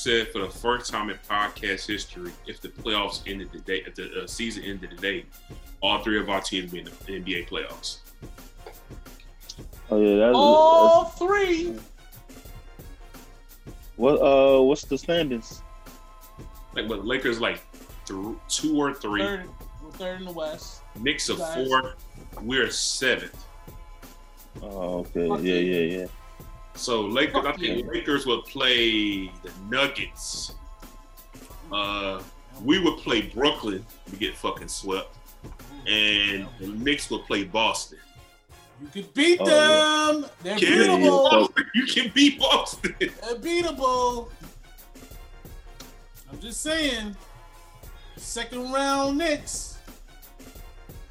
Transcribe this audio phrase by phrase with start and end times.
[0.00, 4.22] said for the first time in podcast history, if the playoffs ended today, if the
[4.22, 5.26] uh, season ended today,
[5.82, 7.98] all three of our teams be in the NBA playoffs.
[9.90, 11.74] Oh yeah, that's, All that's three.
[13.96, 14.14] what.
[14.14, 15.62] Uh, what's the standings?
[16.74, 17.60] Like, but Lakers like
[18.06, 19.48] th- two or three, Third,
[19.82, 20.82] we're third in the West.
[20.98, 21.96] Knicks of four,
[22.42, 23.44] we're seventh.
[24.62, 25.26] Oh, okay.
[25.26, 26.06] Yeah, yeah, yeah.
[26.74, 27.90] So Lakers, I think you.
[27.90, 30.54] Lakers would play the Nuggets.
[31.72, 32.22] Uh,
[32.64, 33.84] we would play Brooklyn.
[34.10, 35.14] We get fucking swept,
[35.86, 37.98] and the Knicks would play Boston.
[38.80, 39.44] You can beat Oh,
[40.22, 40.30] them.
[40.42, 40.68] They're Can
[41.02, 41.48] beatable.
[41.56, 41.64] yeah.
[41.74, 42.94] you can beat Boston.
[42.98, 44.28] They're beatable.
[46.32, 47.14] I'm just saying.
[48.16, 49.78] Second round Knicks.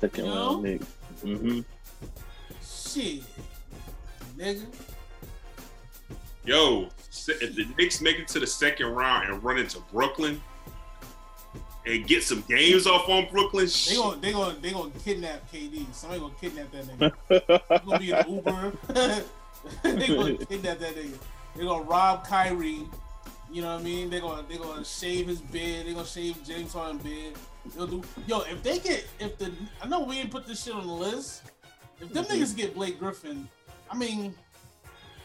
[0.01, 0.69] Second You round, know?
[0.69, 0.81] Nick.
[1.23, 1.59] Mm-hmm.
[2.63, 3.23] Shit.
[4.37, 4.65] Nigga.
[6.45, 6.87] Yo,
[7.27, 10.41] if the Knicks make it to the second round and run into Brooklyn
[11.85, 15.93] and get some games off on Brooklyn, They gonna they gonna they gonna kidnap KD.
[15.93, 17.85] Somebody gonna kidnap that nigga.
[17.85, 18.73] Gonna be an Uber.
[19.83, 21.17] they gonna kidnap that nigga.
[21.55, 22.87] They gonna rob Kyrie.
[23.51, 24.09] You know what I mean?
[24.09, 25.87] They gonna they gonna shave his beard.
[25.87, 27.33] They gonna shave James Harden beard.
[27.75, 29.51] They'll do yo if they get if the
[29.83, 31.43] I know we didn't put this shit on the list.
[31.99, 32.29] If them Mhm.
[32.39, 33.49] niggas get Blake Griffin,
[33.91, 34.33] I mean,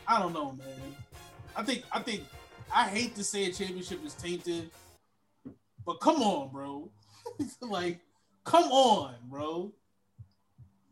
[0.08, 0.96] I don't know, man.
[1.56, 2.24] I think I think
[2.74, 4.70] I hate to say a championship is tainted,
[5.86, 6.90] but come on, bro.
[7.60, 8.00] like,
[8.44, 9.72] come on, bro.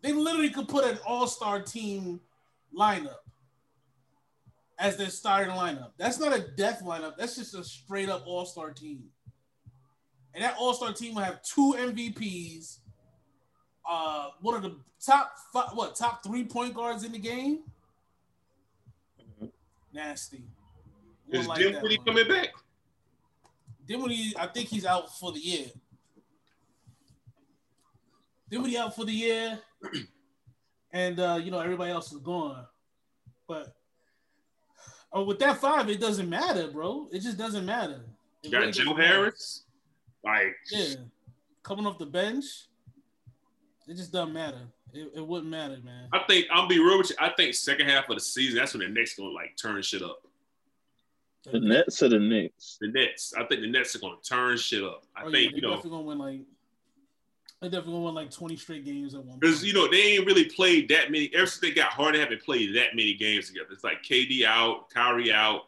[0.03, 2.21] They literally could put an all-star team
[2.77, 3.23] lineup
[4.79, 5.93] as their starting lineup.
[5.97, 7.17] That's not a death lineup.
[7.17, 9.05] That's just a straight up all-star team.
[10.35, 12.79] And that all-star team will have two MVPs,
[13.89, 17.61] uh, one of the top five, what top three point guards in the game.
[19.93, 20.45] Nasty.
[21.31, 22.07] is like that Dinwiddie one.
[22.07, 22.49] coming back?
[23.87, 25.67] Dinwiddie, I think he's out for the year.
[28.51, 29.59] Dinwiddie out for the year,
[30.93, 32.67] and uh, you know everybody else is gone.
[33.49, 33.75] But
[35.13, 37.09] oh, with that five, it doesn't matter, bro.
[37.13, 38.01] It just doesn't matter.
[38.43, 39.03] It You got really Joe matter.
[39.03, 39.65] Harris?
[40.25, 40.95] Like, Yeah,
[41.63, 42.45] coming off the bench,
[43.89, 44.61] it just doesn't matter.
[44.95, 46.09] It, it wouldn't matter, man.
[46.13, 47.17] I think I'll be real with you.
[47.19, 50.03] I think second half of the season, that's when the Nets gonna like turn shit
[50.03, 50.23] up.
[51.51, 52.79] The Nets or the Knicks?
[52.81, 55.05] The Nets, I think the Nets are gonna turn shit up.
[55.17, 56.41] I Oh, yeah, think they you know definitely gonna win like
[57.61, 59.39] they definitely gonna win like twenty straight games at one.
[59.39, 61.31] because you know they ain't really played that many.
[61.35, 63.69] Ever since they got Harden, haven't played that many games together.
[63.73, 65.63] It's like KD out, Kyrie out.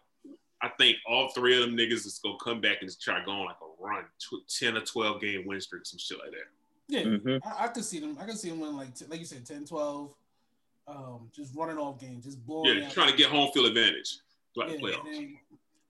[0.62, 3.44] I think all three of them niggas is gonna come back and just try going
[3.44, 6.46] like a run, tw- ten or twelve game win streak, some shit like that.
[6.89, 7.49] Yeah, Mm-hmm.
[7.49, 8.17] I, I could see them.
[8.21, 10.15] I could see them winning like, like you said, 10, 12,
[10.87, 12.78] um, just running off games, just blowing.
[12.78, 14.19] Yeah, trying to get home field advantage
[14.55, 15.39] Yeah, the playoffs.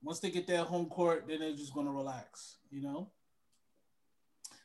[0.03, 3.11] once they get that home court, then they're just gonna relax, you know.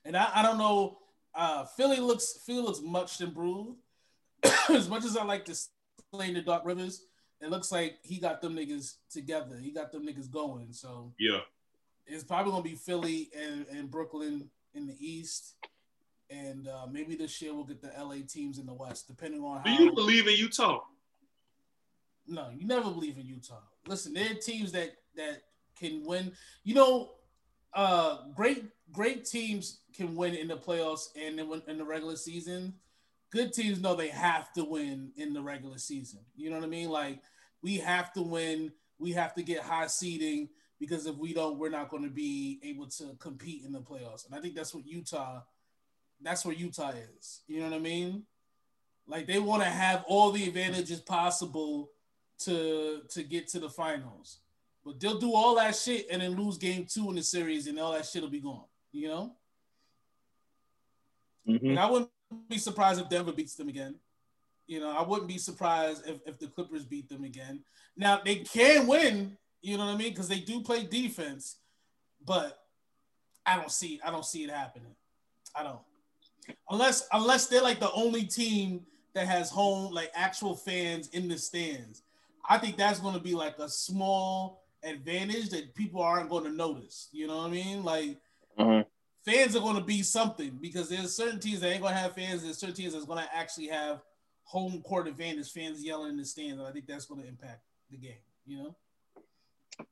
[0.06, 1.00] And I, I don't know.
[1.34, 3.78] Uh, Philly looks Philly looks much improved.
[4.70, 5.56] as much as I like to
[6.14, 7.06] slay the Doc Rivers,
[7.42, 9.58] it looks like he got them niggas together.
[9.58, 10.74] He got them niggas going.
[10.74, 11.40] So Yeah,
[12.06, 15.56] it's probably gonna be Philly and, and Brooklyn in the East,
[16.30, 19.64] and uh, maybe this year we'll get the LA teams in the West, depending on
[19.64, 19.80] do how.
[19.80, 20.82] you believe in Utah?
[22.28, 23.62] No, you never believe in Utah.
[23.88, 25.42] Listen, there are teams that that
[25.78, 26.32] can win.
[26.64, 27.12] You know,
[27.74, 32.74] uh, great great teams can win in the playoffs and then in the regular season.
[33.32, 36.20] Good teams know they have to win in the regular season.
[36.36, 36.90] You know what I mean?
[36.90, 37.20] Like
[37.62, 38.72] we have to win.
[39.00, 42.60] We have to get high seeding because if we don't, we're not going to be
[42.64, 44.26] able to compete in the playoffs.
[44.26, 45.42] And I think that's what Utah.
[46.22, 47.42] That's where Utah is.
[47.48, 48.24] You know what I mean?
[49.08, 51.90] Like they want to have all the advantages possible
[52.40, 54.40] to to get to the finals.
[54.86, 57.80] But they'll do all that shit and then lose game two in the series, and
[57.80, 58.64] all that shit will be gone.
[58.92, 59.36] You know?
[61.48, 61.70] Mm-hmm.
[61.70, 62.10] And I wouldn't
[62.48, 63.96] be surprised if Denver beats them again.
[64.68, 67.64] You know, I wouldn't be surprised if, if the Clippers beat them again.
[67.98, 70.12] Now they can win, you know what I mean?
[70.12, 71.58] Because they do play defense,
[72.24, 72.60] but
[73.46, 74.96] I don't see I don't see it happening.
[75.56, 75.80] I don't.
[76.70, 81.38] Unless unless they're like the only team that has home like actual fans in the
[81.38, 82.04] stands.
[82.48, 86.52] I think that's going to be like a small advantage that people aren't going to
[86.52, 87.10] notice.
[87.12, 87.84] You know what I mean?
[87.84, 88.18] Like
[88.58, 88.84] Uh-huh.
[89.26, 92.16] fans are going to be something because there's certain teams that ain't going to have
[92.16, 92.44] fans.
[92.44, 94.02] There's certain teams that's going to actually have
[94.44, 97.62] home court advantage, fans yelling in the stands, and I think that's going to impact
[97.92, 98.24] the game.
[98.48, 98.76] You know?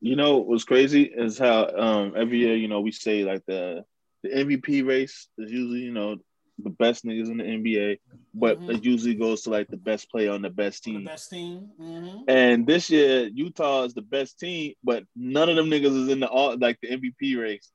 [0.01, 3.85] You know what's crazy is how um every year you know we say like the
[4.23, 6.17] the MVP race is usually you know
[6.59, 7.99] the best niggas in the NBA,
[8.33, 8.75] but Mhm.
[8.75, 11.03] it usually goes to like the best player on the best The team.
[11.03, 11.57] best team.
[11.77, 16.09] hmm And this year, Utah is the best team, but none of them niggas is
[16.09, 17.71] in the all like the MVP race.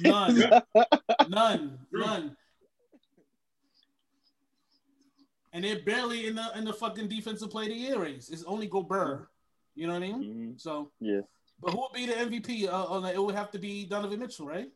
[0.00, 0.42] None.
[1.28, 1.78] None.
[1.92, 2.36] None.
[5.52, 8.28] And they're barely in the in the fucking defensive player of the year race.
[8.28, 9.28] It's only Gobert.
[9.74, 10.22] You know what I mean?
[10.54, 10.60] Mhm.
[10.60, 11.20] So, Yeah.
[11.60, 12.68] but who would be the MVP?
[12.68, 14.70] Uh, on the, it would have to be Donovan Mitchell, right?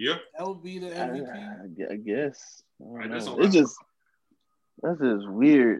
[0.00, 0.14] Yeah.
[0.38, 1.90] That would be the I, MVP.
[1.90, 2.62] I I guess.
[2.80, 3.38] I don't Right, know.
[3.40, 3.76] It's just
[4.82, 5.78] that's just weird.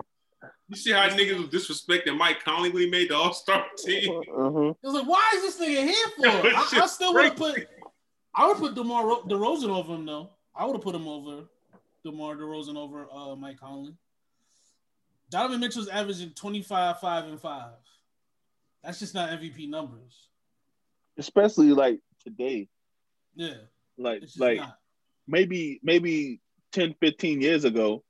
[0.68, 4.10] You see how niggas was disrespecting Mike Conley when he made the All Star team?
[4.20, 4.68] Uh-huh.
[4.70, 6.26] It was like, why is this nigga here for?
[6.26, 7.66] Yo, I, I still would have put.
[8.34, 10.28] I would put Demar Ro- Derozan over him though.
[10.54, 11.44] I would have put him over
[12.04, 13.94] Demar Derozan over uh, Mike Conley.
[15.30, 17.70] Donovan Mitchell's averaging 25, 5, and 5.
[18.84, 20.28] That's just not MVP numbers.
[21.16, 22.68] Especially like today.
[23.34, 23.54] Yeah.
[24.00, 24.76] Like like not.
[25.28, 26.40] maybe maybe
[26.72, 28.02] 10, 15 years ago.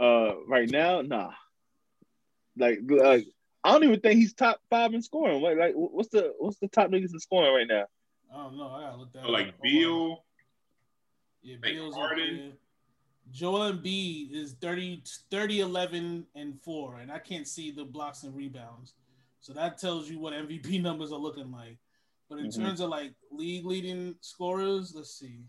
[0.00, 1.30] Uh right now, nah.
[2.56, 3.26] Like like
[3.64, 5.40] I don't even think he's top five in scoring.
[5.40, 7.86] Like, like what's the what's the top niggas in scoring right now?
[8.32, 8.68] I don't know.
[8.68, 9.28] I gotta look that up.
[9.28, 9.60] Like Hold on.
[9.62, 10.24] Beal,
[11.42, 12.52] Yeah, like Beal's Harden.
[13.32, 18.36] Joel Embiid is 30, 30, 11, and 4, and I can't see the blocks and
[18.36, 18.94] rebounds.
[19.40, 21.78] So that tells you what MVP numbers are looking like.
[22.28, 22.56] But in Mhm.
[22.56, 25.44] terms of like league leading scorers, let's see.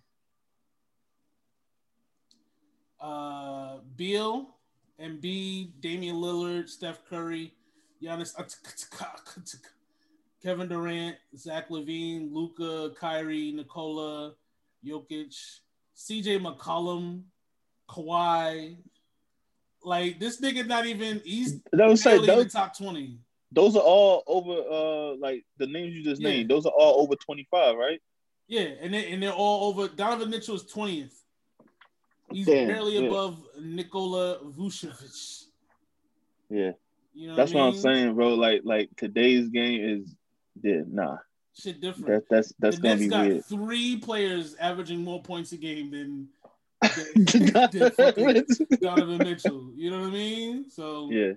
[3.00, 4.57] Uh Beal,
[5.00, 7.54] Embiid, Damian Lillard, Steph Curry,
[8.01, 8.33] Giannis,
[10.42, 14.36] Kevin Durant, Zach LaVine, Luka, Kyrie, Nikola,
[14.86, 15.60] Jokic,
[15.95, 17.24] CJ McCollum,
[17.89, 18.77] Kawhi.
[19.83, 23.19] Like this nigga not even he's That was saying barely in the those, top 20.
[23.56, 26.30] Those are all over uh like the names you just Yeah.
[26.30, 26.50] named.
[26.50, 28.02] Those are all over 25, right?
[28.48, 29.88] Yeah, and they and they're all over.
[29.88, 31.13] Donovan Mitchell is 20th.
[32.31, 33.07] He's Damn, barely yeah.
[33.07, 35.44] above Nikola Vucevic.
[36.50, 36.72] Yeah.
[37.13, 38.36] You know That's what, I what I'm saying, bro.
[38.36, 40.16] Like like today's game is
[40.62, 41.18] yeah, nah.
[41.58, 42.08] Shit different.
[42.08, 43.46] That that's that's the gonna Nets be got weird.
[43.46, 46.28] three players averaging more points a game than,
[47.16, 48.46] than, than
[48.81, 49.72] Donovan Mitchell.
[49.75, 50.69] You know what I mean?
[50.69, 51.34] So yeah.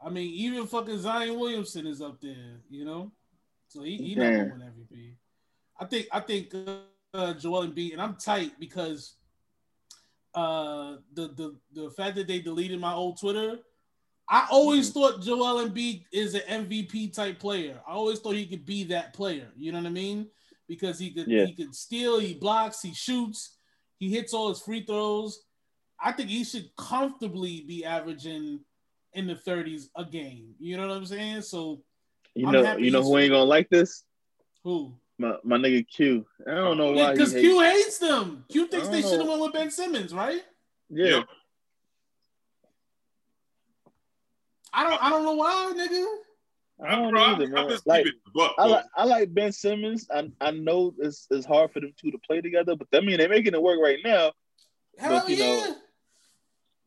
[0.00, 2.60] I mean, even fucking Zion Williamson is up there.
[2.70, 3.12] You know,
[3.68, 4.48] so he, he not Damn.
[4.50, 5.14] gonna MVP.
[5.80, 6.54] I think I think
[7.14, 9.14] uh, Joel Embiid, and I'm tight because
[10.34, 13.58] uh the the the fact that they deleted my old Twitter.
[14.30, 15.00] I always Mm-hmm.
[15.00, 17.80] thought Joel Embiid is an MVP type player.
[17.88, 19.48] I always thought he could be that player.
[19.56, 20.28] You know what I mean?
[20.68, 21.46] Because he could Yeah.
[21.46, 23.56] he could steal, he blocks, he shoots,
[23.98, 25.44] he hits all his free throws.
[25.98, 28.60] I think he should comfortably be averaging
[29.14, 30.54] in the 30s a game.
[30.58, 31.42] You know what I'm saying?
[31.42, 31.82] So
[32.34, 34.04] You know, you know who ain't gonna like this?
[34.64, 34.94] who?
[35.18, 36.24] My my nigga Q.
[36.46, 37.12] I don't know why.
[37.12, 38.44] because he Q hates- hates them.
[38.48, 39.30] Q thinks they should have know.
[39.38, 40.42] went with Ben Simmons, right?
[40.90, 41.06] Yeah.
[41.08, 41.28] Yep.
[44.72, 46.06] I don't I don't know why, nigga.
[46.86, 47.78] I don't bro, either, I'm man.
[47.86, 50.06] Like, keeping it a buck, I like I like Ben Simmons.
[50.14, 53.16] I I know it's, it's hard for them two to play together, but I mean
[53.18, 54.32] they're making it work right now.
[54.98, 55.44] Hell But, you yeah.
[55.66, 55.76] know-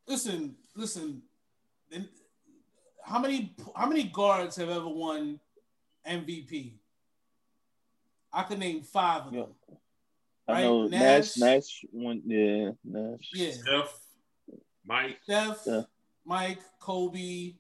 [0.08, 1.22] listen, listen.
[3.06, 5.40] And How many how many guards have ever won
[6.08, 6.74] MVP?
[8.34, 9.42] I could name five of Yeah.
[9.42, 9.56] them.
[10.48, 11.38] I Right, know Nash.
[11.38, 13.30] Nash Nash one yeah, Nash.
[13.34, 13.52] Yeah.
[13.52, 14.00] Steph,
[14.86, 15.82] Mike, Steph, Yeah.
[16.26, 17.56] Mike, Kobe,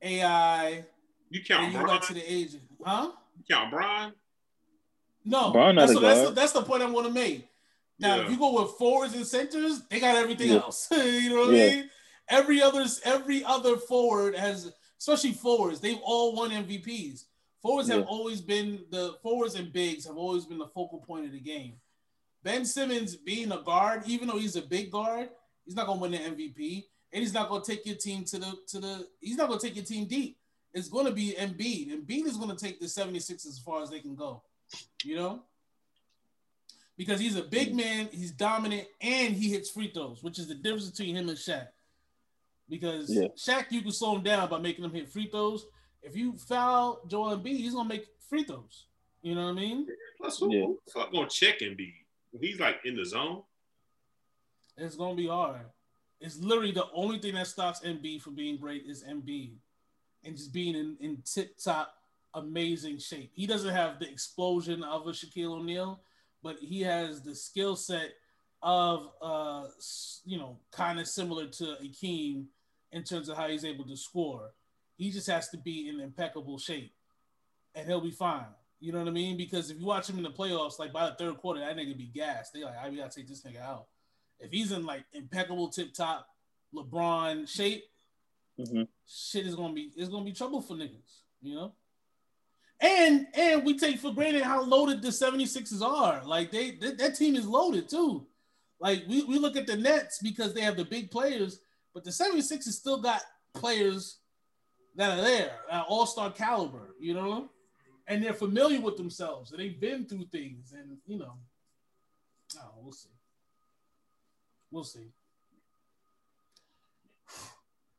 [0.00, 0.84] AI.
[1.30, 1.86] you And count you Bron?
[1.86, 3.12] got to the agent, huh?
[3.36, 4.12] You count Bron?
[5.24, 7.48] No, Bron not that's, a what- that's, the, that's the point I'm going to make.
[7.98, 8.24] Now, Yeah.
[8.24, 10.56] if you go with forwards and centers, they got everything Yeah.
[10.62, 10.88] else.
[10.90, 11.64] you know what Yeah.
[11.64, 11.90] I mean?
[12.28, 14.72] Every other every other forward has,
[15.02, 17.24] especially forwards, they've all won MVPs.
[17.60, 21.32] Forwards have always been the forwards and bigs have always been the focal point of
[21.32, 21.74] the game.
[22.44, 25.28] Ben Simmons being a guard, even though he's a big guard,
[25.64, 28.24] he's not going to win the MVP, and he's not going to take your team
[28.24, 29.08] to the to the.
[29.20, 30.38] He's not going to take your team deep.
[30.72, 31.90] It's going to be Embiid.
[31.90, 34.42] Embiid is going to take the 76 as far as they can go.
[35.04, 35.42] You know,
[36.96, 40.54] because he's a big man, he's dominant, and he hits free throws, which is the
[40.54, 41.68] difference between him and Shaq.
[42.68, 43.28] Because Yeah.
[43.36, 45.66] Shaq, you can slow him down by making him hit free throws.
[46.02, 48.86] If you foul Joel Embiid, he's gonna make free throws.
[49.22, 49.86] You know what I mean?
[50.18, 50.66] Plus, who, Yeah.
[50.66, 51.94] who the fuck gonna check Embiid?
[52.40, 53.44] He's like in the zone.
[54.76, 55.66] It's gonna be hard.
[56.20, 59.56] It's literally the only thing that stops Embiid from being great is Embiid
[60.24, 61.94] and just being in, in tip top
[62.34, 63.30] amazing shape.
[63.34, 66.02] He doesn't have the explosion of a Shaquille O'Neal,
[66.42, 68.14] but he has the skill set
[68.62, 69.64] of uh
[70.24, 72.44] you know kind of similar to Akeem
[72.92, 74.52] in terms of how he's able to score.
[74.96, 76.92] He just has to be in impeccable shape,
[77.74, 78.46] and he'll be fine.
[78.78, 79.36] You know what I mean?
[79.36, 81.96] Because if you watch him in the playoffs, like by the third quarter, that nigga
[81.96, 82.52] be gassed.
[82.52, 83.86] They like, I gotta take this nigga out.
[84.38, 86.28] If he's in like impeccable tip top
[86.74, 87.84] LeBron shape,
[88.58, 88.86] Mhm.
[89.06, 91.72] shit is gonna be it's gonna be trouble for niggas, you know?
[92.80, 96.24] And and we take for granted how loaded the 76ers are.
[96.24, 98.26] Like they that, that team is loaded too.
[98.82, 101.60] Like we, we look at the Nets because they have the big players,
[101.94, 103.22] but the 76ers still got
[103.54, 104.18] players
[104.96, 107.48] that are there, at all-star caliber, you know?
[108.08, 111.34] And they're familiar with themselves and they've been through things and you know.
[112.58, 113.08] Oh, we'll see.
[114.72, 115.06] We'll see.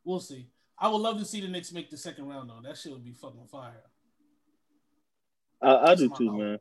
[0.04, 0.48] We'll see.
[0.78, 2.60] I would love to see the Knicks make the second round though.
[2.62, 3.84] That shit would be fucking fire.
[5.62, 6.60] I, I do too, my- man.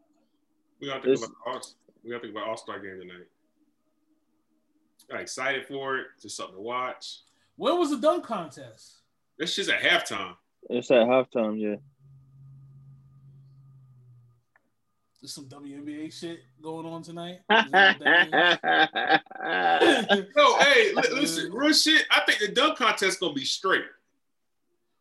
[0.80, 1.62] We gotta think This- about All-
[2.04, 3.26] we gotta think about All Star game tonight.
[5.12, 6.06] Got excited for it.
[6.22, 7.18] Just something to watch.
[7.56, 9.00] When was the dunk contest?
[9.38, 10.36] That shit's at halftime.
[10.70, 11.74] It's at halftime, yeah.
[15.20, 17.40] There's some WNBA shit going on tonight.
[17.50, 19.20] Is that what that
[20.10, 20.24] is?
[20.34, 22.06] No, hey, listen, real shit.
[22.10, 23.84] I think the dunk contest gonna be straight,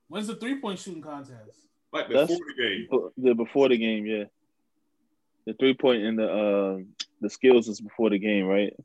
[0.09, 1.57] When's the three point shooting contest?
[1.93, 2.87] like before That's- the game.
[3.17, 4.25] the before the game, yeah.
[5.47, 6.87] The three point and the um
[7.21, 8.75] the skills is before the game, right?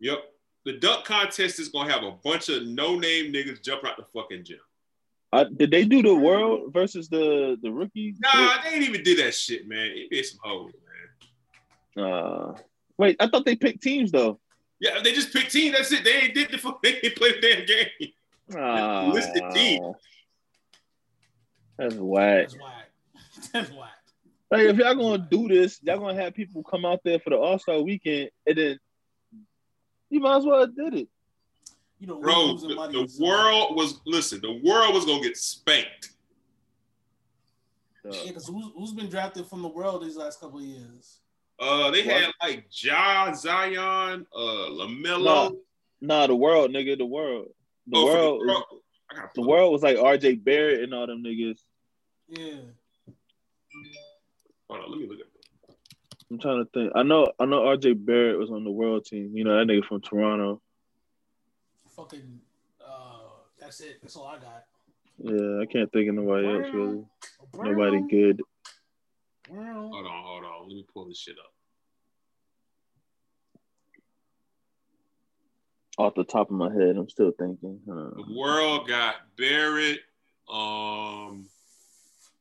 [0.00, 0.18] Yep.
[0.64, 4.04] The dunk contest is gonna have a bunch of no name niggas jumping out the
[4.14, 4.58] fucking gym.
[5.32, 8.14] Uh, did they do the world versus the the rookie?
[8.20, 9.90] Nah, they ain't even do that shit, man.
[9.94, 10.72] It be some hoes,
[11.96, 12.04] man.
[12.04, 12.54] Uh,
[12.98, 14.38] wait, I thought they picked teams though.
[14.78, 15.76] Yeah, they just picked teams.
[15.76, 16.04] That's it.
[16.04, 16.82] They ain't did the fuck.
[16.82, 18.12] They ain't played the damn game.
[18.56, 19.92] Ah, Listed team.
[21.78, 22.48] That's whack.
[22.48, 22.90] That's whack.
[23.52, 23.90] That's whack.
[24.50, 27.36] Like if y'all gonna do this, y'all gonna have people come out there for the
[27.36, 28.78] All Star weekend, and then
[30.12, 31.08] you might as well have did it.
[31.98, 34.40] You know, Bro, the, the world was listen.
[34.42, 36.10] The world was gonna get spanked.
[38.02, 41.20] So, Yeah, because who's, who's been drafted from the world these last couple of years?
[41.58, 42.22] Uh, they What?
[42.22, 45.22] had like Ja, Zion, uh, Lamelo.
[45.24, 45.50] Nah,
[46.00, 47.46] nah, the world, nigga, the world,
[47.86, 48.64] the Oh, world, the world.
[49.12, 50.36] I the world was like R.J.
[50.36, 51.60] Barrett and all them niggas.
[52.28, 52.56] Yeah.
[54.68, 55.31] Hold on, let me look at that.
[56.32, 56.92] I'm trying to think.
[56.94, 57.92] I know, I know R.J.
[57.92, 59.32] Barrett was on the world team.
[59.34, 60.62] You know that nigga from Toronto.
[61.94, 62.40] Fucking,
[62.80, 63.18] uh,
[63.60, 63.98] that's it.
[64.00, 64.64] That's all I got.
[65.18, 67.04] Yeah, I can't think of nobody else really.
[67.52, 67.70] Brown.
[67.70, 68.40] Nobody good.
[69.46, 69.90] Brown.
[69.92, 70.68] Hold on, hold on.
[70.68, 71.52] Let me pull this shit up.
[75.98, 77.78] Off the top of my head, I'm still thinking.
[77.86, 78.10] Huh.
[78.16, 80.00] The world got Barrett.
[80.50, 81.44] Um,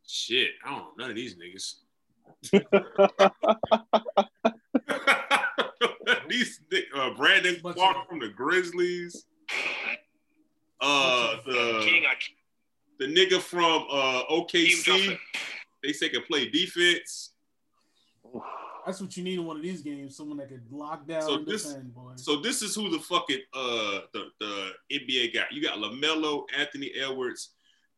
[0.08, 1.76] shit, I don't know none of these niggas.
[6.30, 6.60] these
[6.96, 9.26] uh, Brandon Bunch Clarke of- from the Grizzlies.
[10.80, 11.86] Uh, the
[13.00, 15.18] the nigga from uh OKC.
[15.84, 17.32] They say can play defense.
[18.86, 20.18] That's what you need in one of these games.
[20.18, 22.14] Someone that could lock down So and this- defend, boy.
[22.16, 25.52] So this is who the fucking uh the, the NBA got.
[25.52, 27.50] You got LaMelo, Anthony Edwards,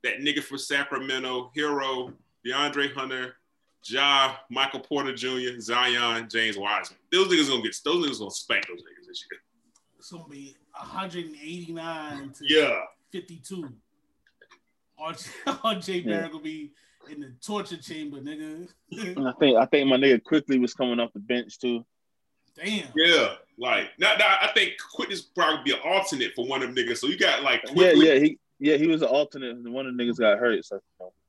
[0.03, 2.11] that nigga from Sacramento, Herro,
[2.45, 3.35] DeAndre Hunter,
[3.85, 6.99] Ja, Michael Porter Jr., Zion, James Wiseman.
[7.11, 9.39] Those niggas gonna get those niggas gonna spank those niggas this year.
[9.99, 12.79] it's gonna be 189 to Yeah.
[13.11, 13.69] 52.
[14.99, 16.71] RJ, RJ Barrett gonna be
[17.11, 18.67] in the torture chamber, nigga.
[18.93, 21.85] I think I think my nigga Quickley was coming off the bench too.
[22.55, 22.87] Damn.
[22.95, 23.35] Yeah.
[23.57, 26.75] Like now, now I think Quick is probably be an alternate for one of them
[26.85, 26.97] niggas.
[26.99, 28.07] So you got like Yeah, Quickley.
[28.07, 29.51] yeah, he yeah he was an alternate.
[29.57, 30.63] and One of the niggas got hurt.
[30.63, 30.79] So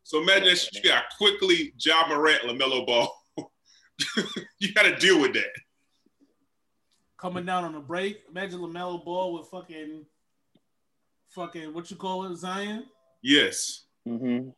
[0.04, 3.08] So imagine that shit, you got Quickley Ja Morant, LaMelo Ball.
[4.58, 5.50] you gotta deal with that.
[7.18, 8.20] Coming down on a break.
[8.30, 10.04] Imagine LaMelo Ball with fucking,
[11.30, 12.84] fucking, what you call it, Zion?
[13.22, 13.84] Yes.
[14.06, 14.50] hmm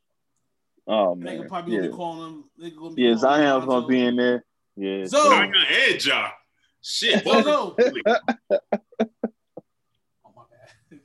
[0.88, 2.44] Oh They man, could probably yeah, gonna be calling him.
[2.58, 3.08] They gonna be yeah.
[3.14, 4.44] calling Zion him was gonna be in there.
[4.76, 6.28] Yeah, So- Zion and Ja.
[6.82, 7.24] Shit.
[7.24, 7.76] So, both- so,
[8.06, 8.22] oh
[10.36, 11.00] my bad.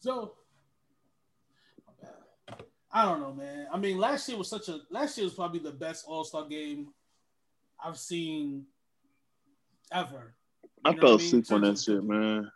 [0.00, 0.30] So, my bad.
[2.92, 3.66] I don't know, man.
[3.72, 6.46] I mean, last year was such a last year was probably the best All Star
[6.46, 6.88] game
[7.82, 8.64] I've seen
[9.92, 10.34] ever.
[10.84, 11.26] I You fell I mean?
[11.26, 12.50] asleep on that shit, man.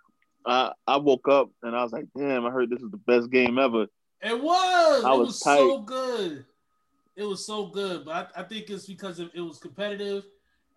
[0.46, 3.30] I I woke up and I was like, damn, I heard this is the best
[3.30, 3.86] game ever.
[4.22, 5.04] It was.
[5.04, 6.44] I it was was so good.
[7.16, 10.24] It was so good, but I, I think it's because of, it was competitive,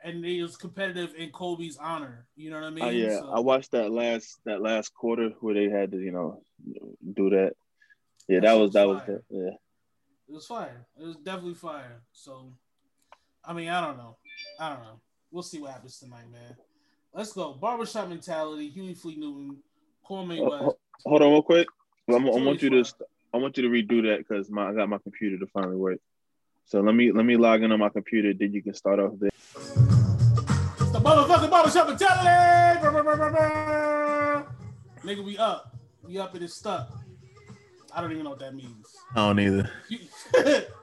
[0.04, 2.28] and it was competitive in Kobe's honor.
[2.36, 2.84] You know what I mean?
[2.84, 6.12] Uh, yeah, So- I watched that last that last quarter where they had to, you
[6.12, 6.44] know,
[7.14, 7.54] do that.
[8.28, 9.50] Yeah, That that was was that was the, yeah.
[10.30, 10.86] It was fire.
[11.00, 12.02] It was definitely fire.
[12.12, 12.52] So,
[13.46, 14.18] I mean, I don't know.
[14.60, 15.00] I don't know.
[15.32, 16.58] We'll see what happens tonight, man.
[17.14, 17.54] Let's go.
[17.54, 18.68] Barbershop mentality.
[18.70, 19.58] Huey Fleet Newton.
[20.10, 20.40] Oh, West.
[20.40, 21.68] Uh, ho- hold on, real quick.
[22.10, 22.94] I, I want you to
[23.34, 26.00] I want you to redo that because my I got my computer to finally work.
[26.66, 28.34] So let me let me log in on my computer.
[28.34, 29.30] Then you can start off there.
[29.34, 32.80] It's the motherfucking barbershop mentality.
[32.82, 34.48] Brr, brr, brr, brr, brr.
[35.04, 35.78] Nigga, we up.
[36.04, 36.92] We up and it's stuck.
[37.94, 38.96] I don't even know what that means.
[39.16, 39.70] I don't either.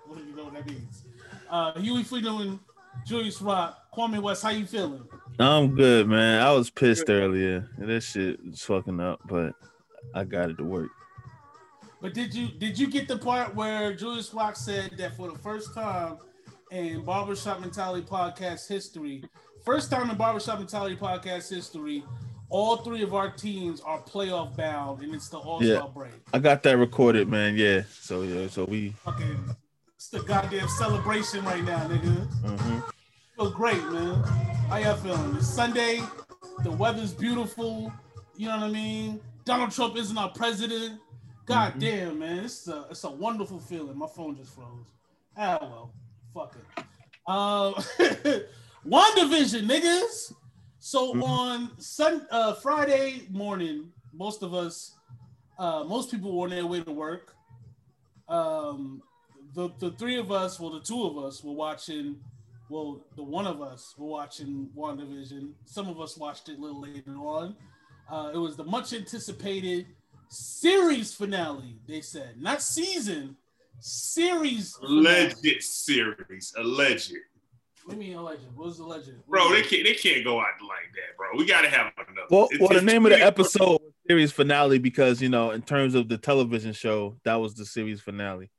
[0.07, 1.05] What do you know what that means?
[1.49, 2.61] Uh, Huey Freedom,
[3.07, 5.05] Julius Rock, Kwame West, how you feeling?
[5.39, 6.43] I'm good, man.
[6.43, 7.69] I was pissed earlier.
[7.79, 9.55] That shit was fucking up, but
[10.15, 10.91] I got it to work.
[12.01, 15.39] But did you did you get the part where Julius Rock said that for the
[15.39, 16.19] first time
[16.71, 19.25] in Barbershop Mentality podcast history,
[19.65, 22.05] first time in Barbershop Mentality podcast history,
[22.55, 25.87] all three of our teams are playoff bound, and it's the All Star Yeah.
[25.93, 26.13] break.
[26.33, 27.57] I got that recorded, man.
[27.57, 27.83] Yeah.
[27.91, 28.47] So yeah.
[28.47, 28.91] So we.
[29.05, 29.57] Fucking,
[29.97, 32.27] it's the goddamn celebration right now, nigga.
[32.43, 32.79] Mm-hmm.
[33.35, 34.23] Feel great, man.
[34.69, 35.35] How y'all feeling?
[35.35, 36.01] It's Sunday.
[36.63, 37.93] The weather's beautiful.
[38.37, 39.21] You know what I mean?
[39.45, 41.01] Donald Trump isn't our president.
[41.47, 42.45] God damn, man.
[42.45, 43.99] It's a it's a wonderful feeling.
[43.99, 44.87] My phone just froze.
[45.37, 45.93] Ah well.
[46.33, 46.85] Fuck it.
[47.27, 47.73] Uh
[48.87, 50.33] WandaVision, niggas.
[50.85, 51.23] So Mhm.
[51.23, 54.93] on Sun uh Friday morning, most of us
[55.59, 57.35] uh most people were on their way to work.
[58.29, 59.03] Um
[59.55, 62.21] the, the three of us, well, the two of us were watching
[62.69, 65.55] well, the one of us were watching WandaVision.
[65.65, 67.57] Some of us watched it a little later on.
[68.11, 69.87] Uh, it was the much anticipated
[70.29, 72.41] series finale, they said.
[72.41, 73.37] Not season,
[73.81, 74.77] series.
[74.77, 75.01] finale.
[75.01, 77.13] Alleged series, alleged.
[77.85, 78.43] What do you mean alleged?
[78.55, 79.11] What was alleged?
[79.29, 81.29] Bro, they can't they can't go out like that, bro.
[81.37, 82.27] We gotta have another.
[82.31, 85.61] Well, It's- well, the name of the episode was series finale because you know, in
[85.63, 88.51] terms of the television show, that was the series finale.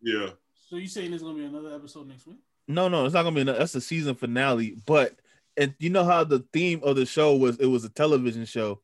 [0.00, 0.30] Yeah.
[0.68, 2.38] So you saying there's gonna be another episode next week?
[2.66, 3.42] No, no, it's not gonna be.
[3.42, 4.76] That's the season finale.
[4.86, 5.16] But
[5.58, 7.58] and you know how the theme of the show was?
[7.58, 8.80] It was a television show.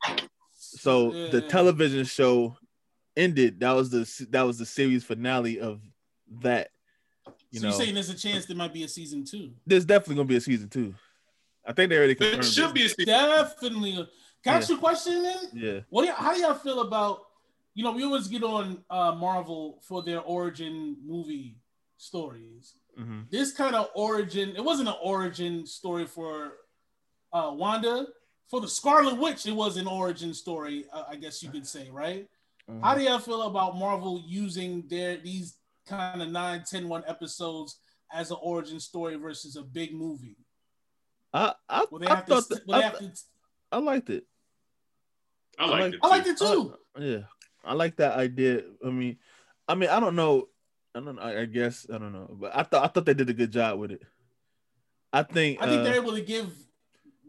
[0.53, 1.49] So the Yeah.
[1.49, 2.59] television show
[3.17, 3.61] ended.
[3.61, 5.81] That was the that was the series finale of
[6.43, 6.71] that.
[7.51, 9.53] You so know, you're saying there's a chance there might be a season two?
[9.67, 10.95] there's definitely gonna be a season two.
[11.67, 12.43] I think they already confirmed.
[12.43, 12.75] There should it.
[12.75, 13.07] be a season.
[13.07, 14.09] Definitely.
[14.45, 15.37] Can I ask you a question then?
[15.53, 15.81] Yeah.
[15.91, 17.21] What do y- how do y'all feel about
[17.75, 21.57] you know we always get on uh, Marvel for their origin movie
[21.99, 22.75] stories.
[22.97, 26.53] hmm This kind of origin, it wasn't an origin story for
[27.33, 28.07] uh, Wanda.
[28.47, 31.91] For the Scarlet Witch, it was an origin story, uh, I guess you could say,
[31.91, 32.27] right?
[32.71, 32.83] Mm-hmm.
[32.83, 35.58] How do y'all feel about Marvel using their these
[35.89, 37.79] kind of 9, 10, 1 episodes
[38.13, 40.37] as an origin story versus a big movie?
[41.33, 42.35] I I, Will they I have to?
[42.43, 43.21] thought Will that- they I, have to
[43.73, 44.25] I liked it.
[45.59, 46.01] I like like- it.
[46.03, 46.75] I liked it too.
[46.99, 47.19] Yeah,
[47.65, 48.63] I like that idea.
[48.85, 49.19] I mean,
[49.67, 50.49] I mean, I don't know.
[50.95, 51.19] I don't.
[51.19, 53.51] I I guess I don't know, but I thought I thought they did a good
[53.53, 54.03] job with it.
[55.13, 55.61] I think.
[55.61, 56.51] I think uh, they're able to give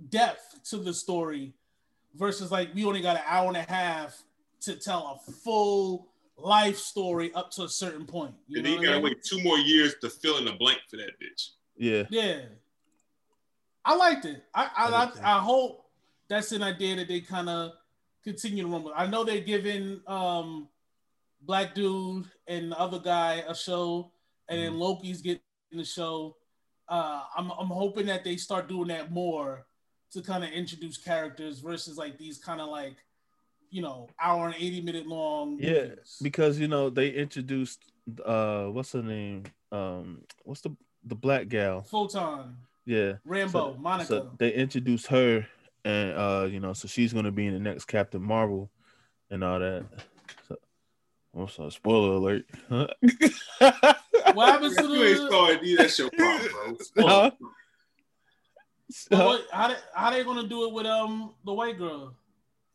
[0.10, 1.54] depth to the story
[2.16, 4.18] versus like we only got an hour and a half
[4.62, 6.08] to tell a full
[6.42, 8.34] life story up to a certain point.
[8.48, 9.14] You And know then you I gotta mean?
[9.16, 11.50] wait two more years to fill in the blank for that bitch.
[11.78, 12.04] Yeah.
[12.10, 12.42] Yeah.
[13.86, 14.44] I liked it.
[14.54, 15.24] I I, I did.
[15.24, 15.86] I, I hope
[16.28, 17.72] that's an idea that they kind of
[18.24, 18.94] continue to run with.
[18.96, 20.68] I know they're giving um
[21.42, 24.12] Black Dude and the other guy a show,
[24.50, 26.36] and then Loki's getting the show.
[26.88, 29.66] Uh, I'm I'm hoping that they start doing that more
[30.12, 32.98] to kind of introduce characters versus like these kind of like
[33.70, 35.58] you know hour and eighty minute long.
[35.60, 36.18] Yeah, movies.
[36.22, 37.80] because you know they introduced
[38.26, 44.08] uh what's her name um what's the the black gal Photon, yeah Rambeau, So- Monica.
[44.08, 45.46] so they introduced her
[45.86, 48.70] and uh you know so she's gonna be in the next Captain Marvel
[49.30, 49.86] and all that
[50.48, 50.58] so
[51.38, 52.88] I'm sorry spoiler alert huh?
[54.34, 55.28] what happens to You ain't the?
[55.28, 55.78] started either.
[55.84, 57.06] That's your problem, bro.
[57.08, 57.32] Huh?
[59.12, 62.16] But what, how they how they gonna do it with um the white girl?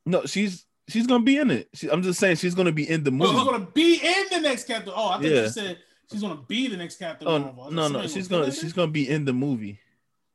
[0.07, 3.03] no she's she's gonna be in it she, I'm just saying she's gonna be in
[3.05, 4.93] the Oh, movie she's gonna be in the next Captain.
[4.95, 5.43] Oh, I thought Yeah.
[5.43, 5.79] you said
[6.11, 7.71] she's gonna be the next Captain oh Marvel.
[7.71, 8.75] No no she's gonna she's it.
[8.77, 9.79] gonna be in the movie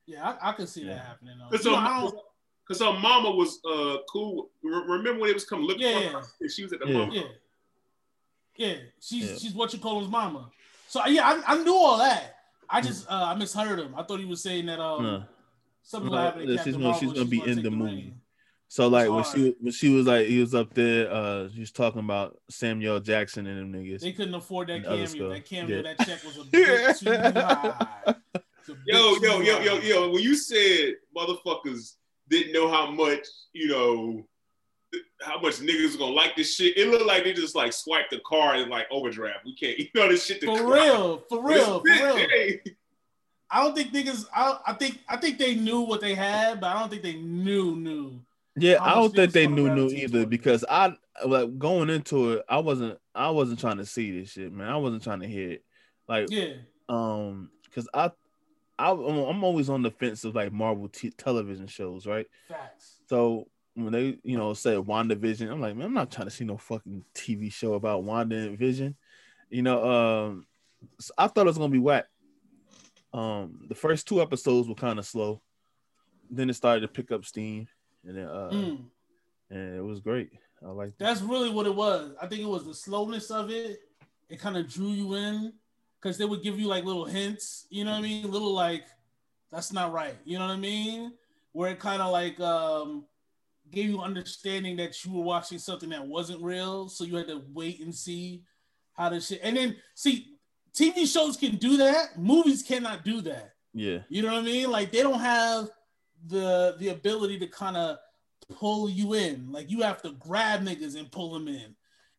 [0.06, 0.96] Yeah, I, I can see Yeah.
[0.96, 1.38] that happening.
[1.38, 1.56] Though.
[1.58, 2.10] Cause her, I
[2.68, 4.50] cause her mama was uh cool.
[4.64, 6.10] Re- Remember when it was coming looking Yeah, for yeah.
[6.12, 6.22] her?
[6.42, 6.98] And she was at the Yeah.
[6.98, 7.14] mama.
[7.14, 7.24] yeah,
[8.56, 9.38] yeah, she's Yeah.
[9.38, 10.50] she's what you call his mama.
[10.88, 12.36] So yeah, I, I knew all that.
[12.70, 13.94] I just uh, I misheard him.
[13.96, 15.24] I thought he was saying that um No.
[15.84, 17.92] something No, will happen to she's gonna- she's gonna be in take the movie.
[17.96, 18.19] reign.
[18.72, 21.72] So like when she when she was like he was up there, uh, she was
[21.72, 24.02] talking about Samuel Jackson and them niggas.
[24.02, 25.30] They couldn't afford that And other cameo.
[25.30, 25.82] That cameo, Yeah.
[25.82, 27.88] that check was a bit too high.
[28.06, 30.12] A bit Yo, too yo, yo, yo, yo.
[30.12, 31.96] When you said motherfuckers
[32.30, 34.28] didn't know how much, you know,
[35.22, 38.20] how much niggas gonna like this shit, it looked like they just like swiped the
[38.20, 39.46] car and like overdraft.
[39.46, 40.42] We can't, you know, this shit.
[40.42, 40.84] to For cry.
[40.86, 42.16] real, for real, for real.
[42.16, 42.62] bitch, hey,
[43.50, 44.28] I don't think niggas.
[44.32, 47.16] I, I think I think they knew what they had, but I don't think they
[47.16, 48.22] knew knew.
[48.56, 50.94] Yeah, I don't think they knew knew either because I
[51.26, 54.70] like going into it, I wasn't I wasn't trying to see this shit, man.
[54.70, 55.64] I wasn't trying to hear it.
[56.08, 56.54] Like Yeah,
[56.88, 58.12] Um, because I,
[58.78, 62.28] I, I'm always on the fence of like Marvel t- television shows, right?
[62.48, 62.96] Facts.
[63.08, 66.46] So when they, you know, said WandaVision, I'm like, man, I'm not trying to see
[66.46, 68.96] no fucking TV show about Wanda and Vision.
[69.50, 70.48] You know, um,
[71.00, 72.08] so I thought it was gonna be whack.
[73.14, 75.42] Um, the first two episodes were kind of slow.
[76.30, 77.68] Then it started to pick up steam,
[78.06, 78.86] and then, uh, Mm.
[79.52, 80.32] and it was great.
[80.66, 81.06] I like that.
[81.06, 82.14] That's really what it was.
[82.22, 83.80] I think it was the slowness of it.
[84.30, 85.54] It kind of drew you in
[86.00, 88.30] because they would give you like little hints, you know what I mean?
[88.30, 88.86] Little like,
[89.52, 91.14] that's not right, you know what I mean?
[91.54, 93.06] Where it kind of like um
[93.72, 97.44] gave you understanding that you were watching something that wasn't real, so you had to
[97.54, 98.44] wait and see
[98.94, 99.40] how the shit.
[99.44, 100.38] And then see,
[100.74, 103.54] TV shows can do that, movies cannot do that.
[103.74, 104.70] Yeah, You know what I mean?
[104.72, 105.70] Like they don't have
[106.28, 107.98] the the ability to kind of
[108.58, 109.52] pull you in.
[109.52, 111.76] Like you have to grab niggas and pull them in.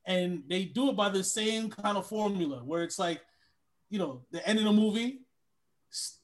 [0.07, 3.21] And they do it by the same kind of formula where it's like,
[3.91, 5.21] you know, the end of the movie,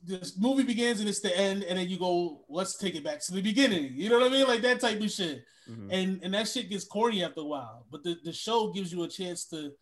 [0.03, 3.21] this movie begins and it's the end, and then you go, let's take it back
[3.27, 3.93] to the beginning.
[3.95, 4.47] You know what I mean?
[4.47, 5.45] Like that type of shit.
[5.69, 5.89] Mhm.
[5.91, 7.87] And and that shit gets corny after a while.
[7.91, 9.73] But the, the show gives you a chance to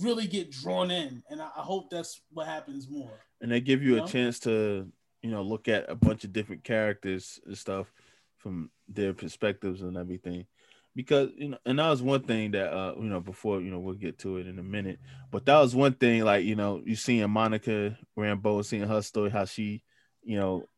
[0.00, 1.22] really get drawn in.
[1.30, 3.20] And I, I hope that's what happens more.
[3.40, 4.06] and they give you You a know?
[4.06, 4.88] chance to,
[5.22, 7.92] you know, look at a bunch of different characters and stuff
[8.36, 10.46] from their perspectives and everything.
[10.94, 13.78] Because you know, and that was one thing that uh, you know, before you know,
[13.78, 14.98] we'll get to it in a minute.
[15.30, 19.30] But that was one thing, like you know, you seeing Monica Rambeau, seeing her story,
[19.30, 19.82] how she,
[20.22, 20.68] you know,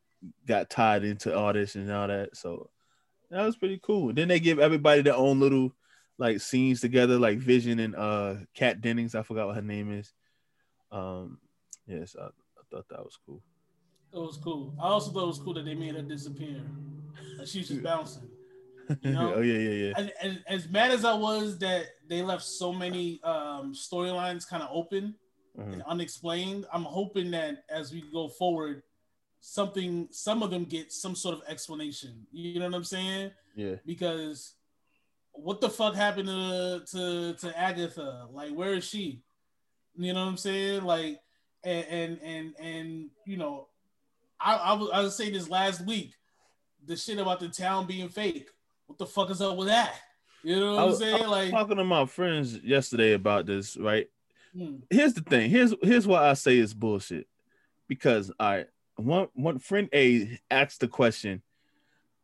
[0.47, 2.37] got tied into all this and all that.
[2.37, 2.71] So
[3.31, 4.13] that was pretty cool.
[4.13, 5.75] Then they give everybody their own little
[6.17, 9.17] like scenes together, like Vision and uh Kat Dennings.
[9.17, 10.13] I forgot what her name is.
[10.93, 11.39] Um,
[11.89, 13.43] yes, I, I thought that was cool.
[14.15, 14.73] It was cool.
[14.81, 16.63] I also thought it was cool that they made her disappear.
[17.45, 18.29] She's just bouncing.
[19.03, 19.35] You know?
[19.35, 19.93] oh yeah, yeah, yeah.
[19.97, 24.63] And, and as mad as I was that they left so many um, storylines kind
[24.63, 25.17] of open
[25.57, 28.83] and unexplained, I'm hoping that as we go forward,
[29.41, 32.27] something, some of them get some sort of explanation.
[32.33, 33.31] You know what I'm saying?
[33.55, 34.55] Yeah, Because
[35.33, 38.27] what the fuck happened to to to Agatha?
[38.33, 39.23] Like, where is she?
[39.97, 40.85] You know what I'm saying?
[40.85, 41.21] Like,
[41.63, 43.69] and and and, and you know,
[44.45, 46.15] I I was, I was saying this last week,
[46.85, 48.49] the shit about the town being fake.
[48.87, 49.95] What the fuck is up with that?
[50.43, 51.23] You know what I I saying?
[51.23, 53.77] was Like, talking to my friends yesterday about this.
[53.77, 54.09] Right,
[54.55, 55.51] hmm, here's the thing.
[55.51, 57.27] Here's here's why I say it's bullshit.
[57.89, 61.43] Because I one one friend A asked the question,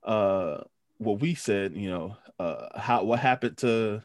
[0.02, 0.58] uh,
[0.98, 4.02] what we said, you know, uh, how what happened to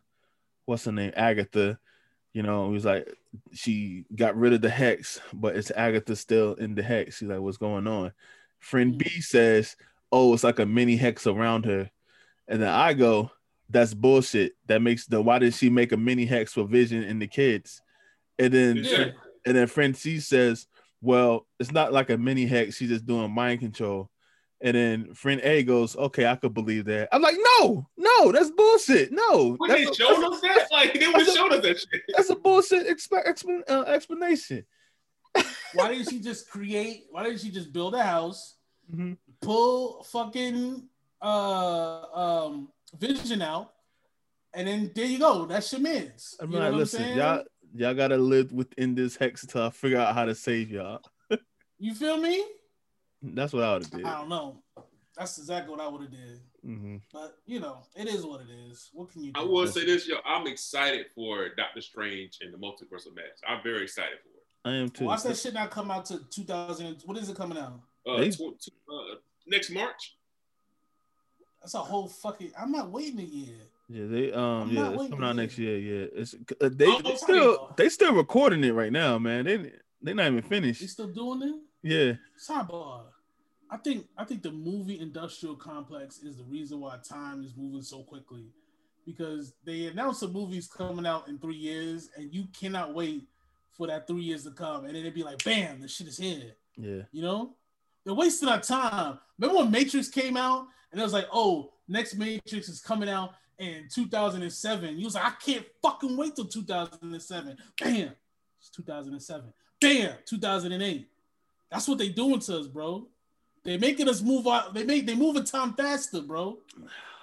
[0.66, 1.78] what's her name, Agatha.
[2.36, 3.08] You know, he was like,
[3.54, 7.18] she got rid of the hex, but it's Agatha still in the hex.
[7.18, 8.12] She's like, what's going on?
[8.60, 9.24] Friend B mm.
[9.24, 9.78] says,
[10.12, 11.90] oh, it's like a mini hex around her.
[12.50, 13.32] And then I go,
[13.70, 14.52] that's bullshit.
[14.66, 17.82] That makes the why did she make a mini hex for Vision and the kids?
[18.38, 19.12] And then yeah,
[19.46, 20.68] and then friend C says,
[21.02, 24.10] Well, it's not like a mini hex, she's just doing mind control.
[24.62, 27.10] And then friend A goes, Okay, I could believe that.
[27.12, 29.12] I'm like, no, no, that's bullshit.
[29.12, 32.02] No, When they showed us that, like they would have showed us that shit.
[32.16, 34.66] that's a bullshit exp- explan- uh, explanation.
[35.74, 37.06] why didn't she just create?
[37.12, 38.56] Why didn't she just build a house,
[38.94, 39.18] Mhm.
[39.42, 40.88] pull fucking
[41.22, 43.74] uh um Vision out,
[44.54, 45.46] and then there you go.
[45.46, 46.36] That's your man's.
[46.40, 47.18] I'm You know like, what I'm listen, saying?
[47.18, 47.44] y'all,
[47.76, 51.02] y'all gotta live within this hex until I figure out how to save y'all.
[51.78, 52.42] You feel me?
[53.34, 54.06] That's what I would have did.
[54.06, 54.62] I don't know.
[55.18, 56.42] That's exactly what I would have did.
[56.66, 57.02] Mhm.
[57.14, 58.90] But you know, it is what it is.
[58.94, 59.40] What can you do?
[59.40, 63.40] I will say this, yo, I'm excited for Doctor Strange and the Multiverse of Madness.
[63.48, 64.46] I'm very excited for it.
[64.66, 65.06] I am too.
[65.06, 67.04] Watch that shit not come out to 2000.
[67.06, 67.80] What is it coming out?
[68.06, 69.16] Uh, tw- tw- uh,
[69.48, 70.18] next March.
[71.62, 72.52] That's a whole fucking.
[72.60, 73.56] I'm not waiting a year.
[73.88, 75.78] Yeah, they um I'm yeah, not it's coming out next year.
[75.78, 77.16] Yeah, it's uh, they, Oh, they okay.
[77.18, 79.46] still they still recording it right now, man.
[79.46, 80.82] They they not even finished.
[80.82, 80.94] They finished.
[80.94, 81.62] still doing it?
[81.84, 82.14] Yeah,
[82.50, 83.04] Sidebar.
[83.76, 87.82] I think I think the movie industrial complex is the reason why time is moving
[87.82, 88.46] so quickly,
[89.06, 93.24] because they announced the movie's coming out in three years, and you cannot wait
[93.74, 96.18] for that three years to come, and then it'd be like, bam, the shit is
[96.18, 96.56] here.
[96.78, 97.02] yeah.
[97.12, 97.56] You know,
[98.06, 99.20] they're wasting our time.
[99.38, 103.34] Remember when Matrix came out, and it was like, oh, next Matrix is coming out
[103.60, 104.98] in 2007.
[104.98, 107.58] You was like, I can't fucking wait till 2007.
[107.82, 108.12] Bam,
[108.58, 109.52] it's 2007.
[109.82, 111.10] Bam, 2008.
[111.70, 113.10] That's what they doing to us, bro.
[113.66, 114.74] They making us move out.
[114.74, 116.60] They make they moving time faster, bro.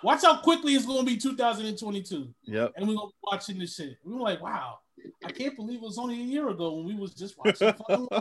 [0.02, 2.72] Watch how quickly it's gonna be 2022, Yep.
[2.76, 3.96] and we're gonna be watching this shit.
[4.04, 4.80] We were like, wow,
[5.24, 7.72] I can't believe it was only a year ago when we was just watching.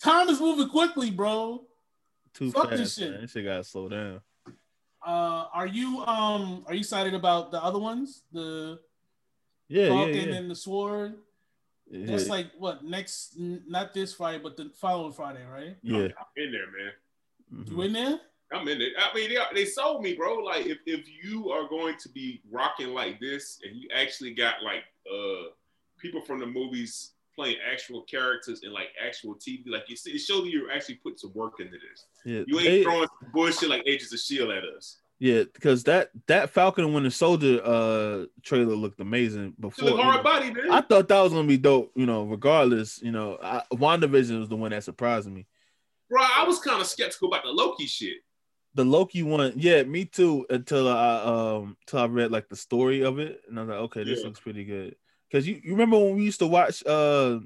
[0.00, 1.64] time is moving quickly, bro.
[2.34, 2.76] Too Fuck fast.
[2.78, 3.10] this shit.
[3.10, 3.20] Man.
[3.22, 4.20] This shit gotta slow down.
[5.04, 8.78] Uh, are you um are you excited about the other ones, the
[9.68, 10.34] Yeah, yeah, Falcon yeah.
[10.36, 11.16] and the Sword?
[11.90, 12.30] That's Yeah.
[12.32, 13.34] like what next?
[13.38, 15.76] Not this Friday, but the following Friday, right?
[15.82, 16.08] yeah.
[16.18, 17.66] I'm in there, man.
[17.66, 18.20] You in there?
[18.52, 18.92] I'm in it.
[18.98, 20.36] I mean, they, they sold me, bro.
[20.36, 24.62] Like, if, if you are going to be rocking like this, and you actually got
[24.62, 25.50] like uh
[25.98, 30.18] people from the movies playing actual characters and like actual TV, like you see, it
[30.18, 32.04] shows you you're actually putting some work into this.
[32.24, 34.98] Yeah, You ain't they- throwing bullshit like Agents of Shield at us.
[35.18, 39.88] Yeah, because that that Falcon and Winter Soldier uh trailer looked amazing before.
[39.88, 40.22] a you hard know.
[40.22, 40.70] body, man.
[40.70, 42.24] I thought that was gonna be dope, you know.
[42.24, 45.46] Regardless, you know, I, WandaVision was the one that surprised me.
[46.08, 48.18] bro, I was kind of skeptical about the Loki shit.
[48.74, 50.46] The Loki one, yeah, me too.
[50.50, 53.78] Until I um, until I read like the story of it, and I was like,
[53.78, 54.26] okay, this Yeah.
[54.26, 54.94] looks pretty good.
[55.30, 57.40] Because you, you remember when we used to watch uh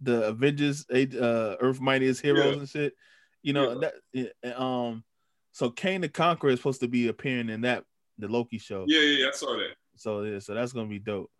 [0.00, 2.58] the Avengers, uh, Earth Mightiest Heroes Yeah.
[2.58, 2.94] and shit.
[3.42, 3.90] You know Yeah.
[4.12, 5.04] that yeah, um,
[5.52, 7.84] so Kang the Conqueror is supposed to be appearing in that
[8.18, 8.84] the Loki show.
[8.88, 9.74] Yeah, yeah, yeah, I saw that.
[9.96, 11.30] So yeah, so that's gonna be dope.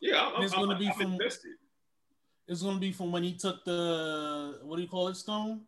[0.00, 1.52] Yeah, I'm, I'm, It's I'm, gonna be I'm from- invested.
[2.46, 5.62] It's gonna be from when he took the what do you call it, Stone?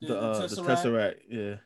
[0.00, 1.56] The uh, the Tesseract, yeah,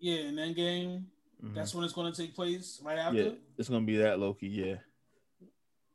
[0.00, 1.06] Yeah, in that game.
[1.44, 1.54] Mhm.
[1.54, 3.20] That's when it's gonna take place right after.
[3.22, 4.76] yeah, it's gonna be that Loki, yeah.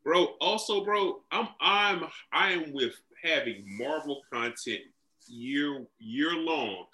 [0.03, 0.25] bro.
[0.39, 4.81] Also, bro, I'm I'm I am with having Marvel content
[5.27, 6.85] year year long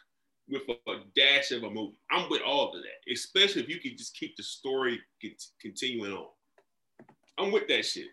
[0.49, 1.97] with a, a dash of a movie.
[2.11, 6.13] I'm with all of that, especially if you can just keep the story cont- continuing
[6.13, 6.27] on.
[7.37, 8.07] I'm with that shit.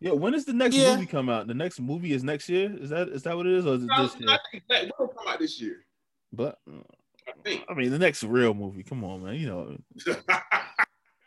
[0.00, 0.94] Yeah, when does the next Yeah.
[0.96, 1.46] movie come out?
[1.46, 2.74] The next movie is next year.
[2.80, 4.30] Is that is that what it is, or is it I, this year?
[4.30, 5.84] I think Black Widow come out this year.
[6.32, 7.64] But I think.
[7.68, 8.82] I mean, the next real movie.
[8.82, 9.34] Come on, man.
[9.36, 9.76] You know,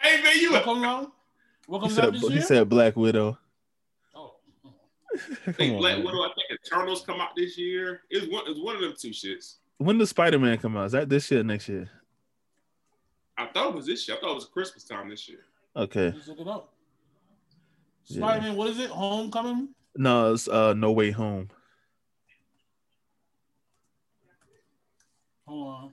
[0.02, 1.12] hey man, you What comes out?
[1.68, 2.42] What he comes said, out this he year?
[2.42, 3.38] said Black Widow.
[4.14, 4.34] oh.
[5.48, 6.06] I think on, Black man.
[6.06, 6.22] Widow.
[6.24, 8.02] I think Eternals come out this year.
[8.10, 8.44] It's one.
[8.48, 9.56] It's one of them two shits.
[9.78, 10.86] When does Spider Man come out?
[10.86, 11.90] Is that this year, or next year?
[13.38, 14.18] I thought it was this year.
[14.18, 15.40] I thought it was Christmas time this year.
[15.76, 16.12] Okay.
[16.16, 16.74] Let's look it up.
[18.06, 18.20] Yeah.
[18.20, 18.90] Spider-Man, what is it?
[18.90, 19.70] Homecoming?
[19.98, 21.50] No, it's uh, No Way Home.
[25.48, 25.92] Hold on.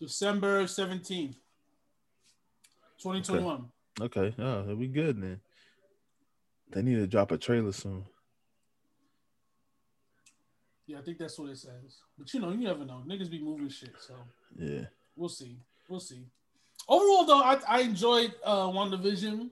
[0.00, 1.36] December 17th,
[3.00, 3.64] 2021.
[4.00, 4.34] Okay.
[4.38, 5.40] Oh, that'll be good then.
[6.72, 8.04] They need to drop a trailer soon.
[10.86, 12.00] Yeah, I think that's what it says.
[12.18, 13.02] But you know, you never know.
[13.06, 14.14] Niggas be moving shit, so
[14.58, 14.84] Yeah.
[15.16, 15.56] we'll see.
[15.88, 16.24] We'll see.
[16.88, 19.50] Overall, though, I, I enjoyed uh WandaVision.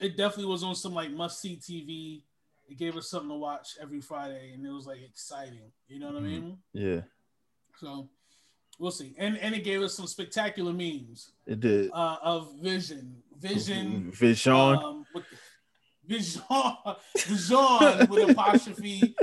[0.00, 2.22] It definitely was on some like must see TV.
[2.68, 5.70] It gave us something to watch every Friday, and it was like exciting.
[5.88, 6.58] You know what I mean?
[6.72, 7.02] Yeah.
[7.78, 8.08] So
[8.80, 9.14] we'll see.
[9.18, 11.90] And and it gave us some spectacular memes It did.
[11.92, 14.52] uh, of Vision, Vision, Vision.
[14.52, 15.24] um, with
[16.06, 16.42] Vision,
[17.16, 19.14] Vision with apostrophe,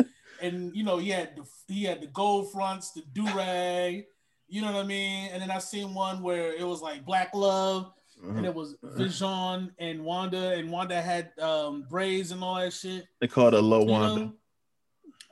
[0.42, 4.06] and you know he had the he had the gold fronts, the do rag,
[4.48, 5.30] you know what I mean.
[5.32, 7.92] And then I seen one where it was like Black Love,
[8.24, 8.38] Mhm.
[8.38, 13.06] and it was Vision and Wanda, and Wanda had um, braids and all that shit.
[13.22, 14.22] They called her Low Wanda.
[14.26, 14.34] know?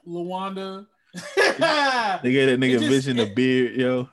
[0.07, 0.87] Lawanda.
[2.23, 4.09] They gave that nigga just- Vision a it- beard, yo.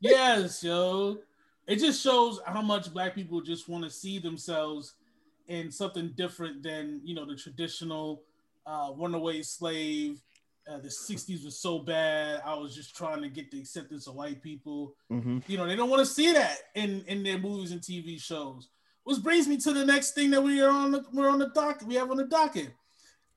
[0.00, 1.18] Yes, yo.
[1.66, 4.94] It just shows how much black people just want to see themselves
[5.46, 8.22] in something different than you know the traditional
[8.70, 10.22] uh, runaway slave.
[10.70, 12.42] Uh, the '60s was so bad.
[12.44, 14.94] I was just trying to get the acceptance of white people.
[15.08, 18.20] hmm You know, they don't want to see that in in their movies and TV
[18.20, 18.68] shows.
[19.04, 21.48] Which brings me to the next thing that we are on the we're on the
[21.48, 21.88] docket.
[21.88, 22.70] We have on the docket.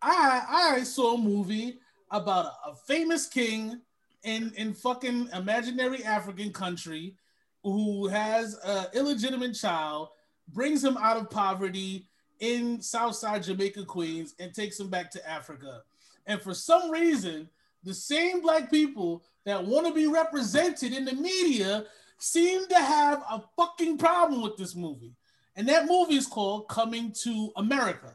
[0.02, 1.80] I I saw a movie
[2.12, 3.82] about a, a famous king
[4.24, 7.16] in in fucking imaginary African country
[7.64, 10.10] who has a illegitimate child,
[10.50, 12.10] brings him out of poverty
[12.44, 15.82] in Southside Jamaica, Queens, and takes him back to Africa.
[16.28, 17.50] And for some reason,
[17.86, 21.86] the same black people that want to be represented in the media
[22.18, 25.16] seem to have a fucking problem with this movie.
[25.56, 28.14] And that movie is called Coming to America.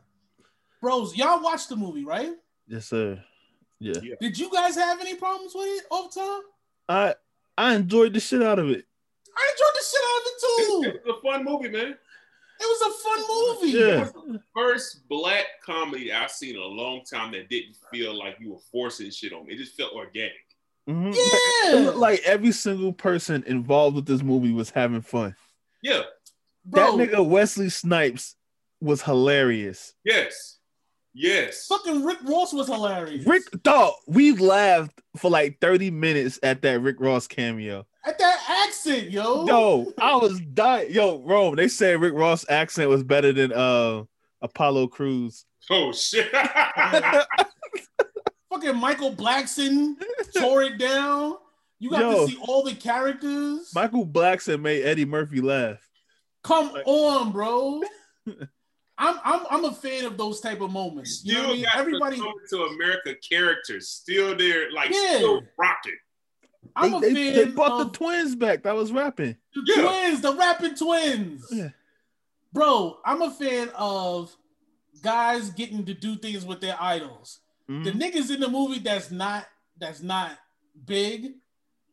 [0.83, 2.33] Bros, y'all watched the movie, right?
[2.67, 3.19] Yes, sir.
[3.81, 3.95] Yeah.
[4.21, 6.43] Did you guys have any problems with it off time?
[6.87, 7.14] I
[7.57, 8.85] I enjoyed the shit out of it.
[9.37, 10.99] I enjoyed the shit out of it too.
[10.99, 11.97] It was a fun movie, man.
[12.61, 14.33] It was a fun movie.
[14.33, 14.38] Yeah.
[14.55, 18.59] First black comedy I've seen in a long time that didn't feel like you were
[18.73, 19.55] forcing shit on me.
[19.55, 20.33] It just felt organic.
[20.88, 21.14] Mhm.
[21.14, 21.77] Yeah.
[21.79, 25.37] It looked like every single person involved with this movie was having fun.
[25.83, 26.03] Yeah.
[26.64, 28.35] Bro, That nigga Wesley Snipes
[28.81, 29.94] was hilarious.
[30.05, 30.57] Yes.
[31.14, 31.66] Yes.
[31.66, 33.27] fucking Rick Ross was hilarious.
[33.27, 37.87] Rick, dog, we laughed for like 30 minutes at that Rick Ross cameo.
[38.09, 39.47] At that accent, yo.
[39.47, 40.90] Yo, I was dying.
[40.92, 44.05] Yo, Rome, they said Rick Ross accent was better than uh
[44.40, 45.44] Apollo Cruz.
[45.71, 46.31] Oh shit.
[48.51, 49.94] Fucking Michael Blackson
[50.37, 51.35] tore it down.
[51.79, 52.27] You got Yo.
[52.27, 53.71] to see all the characters.
[53.75, 55.79] Michael Blackson made Eddie Murphy laugh.
[56.42, 57.83] Come on, bro.
[59.01, 61.23] I'm I'm I'm a fan of those type of moments.
[61.25, 61.62] You know what I mean?
[61.64, 62.16] got Everybody,
[62.51, 65.16] to America characters still there, like Yeah.
[65.16, 65.92] still rocking.
[66.85, 68.62] I'm a they, fan they, they brought of the twins back.
[68.62, 69.37] That was rapping.
[69.55, 69.83] the Yeah.
[69.83, 71.47] twins, the rapping twins.
[71.51, 71.69] Yeah.
[72.53, 74.35] Bro, I'm a fan of
[75.03, 77.41] guys getting to do things with their idols.
[77.71, 77.85] Mhm.
[77.85, 79.47] The niggas in the movie that's not
[79.79, 80.33] that's not
[80.87, 81.35] big.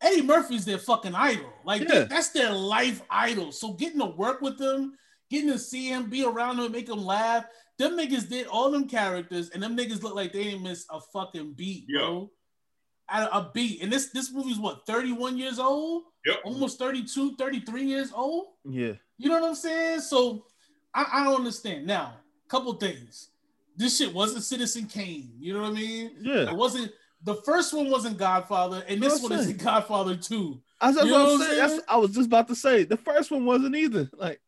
[0.00, 1.52] Eddie Murphy's their fucking idol.
[1.64, 2.04] Like Yeah.
[2.04, 3.52] that's their life idol.
[3.52, 4.96] So getting to work with them,
[5.30, 7.44] getting to see him, be around him, make him laugh.
[7.78, 10.98] Them niggas did all them characters, and them niggas look like they didn't miss a
[11.12, 12.30] fucking beat, bro.
[13.08, 13.82] At a beat.
[13.82, 16.04] And this this movie's what 31 years old?
[16.24, 16.36] Yep.
[16.44, 18.46] Almost 32, 33 years old.
[18.64, 18.92] Yeah.
[19.16, 20.00] You know what I'm saying?
[20.00, 20.44] So
[20.92, 21.86] I, I don't understand.
[21.86, 22.14] Now,
[22.48, 23.28] couple things.
[23.76, 25.32] This shit wasn't Citizen Kane.
[25.38, 26.10] You know what I mean?
[26.20, 26.50] Yeah.
[26.50, 26.90] It wasn't
[27.22, 30.60] the first one wasn't Godfather, and this That's one what isn't Godfather 2.
[30.80, 31.82] I was, You know about to what I'm say, that's, saying?
[31.88, 34.10] I was just about to say the first one wasn't either.
[34.16, 34.40] Like,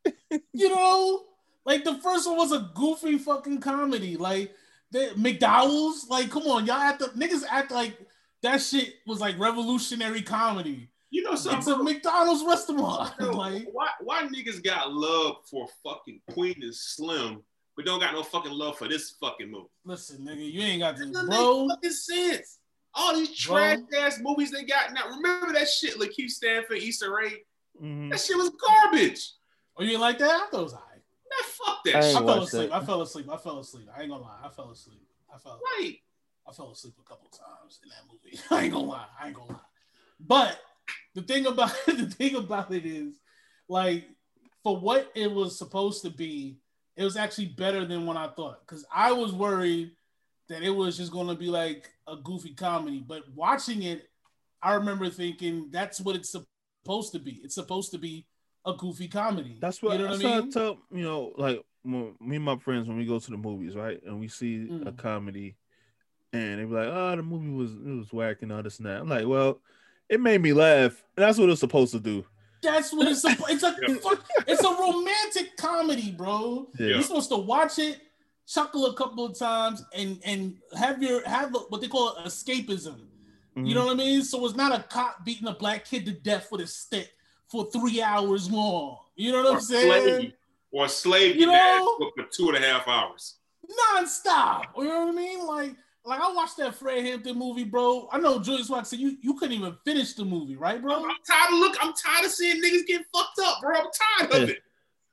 [0.52, 1.24] You know?
[1.64, 4.16] Like the first one was a goofy fucking comedy.
[4.16, 4.54] Like
[4.90, 7.98] the McDowell's, like, come on, y'all act the niggas act like
[8.42, 10.88] that shit was like revolutionary comedy.
[11.10, 11.72] You know It's something?
[11.74, 13.12] a McDonald's restaurant.
[13.20, 17.42] Yo, like why why niggas got love for fucking Queen and Slim,
[17.76, 19.68] but don't got no fucking love for this fucking movie?
[19.84, 21.66] listen, nigga, you ain't got That to doesn't bro.
[21.66, 22.58] make fucking sense.
[22.94, 25.08] All these trash ass movies they got now.
[25.16, 27.44] Remember that shit, LaKeith Stanfield, Easter Ray?
[27.82, 28.10] mhm.
[28.10, 29.30] That shit was garbage.
[29.76, 30.30] Oh, you ain't like that?
[30.30, 30.88] I thought it was alright.
[31.30, 32.26] Man, fuck I that I ain't shit.
[32.26, 32.70] fell asleep.
[32.70, 32.82] that.
[32.82, 33.26] I fell asleep.
[33.30, 33.88] I fell asleep.
[33.96, 34.38] I ain't gonna lie.
[34.44, 35.06] I fell asleep.
[35.32, 35.60] I fell.
[35.78, 35.96] Right.
[36.48, 38.38] I fell asleep a couple times in that movie.
[38.50, 39.06] I ain't gonna lie.
[39.20, 39.58] I ain't gonna lie.
[40.20, 40.58] But
[41.14, 43.16] the thing about the thing about it is,
[43.68, 44.04] like,
[44.62, 46.58] for what it was supposed to be,
[46.96, 48.66] it was actually better than what I thought.
[48.66, 49.92] Cause I was worried
[50.48, 53.04] that it was just gonna be like a goofy comedy.
[53.06, 54.08] But watching it,
[54.62, 56.34] I remember thinking that's what it's
[56.84, 57.40] supposed to be.
[57.44, 58.26] It's supposed to be
[58.64, 59.58] a goofy comedy.
[59.60, 60.48] That's what, you know what I mean.
[60.48, 63.76] I tell you know, like me and my friends when we go to the movies,
[63.76, 64.96] right, and we see a Mm.
[64.96, 65.56] comedy,
[66.32, 68.86] and they be like, "Oh, the movie was it was whack and all this and
[68.86, 69.60] that." I'm like, "Well,
[70.08, 71.02] it made me laugh.
[71.16, 72.24] And that's what it's supposed to do."
[72.62, 73.24] That's what it's.
[73.24, 73.76] suppo- It's a
[74.50, 76.68] it's a romantic comedy, bro.
[76.78, 76.88] Yeah.
[76.88, 78.00] You're supposed to watch it,
[78.46, 82.96] chuckle a couple of times, and and have your have what they call escapism.
[83.56, 83.64] Mm-hmm.
[83.64, 84.22] You know what I mean?
[84.22, 87.10] So it's not a cop beating a black kid to death with a stick
[87.48, 88.98] for three hours long.
[89.16, 90.02] You know what Or I'm saying?
[90.18, 90.32] slave.
[90.70, 92.10] Or a slave You getting know?
[92.14, 93.36] for two and a half hours.
[93.94, 94.64] Non-stop.
[94.76, 95.46] You know what I mean?
[95.46, 95.74] Like
[96.08, 98.08] like I watched that Fred Hampton movie, bro.
[98.10, 100.96] I know Julius Wax said you you couldn't even finish the movie, right, bro?
[100.96, 101.76] I'm, I'm tired of look.
[101.80, 103.76] I'm tired of seeing niggas get fucked up, bro.
[103.76, 103.86] I'm
[104.30, 104.62] tired of it.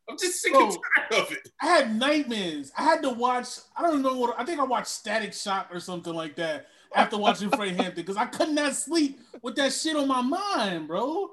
[0.10, 1.50] I'm just sick and tired of it.
[1.62, 2.72] I had nightmares.
[2.78, 3.48] I had to watch.
[3.76, 4.40] I don't know what.
[4.40, 8.18] I think I watched Static Shock or something like that after watching Fred Hampton because
[8.18, 11.32] I could not sleep with that shit on my mind, bro.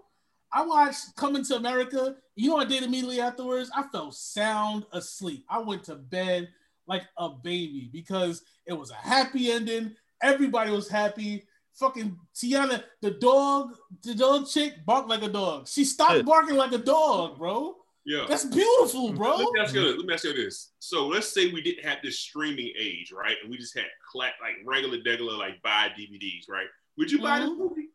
[0.53, 2.17] I watched Coming to America.
[2.35, 3.71] You know what I did immediately afterwards?
[3.75, 5.45] I fell sound asleep.
[5.49, 6.49] I went to bed
[6.93, 9.95] like a baby because it was a happy ending.
[10.23, 11.45] Everybody was happy.
[11.75, 13.71] Fucking Tiana, the dog,
[14.05, 15.67] the dog chick barked like a dog.
[15.69, 16.23] She stopped Yeah.
[16.23, 17.77] barking like a dog, bro.
[18.05, 18.27] Yeah.
[18.29, 19.37] That's beautiful, bro.
[19.37, 19.97] Let me ask you this.
[19.97, 20.73] Let me ask you this.
[20.81, 23.37] So let's say we didn't have this streaming age, right?
[23.41, 26.67] And we just had cla- like regular, regular, like buy DVDs, right?
[26.99, 27.57] Would you buy this Mhm.
[27.59, 27.89] movie?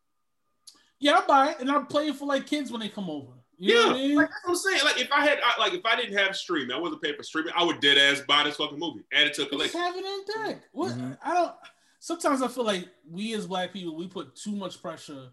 [1.00, 3.34] Yeah, I buy it and I play it for like kids when they come over.
[3.60, 4.16] You know yeah, what I mean?
[4.16, 4.82] like that's what I'm saying.
[4.86, 7.24] Like if I had, I, like if I didn't have streaming, I wasn't paying for
[7.24, 7.54] streaming.
[7.56, 9.80] I would dead ass buy this fucking movie, add it to a Just collection.
[9.80, 10.64] have it on deck.
[10.74, 11.18] What Mhm.
[11.24, 11.54] I don't.
[12.00, 15.30] Sometimes I feel like we as black people we put too much pressure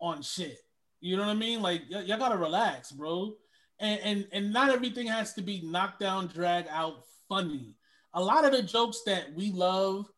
[0.00, 0.58] on shit.
[1.00, 1.60] You know what I mean?
[1.60, 3.34] Like y- y'all gotta relax, bro.
[3.78, 7.76] And and and not everything has to be knocked down, drag out, funny.
[8.14, 10.10] A lot of the jokes that we love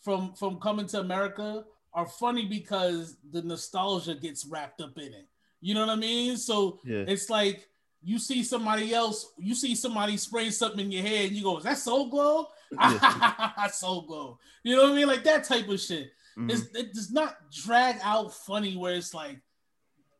[0.00, 5.28] from from coming to America are funny because the nostalgia gets wrapped up in it.
[5.60, 6.36] You know what I mean?
[6.36, 7.04] So Yeah.
[7.08, 7.68] it's like
[8.02, 11.58] you see somebody else, you see somebody spraying something in your head, and you go,
[11.58, 12.48] "Is that Soul Glo?"
[13.72, 14.38] Soul Glo.
[14.62, 15.06] You know what I mean?
[15.08, 16.12] Like that type of shit.
[16.36, 16.50] Mhm.
[16.52, 19.40] It's, it does not drag out funny where it's like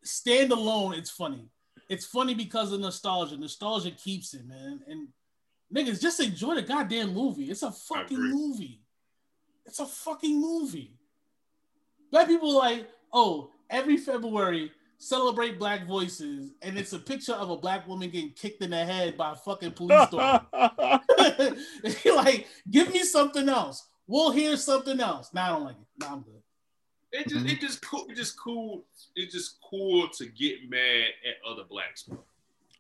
[0.03, 0.95] stand alone.
[0.95, 1.49] It's funny.
[1.89, 3.37] It's funny because of nostalgia.
[3.37, 4.81] Nostalgia keeps it, man.
[4.89, 5.09] And
[5.73, 7.51] niggas just enjoy the goddamn movie.
[7.51, 8.81] It's a fucking movie.
[9.65, 10.95] It's a fucking movie.
[12.11, 17.57] Black people like, oh, every February celebrate black voices, and it's a picture of a
[17.57, 20.47] black woman getting kicked in the head by a fucking police dog.
[22.07, 23.89] like, give me something else.
[24.07, 25.31] We'll hear something else.
[25.35, 25.87] Nah, I don't like it.
[26.01, 26.43] Nah, I'm good.
[27.13, 28.07] It just, it just cool.
[28.09, 28.85] It just cool.
[29.15, 32.03] It's just cool to get mad at other blacks.
[32.03, 32.19] bro.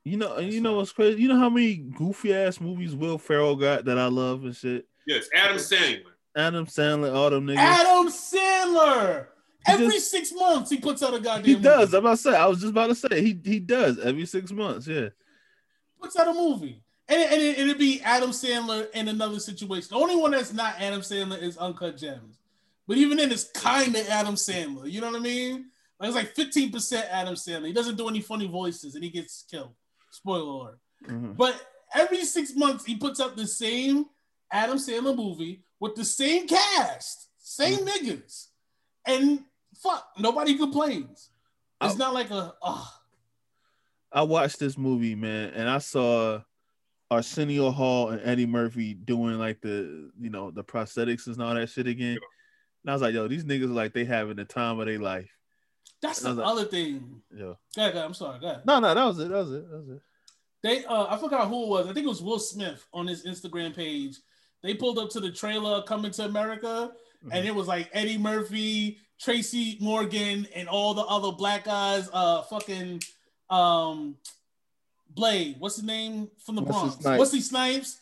[0.04, 1.22] you know, you know what's crazy?
[1.22, 4.86] You know how many goofy ass movies Will Ferrell got that I love and shit.
[5.06, 6.02] Yes, Adam Sandler.
[6.36, 7.56] Adam Sandler, all them niggas.
[7.56, 9.26] Adam Sandler.
[9.66, 11.44] Every just- six months he puts out a goddamn.
[11.44, 11.88] he does.
[11.92, 11.96] Movie.
[11.98, 12.36] I'm about to say.
[12.36, 14.86] I was just about to say he he does every six months.
[14.86, 15.08] Yeah.
[16.00, 19.88] Puts out a movie, And, and it, it'd be Adam Sandler in another situation.
[19.90, 22.38] The only one that's not Adam Sandler is Uncut Gems.
[22.86, 24.90] But even then, it's kind of Adam Sandler.
[24.90, 25.70] You know what I mean?
[25.98, 27.66] Like it's like 15% Adam Sandler.
[27.66, 29.72] He doesn't do any funny voices and he gets killed.
[30.10, 30.78] Spoiler alert.
[31.06, 31.36] Mhm.
[31.36, 31.60] But
[31.94, 34.04] every six months, he puts up the same
[34.52, 38.48] Adam Sandler movie with the same cast, same niggas.
[39.06, 39.40] And
[39.82, 41.30] fuck, nobody complains.
[41.82, 42.90] It's I- not like a, oh,
[44.12, 46.40] I watched this movie, man, and I saw
[47.10, 51.68] Arsenio Hall and Eddie Murphy doing like the you know the prosthetics and all that
[51.70, 52.18] shit again.
[52.82, 55.30] And I was like, yo, these niggas like they having the time of their life.
[56.00, 57.20] that's the like- other thing.
[57.32, 57.38] Yeah.
[57.44, 58.40] Go ahead, go ahead, I'm sorry.
[58.40, 58.62] Go ahead.
[58.66, 59.28] No, no, that was it.
[59.28, 59.70] That was it.
[59.70, 60.02] That was it.
[60.62, 61.86] They uh I forgot who it was.
[61.86, 64.16] I think it was Will Smith on his Instagram page.
[64.62, 66.90] They pulled up to the trailer coming to America,
[67.30, 72.42] and it was like Eddie Murphy, Tracy Morgan, and all the other black guys, uh
[72.42, 73.02] fucking
[73.50, 74.16] um
[75.16, 76.96] Blade, what's his name from the Bronx?
[76.96, 77.18] Snipes.
[77.18, 77.98] Wesley Snipes.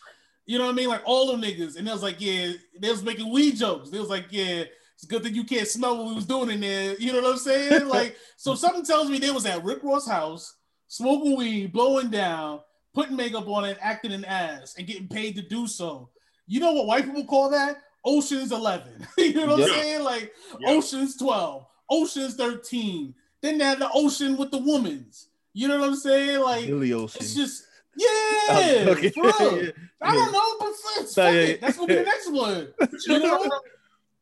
[0.46, 0.88] You know what I mean?
[0.88, 1.76] Like all them niggas.
[1.76, 3.88] And they was like, yeah, they was making weed jokes.
[3.88, 6.60] They was like, yeah, it's good that you can't smell what we was doing in
[6.60, 6.96] there.
[6.98, 7.88] You know what I'm saying?
[7.94, 10.56] Like, so something tells me they was at Rick Ross' house,
[10.88, 12.60] smoking weed, blowing down,
[12.92, 16.10] putting makeup on it, acting an ass, and getting paid to do so.
[16.46, 17.76] You know what white people call that?
[18.04, 19.06] Ocean's 11.
[19.18, 19.64] you know what Yeah.
[19.66, 20.02] I'm saying?
[20.04, 20.70] Like Yeah.
[20.70, 23.14] Ocean's 12, Ocean's 13.
[23.40, 25.28] Then they had the ocean with the women's.
[25.52, 26.40] You know what I'm saying?
[26.40, 27.20] Like Billy Ocean.
[27.22, 27.64] it's just
[27.96, 29.10] yeah, joking.
[29.12, 29.22] for.
[29.62, 29.70] Yeah.
[30.00, 30.72] I don't know, but
[31.06, 31.40] fuck, No, yeah.
[31.40, 31.60] it.
[31.60, 32.68] That's gonna be the next one.
[32.80, 33.60] You You know, know?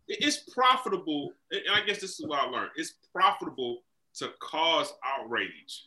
[0.08, 2.70] it's profitable, and I guess this is what I learned.
[2.76, 3.82] It's profitable
[4.18, 5.86] to cause outrage.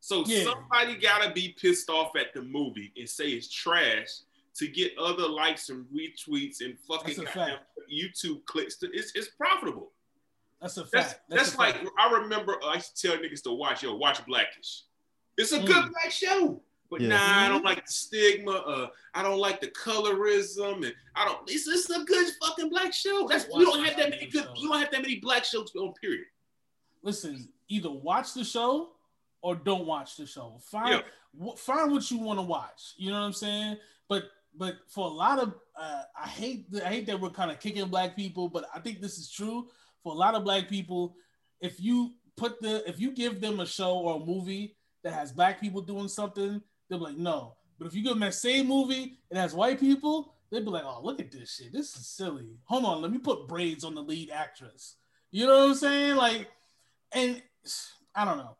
[0.00, 0.44] So Yeah.
[0.44, 4.08] somebody gotta be pissed off at the movie and say it's trash
[4.56, 7.58] to get other likes and retweets and fucking That's a goddamn
[7.92, 8.76] YouTube clicks.
[8.78, 9.92] To, it's it's profitable.
[10.60, 11.20] That's a fact.
[11.28, 11.88] That's that's, a like fact.
[11.98, 14.82] I remember I used to tell niggas to watch yo watch Blackish.
[15.38, 15.66] It's a Mm.
[15.66, 16.60] good black show.
[16.90, 17.08] But Yeah.
[17.10, 17.52] nah, I Mm-hmm.
[17.52, 18.50] don't like the stigma.
[18.50, 21.48] Uh, I don't like the colorism, and I don't.
[21.48, 23.26] It's, it's a good fucking black show.
[23.28, 24.48] That's you don't have that many good.
[24.56, 26.26] You don't have that many black shows on period.
[27.02, 28.90] listen, either watch the show
[29.40, 30.58] or don't watch the show.
[30.64, 31.02] Find Yeah.
[31.46, 32.92] wh- find what you want to watch.
[32.96, 33.78] You know what I'm saying?
[34.08, 37.50] But but for a lot of uh, I hate the, I hate that we're kind
[37.50, 39.68] of kicking black people, but I think this is true
[40.02, 41.16] for a lot of black people.
[41.60, 45.32] If you put the if you give them a show or a movie that has
[45.32, 47.54] black people doing something, they'll be like no.
[47.78, 50.84] But if you give them that same movie and has white people, they'd be like,
[50.84, 51.72] oh look at this shit.
[51.72, 52.48] This is silly.
[52.64, 54.96] Hold on, let me put braids on the lead actress.
[55.30, 56.16] You know what I'm saying?
[56.16, 56.48] Like
[57.12, 57.42] and
[58.14, 58.56] I don't know.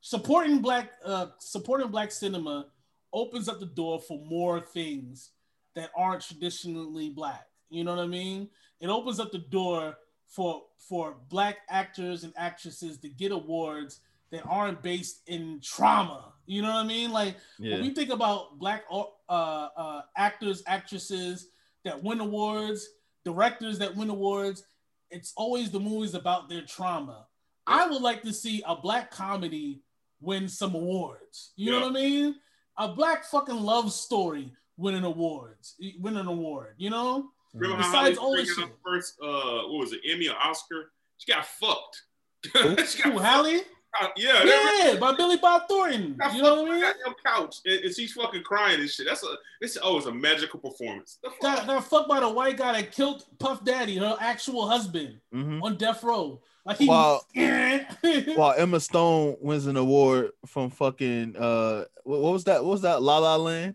[0.00, 2.66] Supporting black uh supporting black cinema
[3.12, 5.30] opens up the door for more things
[5.74, 7.46] that aren't traditionally black.
[7.68, 8.48] You know what I mean?
[8.80, 9.96] It opens up the door
[10.26, 14.00] for for black actors and actresses to get awards
[14.30, 16.32] that aren't based in trauma.
[16.46, 17.10] You know what I mean?
[17.10, 17.36] Like
[17.72, 21.48] when we think about black uh, uh, actors, actresses
[21.84, 22.86] that win awards,
[23.24, 24.64] directors that win awards,
[25.10, 27.26] it's always the movies about their trauma.
[27.66, 29.82] I would like to see a black comedy
[30.20, 31.52] win some awards.
[31.56, 32.36] You know what I mean?
[32.80, 36.74] A black fucking love story winning awards, win an award.
[36.78, 37.30] You know?
[37.54, 38.68] Remember how Besides Holly all this shit.
[38.84, 40.90] first uh what was it Emmy or Oscar?
[41.18, 42.02] She got fucked.
[42.54, 42.76] Who?
[42.86, 43.58] she got Who, Halle?
[44.00, 44.18] fucked.
[44.18, 46.14] Yeah, that- Yeah, by Billy Bob Thornton.
[46.18, 46.80] got You know what I mean?
[46.80, 49.06] the goddamn couch and, and she's fucking crying and shit.
[49.06, 51.18] That's a this oh it's a magical performance.
[51.22, 51.30] The?
[51.42, 55.60] Got, got fucked by the white guy that killed Puff Daddy, her actual husband, Mhm.
[55.62, 56.40] on death row.
[56.66, 57.22] Like he was,
[58.36, 62.62] While Emma Stone wins an award from fucking uh, what, what was that?
[62.64, 63.00] What was that?
[63.02, 63.74] La La Land.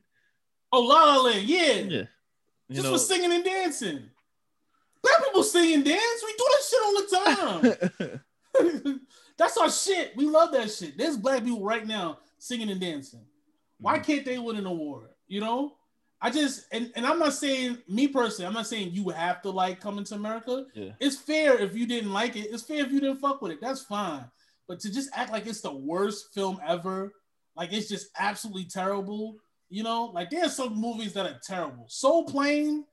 [0.71, 2.03] oh La La Land, yeah, Yeah.
[2.67, 4.03] You just know, for singing and dancing.
[5.03, 6.23] Black people sing and dance.
[6.23, 6.95] We do that shit all
[7.73, 8.21] the
[8.53, 9.01] time.
[9.37, 10.15] That's our shit.
[10.15, 10.97] We love that shit.
[10.97, 13.25] There's black people right now singing and dancing.
[13.79, 14.03] Why Mhm.
[14.05, 15.09] can't they win an award?
[15.27, 15.75] You know,
[16.21, 18.47] I just and, and I'm not saying me personally.
[18.47, 20.65] I'm not saying you have to like coming to America.
[20.73, 20.91] Yeah.
[20.99, 22.47] It's fair if you didn't like it.
[22.51, 23.59] It's fair if you didn't fuck with it.
[23.61, 24.25] That's fine.
[24.67, 27.13] But to just act like it's the worst film ever,
[27.55, 29.35] like it's just absolutely terrible.
[29.69, 31.85] You know, like there's some movies that are terrible.
[31.87, 32.85] Soul Plane.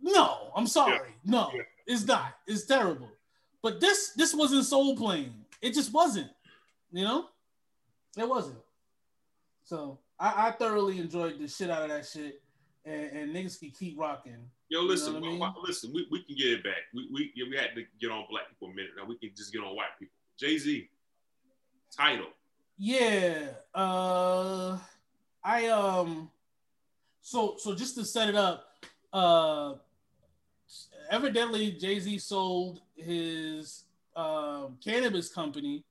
[0.00, 1.14] No, I'm sorry.
[1.24, 1.62] No, Yeah.
[1.86, 2.34] it's not.
[2.46, 3.08] It's terrible.
[3.62, 5.44] But this this wasn't Soul Plane.
[5.60, 6.30] It just wasn't.
[6.90, 7.26] You know,
[8.18, 8.58] it wasn't.
[9.64, 12.40] So I, I thoroughly enjoyed the shit out of that shit,
[12.84, 14.38] and, and niggas can keep rocking.
[14.68, 15.52] Yo, know listen, what I mean?
[15.66, 15.92] listen.
[15.92, 16.84] We, we can get it back.
[16.94, 18.92] We we yeah, we had to get on black people a minute.
[18.96, 20.14] Now we can just get on white people.
[20.38, 20.88] Jay Z,
[21.94, 22.28] Tidal.
[22.78, 23.48] Yeah.
[23.74, 24.78] Uh
[25.44, 26.30] I um
[27.20, 28.68] so so just to set it up,
[29.12, 29.74] uh
[31.10, 33.84] evidently Jay-Z sold his
[34.16, 35.84] um cannabis company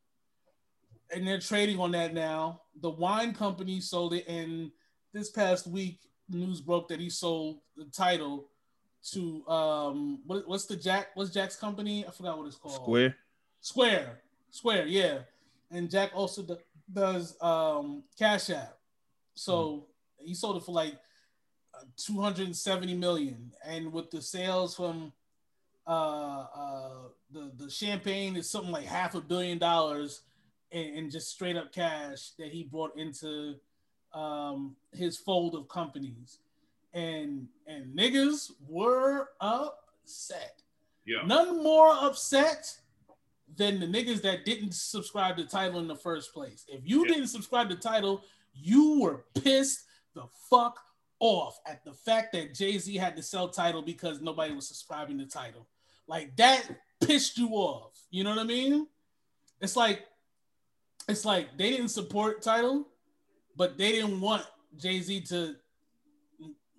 [1.14, 2.61] and they're trading on that now.
[2.80, 4.72] The wine company sold it and
[5.14, 6.00] this past week,
[6.30, 8.48] news broke that he sold the Tidal
[9.12, 12.06] to um what, what's the Jack what's Jack's company?
[12.08, 12.76] I forgot what it's called.
[12.76, 13.16] Square.
[13.60, 14.22] Square.
[14.52, 15.20] Square, yeah.
[15.72, 16.58] And Jack also do,
[16.92, 18.78] does um Cash App.
[19.34, 19.88] So
[20.22, 20.28] mm.
[20.28, 20.96] he sold it for like
[21.98, 25.12] 270 million and with the sales from
[25.88, 26.92] uh uh
[27.32, 30.22] the the champagne is something like half a billion dollars
[30.72, 33.56] in, in just straight up cash that he brought into
[34.14, 36.40] um his fold of companies
[36.94, 40.62] and and niggas were upset.
[41.06, 41.22] Yeah.
[41.26, 42.78] None more upset
[43.56, 46.66] than the niggas that didn't subscribe to Tidal in the first place.
[46.68, 47.14] If you yeah.
[47.14, 50.80] didn't subscribe to Tidal, you were pissed the fuck
[51.20, 55.18] off at the fact that Jay Z had to sell Tidal because nobody was subscribing
[55.20, 55.68] to Tidal.
[56.08, 56.64] Like that
[57.02, 57.98] pissed you off.
[58.10, 58.88] You know what I mean?
[59.62, 60.06] It's like
[61.08, 62.88] it's like they didn't support Tidal,
[63.56, 64.46] but they didn't want
[64.78, 65.56] Jay Z to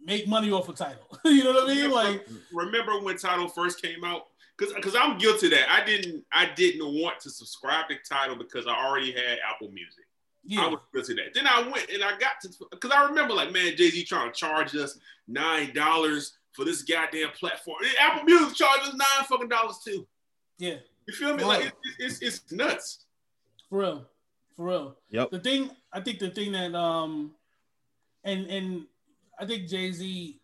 [0.04, 1.06] make money off of Tidal.
[1.24, 1.90] you know what I mean?
[1.90, 4.26] Like remember when Tidal first came out?
[4.56, 5.70] Because because I'm guilty of that.
[5.70, 10.04] I didn't I didn't want to subscribe to Tidal because I already had Apple Music.
[10.44, 10.62] Yeah.
[10.62, 11.34] I was guilty of that.
[11.34, 14.30] Then I went and I got to because I remember like man Jay Z trying
[14.30, 14.98] to charge us
[15.28, 17.78] nine dollars for this goddamn platform.
[17.98, 20.06] Apple Music charges nine fucking dollars too.
[20.58, 20.76] Yeah.
[21.06, 21.44] You feel me?
[21.44, 23.06] Like it's, it's, it's nuts.
[23.68, 24.06] For real.
[24.62, 24.96] For real.
[25.10, 25.30] Yep.
[25.32, 27.32] The thing I think the thing that um
[28.22, 28.86] and and
[29.38, 30.40] I think Jay Z,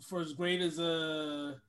[0.00, 1.60] for as great as a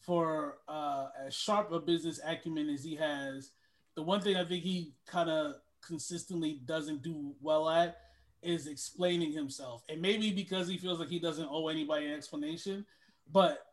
[0.00, 3.52] for uh, as sharp a business acumen as he has,
[3.94, 7.96] the one thing I think he kind of consistently doesn't do well at
[8.42, 9.82] is explaining himself.
[9.88, 12.84] And maybe because he feels like he doesn't owe anybody an explanation,
[13.32, 13.64] but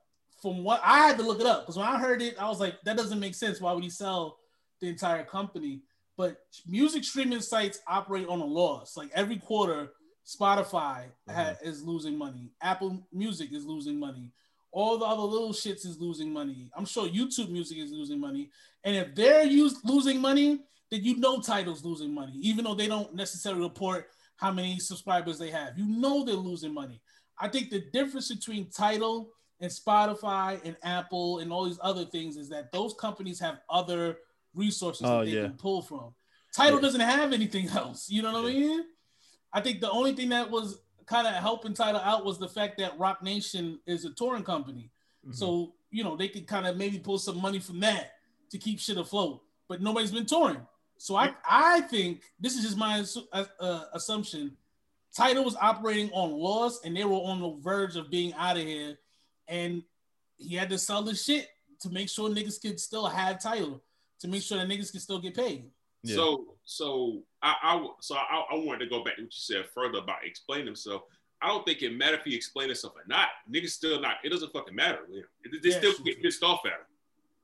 [0.41, 2.61] from what I had to look it up because when I heard it, I was
[2.61, 3.59] like, that doesn't make sense.
[3.59, 4.39] Why would he sell
[4.79, 5.81] the entire company?
[6.17, 8.95] But music streaming sites operate on a loss.
[8.95, 9.91] Like every quarter,
[10.25, 11.67] Spotify mm-hmm.
[11.67, 12.51] is losing money.
[12.61, 14.31] Apple Music is losing money.
[14.71, 16.69] All the other little shits is losing money.
[16.75, 18.49] I'm sure YouTube Music is losing money.
[18.83, 20.61] And if they're use, losing money,
[20.91, 24.07] then you know Tidal's losing money, even though they don't necessarily report
[24.37, 25.77] how many subscribers they have.
[25.77, 27.01] You know they're losing money.
[27.39, 29.29] I think the difference between Tidal
[29.61, 34.17] and Spotify and Apple and all these other things is that those companies have other
[34.55, 35.43] resources oh, that they yeah.
[35.43, 36.13] can pull from.
[36.55, 36.81] Tidal yeah.
[36.81, 38.09] doesn't have anything else.
[38.09, 38.65] You know what yeah.
[38.65, 38.83] I mean?
[39.53, 42.77] I think the only thing that was kind of helping Tidal out was the fact
[42.79, 44.91] that Roc Nation is a touring company.
[45.25, 45.33] Mm-hmm.
[45.33, 48.13] So, you know, they could kind of maybe pull some money from that
[48.51, 49.41] to keep shit afloat.
[49.67, 50.65] But nobody's been touring.
[50.97, 53.03] So I, I think this is just my
[53.33, 54.55] uh, uh, assumption.
[55.15, 58.63] Tidal was operating on loss and they were on the verge of being out of
[58.63, 58.97] here.
[59.47, 59.83] And
[60.37, 61.47] he had to sell the shit
[61.81, 63.81] to make sure niggas could still have Tidal,
[64.25, 65.65] to make sure that niggas can still get paid.
[66.03, 66.15] Yeah.
[66.15, 69.65] So so I, I so I, I wanted to go back to what you said
[69.73, 71.03] further about explaining himself.
[71.41, 73.29] I don't think it matter if he explained himself or not.
[73.51, 74.15] Niggas still not.
[74.23, 74.99] It doesn't fucking matter.
[75.09, 76.79] They, they yeah, still get pissed off at him.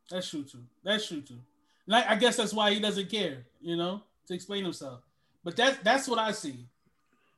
[0.10, 0.64] That's true too.
[0.84, 1.40] That's true too.
[1.88, 3.46] Like I guess that's why he doesn't care.
[3.62, 5.02] You know, to explain himself.
[5.44, 6.68] But that's that's what I see.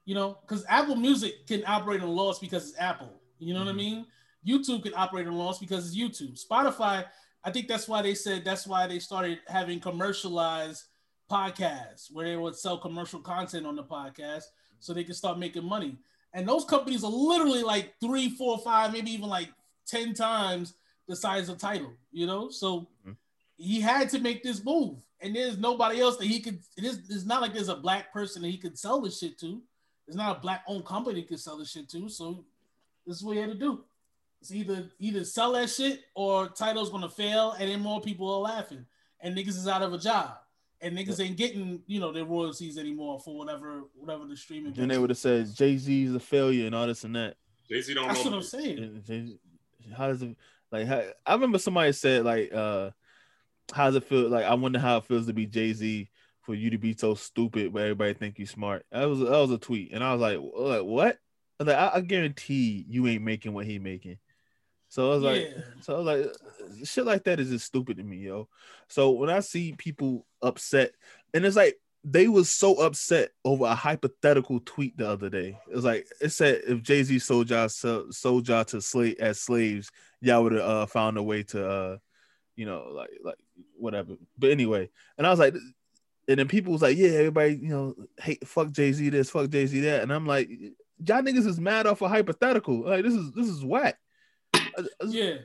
[0.05, 3.13] You know, because Apple Music can operate on loss because it's Apple.
[3.39, 3.67] You know mm-hmm.
[3.67, 3.95] what I mm-hmm.
[3.95, 4.05] mean?
[4.45, 6.43] YouTube can operate on loss because it's YouTube.
[6.43, 7.05] Spotify,
[7.43, 10.85] I think that's why they said that's why they started having commercialized
[11.29, 14.43] podcasts where they would sell commercial content on the podcast
[14.79, 15.97] so they can start making money.
[16.33, 19.49] And those companies are literally like three, four, five, maybe even like
[19.87, 20.75] 10 times
[21.07, 22.49] the size of Tidal, you know?
[22.49, 23.11] So mm-hmm.
[23.57, 25.03] he had to make this move.
[25.21, 28.11] And there's nobody else that he could, it is, it's not like there's a black
[28.11, 29.61] person that he could sell this shit to.
[30.07, 32.09] There's not a black owned company he could sell this shit to.
[32.09, 32.43] So
[33.05, 33.83] this is what he had to do.
[34.43, 38.41] It's either either sell that shit or Tidal's gonna fail and then more people are
[38.41, 38.85] laughing
[39.21, 40.31] and niggas is out of a job
[40.81, 44.77] and niggas ain't getting you know their royalties anymore for whatever whatever the streaming.
[44.77, 47.37] And they would have said Jay Z's a failure and all this and that.
[47.69, 48.05] Jay Z don't.
[48.05, 49.39] That's know what I'm saying.
[49.95, 50.35] How does it
[50.73, 50.87] like?
[50.87, 52.91] How, I remember somebody said like, uh
[53.73, 54.27] how does it feel?
[54.27, 56.09] Like I wonder how it feels to be Jay Z
[56.41, 58.85] for you to be so stupid, but everybody think you smart.
[58.91, 61.17] That was that was a tweet, and I was like, like what?
[61.61, 64.17] I was like, I, I guarantee you ain't making what he making.
[64.93, 65.63] So I was like, yeah.
[65.81, 68.47] so I was like, shit like that is just stupid to me, yo.
[68.87, 70.91] So when I see people upset,
[71.33, 75.57] and it's like they was so upset over a hypothetical tweet the other day.
[75.67, 79.39] It was like it said if Jay Z sold y'all sold y'all to slave as
[79.39, 79.89] slaves,
[80.21, 81.97] y'all would have uh, found a way to, uh,
[82.55, 83.39] you know, like like
[83.75, 84.13] whatever.
[84.37, 85.55] But anyway, and I was like,
[86.27, 89.49] and then people was like, yeah, everybody, you know, hate fuck Jay Z this, fuck
[89.49, 90.51] Jay Z that, and I'm like,
[91.03, 92.81] y'all niggas is mad off a hypothetical.
[92.81, 93.97] Like this is this is whack.
[94.77, 95.35] I, I just, yeah.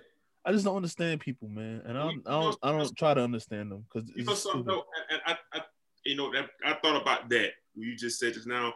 [0.45, 3.22] I just don't understand people, man, and I don't, I don't, I don't try to
[3.22, 4.64] understand them because you know something.
[4.64, 5.62] No, and, I, I,
[6.05, 6.33] you know,
[6.64, 7.51] I thought about that.
[7.74, 8.74] You just said just now.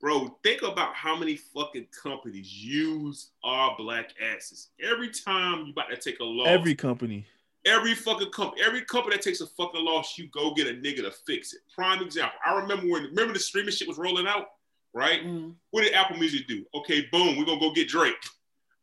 [0.00, 4.68] Bro, think about how many fucking companies use our black asses.
[4.80, 7.26] Every time you about to take a loss, Every company.
[7.66, 11.02] every fucking company, every company that takes a fucking loss, you go get a nigga
[11.02, 11.60] to fix it.
[11.74, 12.38] Prime example.
[12.46, 14.46] I remember when remember the streaming shit was rolling out,
[14.94, 15.24] right?
[15.24, 15.54] Mm.
[15.70, 16.64] What did Apple Music do?
[16.74, 18.14] Okay, boom, we're gonna go get Drake.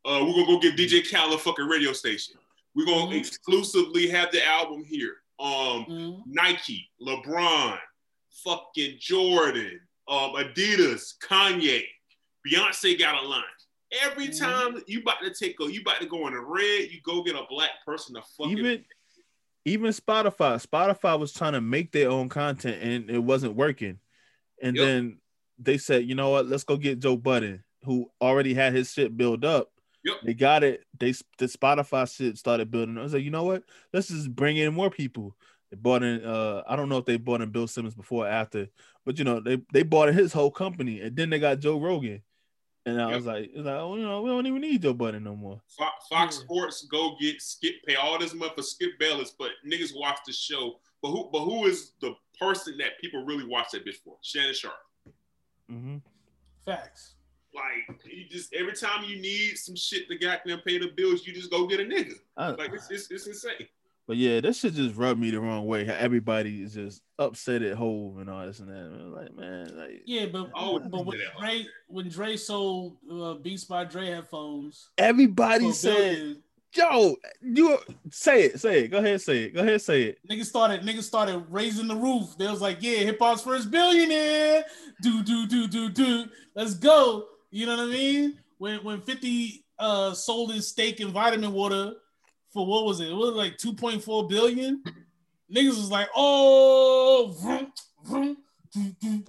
[0.05, 2.35] Uh, we're gonna go get DJ Khaled fucking radio station.
[2.75, 3.17] We're gonna Mhm.
[3.19, 5.23] exclusively have the album here.
[5.39, 6.23] Um, Mm.
[6.27, 7.79] Nike, LeBron,
[8.43, 11.87] fucking Jordan, um, Adidas, Kanye,
[12.47, 13.43] Beyonce got a line.
[14.03, 14.37] Every Mhm.
[14.39, 17.23] time you about to take a, you about to go in the red, you go
[17.23, 18.85] get a black person to fucking Even
[19.67, 20.63] even Spotify.
[20.63, 23.99] Spotify was trying to make their own content and it wasn't working.
[24.61, 24.85] And Yep.
[24.85, 25.21] then
[25.57, 29.17] they said, you know what, let's go get Joe Budden, who already had his shit
[29.17, 29.71] built up.
[30.05, 30.15] Yep.
[30.23, 30.85] They got it.
[30.99, 32.97] They the Spotify shit started building.
[32.97, 33.63] I was like, you know what?
[33.91, 35.35] Let's just bring in more people.
[35.71, 36.23] They bought in.
[36.23, 38.67] Uh, I don't know if they bought in Bill Simmons before or after,
[39.03, 41.79] but you know they they bought in his whole company, and then they got Joe
[41.79, 42.21] Rogan.
[42.85, 43.15] And I Yep.
[43.15, 45.59] was like, it's like, oh, you know, we don't even need Joe Budden no more.
[45.75, 46.43] Fo- Fox Yeah.
[46.43, 50.33] Sports go get Skip, pay all this money for Skip Bayless, but niggas watch the
[50.33, 50.79] show.
[51.01, 54.17] But who, but who is the person that people really watch that bitch for?
[54.21, 54.75] Shannon Sharpe.
[55.67, 55.97] hmm
[56.63, 57.14] Facts.
[57.55, 61.33] Like you just every time you need some shit to goddamn pay the bills, you
[61.33, 62.13] just go get a nigga.
[62.37, 63.67] I, Like it's it's, it's insane.
[64.07, 65.83] But yeah, that shit just rubbed me the wrong way.
[65.85, 68.73] How everybody is just upset at Hove and all this and that.
[68.73, 71.25] Man, Like, man, like Yeah, but Oh, but when yeah.
[71.39, 76.43] Dre when Dre sold uh, Beats by Dre headphones, everybody for a said, billion,
[76.75, 77.79] "Yo, you
[78.11, 78.89] say it, say it.
[78.89, 79.55] Go ahead, say it.
[79.55, 82.37] Go ahead, say it." niggas started niggas started raising the roof.
[82.37, 84.65] They was like, yeah, hip hop's first billionaire.
[85.01, 86.25] Do do do do do.
[86.53, 87.25] Let's go.
[87.55, 88.37] You know what I mean?
[88.57, 91.93] When when 50 uh sold his stake in vitamin water
[92.53, 93.07] for what was it?
[93.09, 94.83] It was like 2.4 billion.
[95.49, 97.71] Niggas was like, oh, vroom,
[98.03, 98.37] vroom,
[98.73, 99.23] do, do,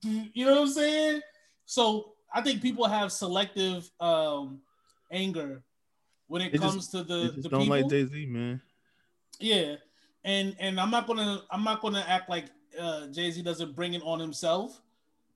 [0.00, 1.20] do, you know what I'm saying?
[1.66, 4.62] So I think people have selective um
[5.12, 5.62] anger
[6.28, 7.76] when it They just- comes to the, They just the don't people.
[7.76, 8.62] like Jay Z, man.
[9.38, 9.76] Yeah,
[10.24, 12.46] and and I'm not gonna I'm not gonna act like
[12.80, 14.80] uh, Jay Z doesn't bring it on himself.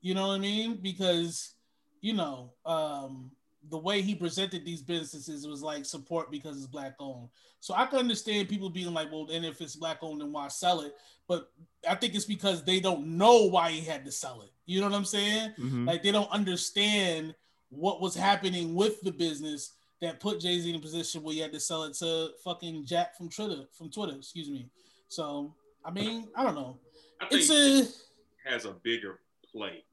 [0.00, 0.76] You know what I mean?
[0.82, 1.54] Because
[2.02, 3.30] you know um,
[3.70, 7.28] the way he presented these businesses was like support because it's black owned.
[7.60, 10.48] So I can understand people being like, well, then if it's black owned, then why
[10.48, 10.94] sell it?
[11.28, 11.48] But
[11.88, 14.50] I think it's because they don't know why he had to sell it.
[14.66, 15.54] You know what I'm saying?
[15.58, 15.86] Mhm.
[15.86, 17.34] Like they don't understand
[17.70, 21.40] what was happening with the business that put Jay Z in a position where he
[21.40, 23.64] had to sell it to fucking Jack from Twitter.
[23.78, 24.68] From Twitter, excuse me.
[25.06, 26.78] So I mean, I don't know.
[27.20, 29.20] I think It's a has a bigger
[29.52, 29.84] play,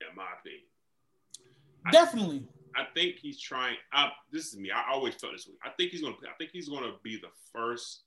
[0.00, 0.62] in my opinion.
[1.86, 2.44] I- definitely.
[2.76, 3.76] I think he's trying.
[3.92, 4.70] I, this is me.
[4.70, 5.54] I always felt this way.
[5.64, 6.14] I think he's gonna.
[6.24, 8.02] I think he's gonna be the first.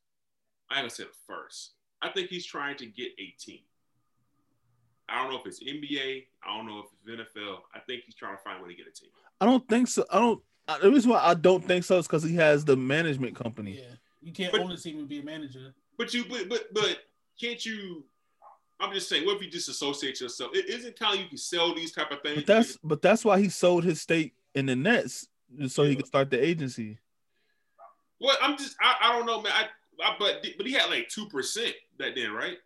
[0.70, 1.72] I ain't gonna say the first.
[2.02, 3.60] I think he's trying to get a team.
[5.10, 6.26] I don't know if it's NBA.
[6.44, 7.58] I don't know if it's NFL.
[7.76, 9.10] I think he's trying to find a way to get a team.
[9.42, 10.06] I don't think so.
[10.10, 10.42] I don't.
[10.68, 13.78] I, the reason why I don't think so is because he has the management company.
[13.78, 15.74] Yeah, you can't But- own a team and be a manager.
[15.98, 16.98] But you, but but but
[17.40, 18.06] can't you?
[18.82, 19.26] I'm just saying.
[19.26, 20.52] What if you disassociate yourself?
[20.54, 22.38] It isn't kind of you can sell these type of things.
[22.38, 25.28] But that's but that's why he sold his stake in the Nets
[25.68, 26.98] so he could start the agency.
[28.20, 28.76] Well, I'm just.
[28.82, 29.54] I, I don't know, man.
[29.54, 29.66] I,
[30.04, 32.58] I but but he had like two percent back then, right?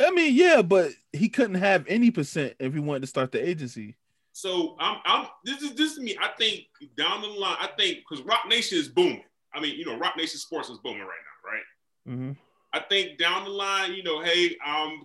[0.00, 3.46] I mean, yeah, but he couldn't have any percent if he wanted to start the
[3.46, 3.96] agency.
[4.32, 5.26] So I'm, I'm.
[5.44, 6.16] This is this is me.
[6.20, 6.64] I think
[6.96, 9.22] down the line, I think because Roc Nation is booming.
[9.54, 12.16] I mean, you know, Roc Nation Sports is booming right now, right?
[12.16, 12.32] Mm-hmm.
[12.72, 15.04] I think down the line, you know, hey, um,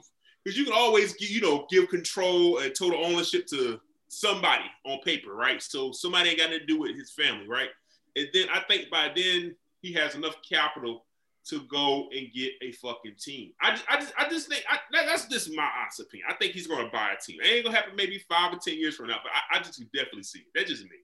[0.49, 4.99] because you can always, gi- you know, give control and total ownership to somebody on
[5.01, 5.61] paper, right?
[5.61, 7.69] So somebody ain't got to do with his family, right?
[8.15, 11.05] And then I think by then he has enough capital
[11.49, 13.51] to go and get a fucking team.
[13.61, 16.27] I just, I just, I just think I, that, that's just my honest opinion.
[16.31, 17.39] I think he's going to buy a team.
[17.43, 19.79] It ain't gonna happen maybe five or ten years from now, but I, I just
[19.93, 20.45] definitely see it.
[20.55, 20.97] That's just me.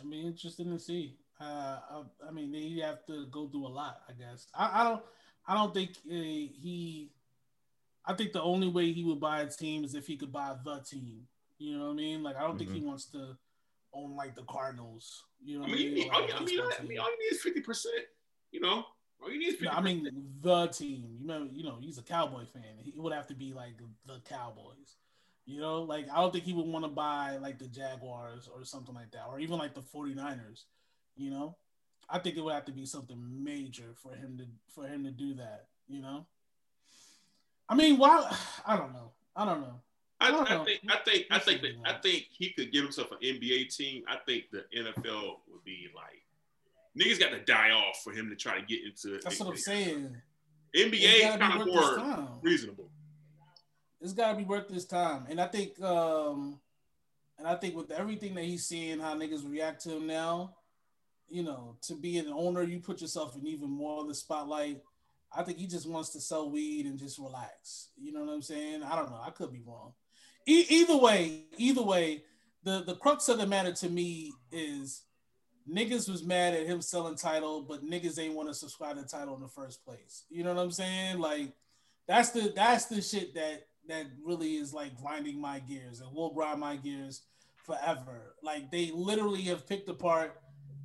[0.00, 1.16] I mean, interesting to see.
[1.40, 4.46] Uh, I, I mean, they have to go through a lot, I guess.
[4.54, 5.02] I, I don't,
[5.48, 7.10] I don't think uh, he.
[8.04, 10.54] I think the only way he would buy a team is if he could buy
[10.64, 11.22] the team.
[11.58, 12.22] You know what I mean?
[12.22, 12.88] Like, I don't think he mm-hmm.
[12.88, 13.36] wants to
[13.94, 15.24] own like the Cardinals.
[15.44, 16.88] You know I what mean, you need, Or, all like, you, mean, all, baseball I
[16.88, 18.04] mean, all you need is fifty percent.
[18.50, 19.60] You know, oh, all you need is.
[19.60, 20.08] No, I mean
[20.40, 21.16] the team.
[21.20, 22.62] You know, you know, he's a Cowboy fan.
[22.82, 23.74] He would have to be like
[24.06, 24.96] the Cowboys.
[25.44, 28.64] You know, like I don't think he would want to buy like the Jaguars or
[28.64, 30.64] something like that, or even like the 49ers.
[31.16, 31.56] You know,
[32.08, 35.10] I think it would have to be something major for him to for him to
[35.10, 35.66] do that.
[35.88, 36.26] You know,
[37.68, 38.36] I mean, why?
[38.66, 39.12] I don't know.
[39.34, 39.80] I don't know.
[40.20, 41.72] I, I don't I think I think I think that.
[41.84, 44.04] I think he could give himself an NBA team.
[44.08, 46.22] I think the NFL would be like
[46.96, 49.18] niggas got to die off for him to try to get into.
[49.22, 50.16] That's what I'm saying.
[50.74, 52.88] NBA is kind of more reasonable.
[54.00, 55.26] It's gotta be worth this time.
[55.28, 56.60] And I think um
[57.38, 60.54] and I think with everything that he's seeing, how niggas react to him now,
[61.28, 64.80] you know, to be an owner, you put yourself in even more of the spotlight.
[65.36, 67.88] I think he just wants to sell weed and just relax.
[67.96, 68.82] You know what I'm saying?
[68.82, 69.20] I don't know.
[69.24, 69.92] I could be wrong.
[70.46, 72.24] E- either way, either way,
[72.64, 75.02] the the crux of the matter to me is
[75.70, 79.36] niggas was mad at him selling Tidal, but niggas ain't want to subscribe to Tidal
[79.36, 80.24] in the first place.
[80.30, 81.18] You know what I'm saying?
[81.18, 81.52] Like
[82.06, 86.32] that's the that's the shit that that really is like grinding my gears and will
[86.32, 87.22] grind my gears
[87.56, 88.34] forever.
[88.42, 90.40] Like they literally have picked apart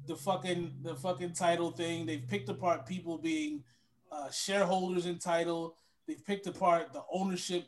[0.08, 2.06] the fucking the fucking Tidal thing.
[2.06, 3.64] They've picked apart people being
[4.12, 5.76] uh, shareholders in Tidal.
[6.08, 7.66] They've picked apart the ownership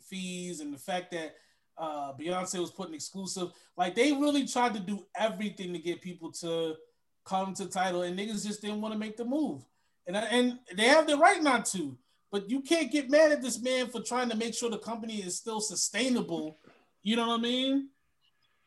[0.00, 1.36] fees and the fact that
[1.78, 3.50] uh, Beyonce was putting exclusive.
[3.76, 6.76] Like they really tried to do everything to get people to
[7.24, 9.64] come to Tidal, and niggas just didn't want to make the move.
[10.06, 11.96] And and they have the right not to.
[12.30, 15.16] But you can't get mad at this man for trying to make sure the company
[15.16, 16.58] is still sustainable.
[17.02, 17.90] You know what I mean?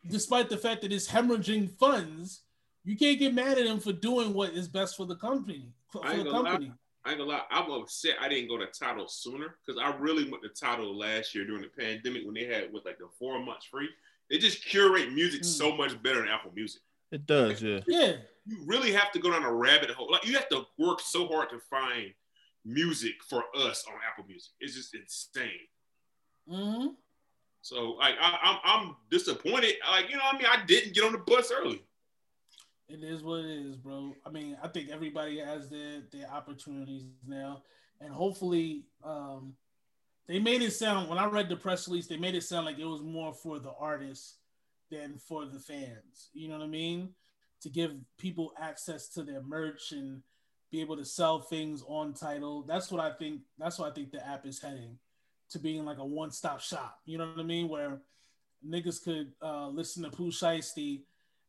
[0.08, 2.44] Despite the fact that it's hemorrhaging funds,
[2.84, 5.74] you can't get mad at him for doing what is best for the company.
[5.92, 6.68] For, for the company.
[6.68, 6.74] Lie.
[7.06, 10.30] I ain't gonna lie, I'm upset I didn't go to Tidal sooner because I really
[10.30, 13.40] went to Tidal last year during the pandemic when they had with like the four
[13.44, 13.90] months free.
[14.30, 15.46] They just curate music mm.
[15.46, 16.82] so much better than Apple Music.
[17.12, 17.82] It does, yeah.
[17.88, 18.14] Yeah.
[18.48, 20.12] You really have to go down a rabbit hole.
[20.12, 22.12] Like you have to work so hard to find
[22.66, 24.52] music for us on Apple Music.
[24.60, 25.50] It's just insane.
[26.50, 26.88] Mm-hmm.
[27.62, 29.76] So like I, am I'm, I'm disappointed.
[29.90, 31.84] Like you know, what I mean, I didn't get on the bus early.
[32.88, 34.16] It is what it is, bro.
[34.26, 37.64] I mean, I think everybody has their their opportunities now,
[38.00, 39.54] and hopefully, um,
[40.28, 41.10] they made it sound.
[41.10, 43.60] When I read the press release, they made it sound like it was more for
[43.60, 44.36] the artists
[44.92, 46.30] than for the fans.
[46.34, 47.10] You know what I mean?
[47.62, 50.22] To give people access to their merch and
[50.72, 52.64] be able to sell things on Tidal.
[52.64, 53.42] That's what I think.
[53.58, 55.00] That's what I think the app is heading
[55.50, 57.00] to being like a one stop shop.
[57.06, 57.68] You know what I mean?
[57.68, 58.02] Where
[58.68, 61.02] niggas could uh, listen to Pooh Shiesty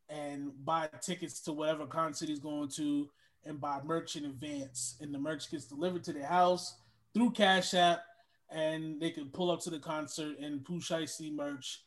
[0.09, 3.09] and buy tickets to whatever concert he's going to
[3.45, 4.97] and buy merch in advance.
[5.01, 6.77] And the merch gets delivered to their house
[7.15, 8.03] through Cash App
[8.51, 11.83] and they can pull up to the concert and Pooh Shiesty merch.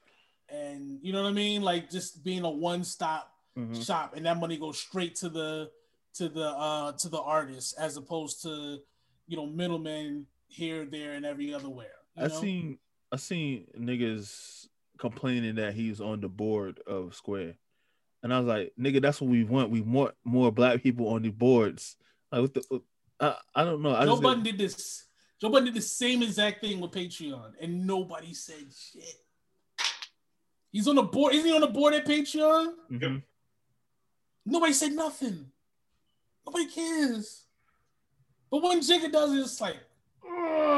[0.50, 1.62] And you know what I mean?
[1.62, 3.80] Like just being a one stop mm-hmm.
[3.82, 5.70] shop and that money goes straight to the
[6.16, 8.80] to the uh to the artist as opposed to
[9.28, 11.88] you know middlemen here, there, and every other where.
[12.18, 12.28] I know?
[12.28, 12.80] seen
[13.12, 14.68] I seen niggas
[14.98, 17.56] complaining that he's on the board of Square,
[18.24, 19.70] and I was like, nigga, that's what we want.
[19.70, 21.96] We want more black people on the boards.
[22.32, 22.82] Like, what the,
[23.20, 23.96] I, I don't know.
[23.96, 25.06] I Joe Budden did this.
[25.42, 29.16] Joe Budden did the same exact thing with Patreon, and nobody said shit.
[30.72, 31.34] He's on the board.
[31.34, 32.74] Isn't he on the board at Patreon?
[32.92, 33.18] Mm-hmm.
[34.46, 35.46] Nobody said nothing.
[36.46, 37.44] Nobody cares.
[38.52, 39.78] But when Jigga does it, it's like,
[40.26, 40.69] Ugh.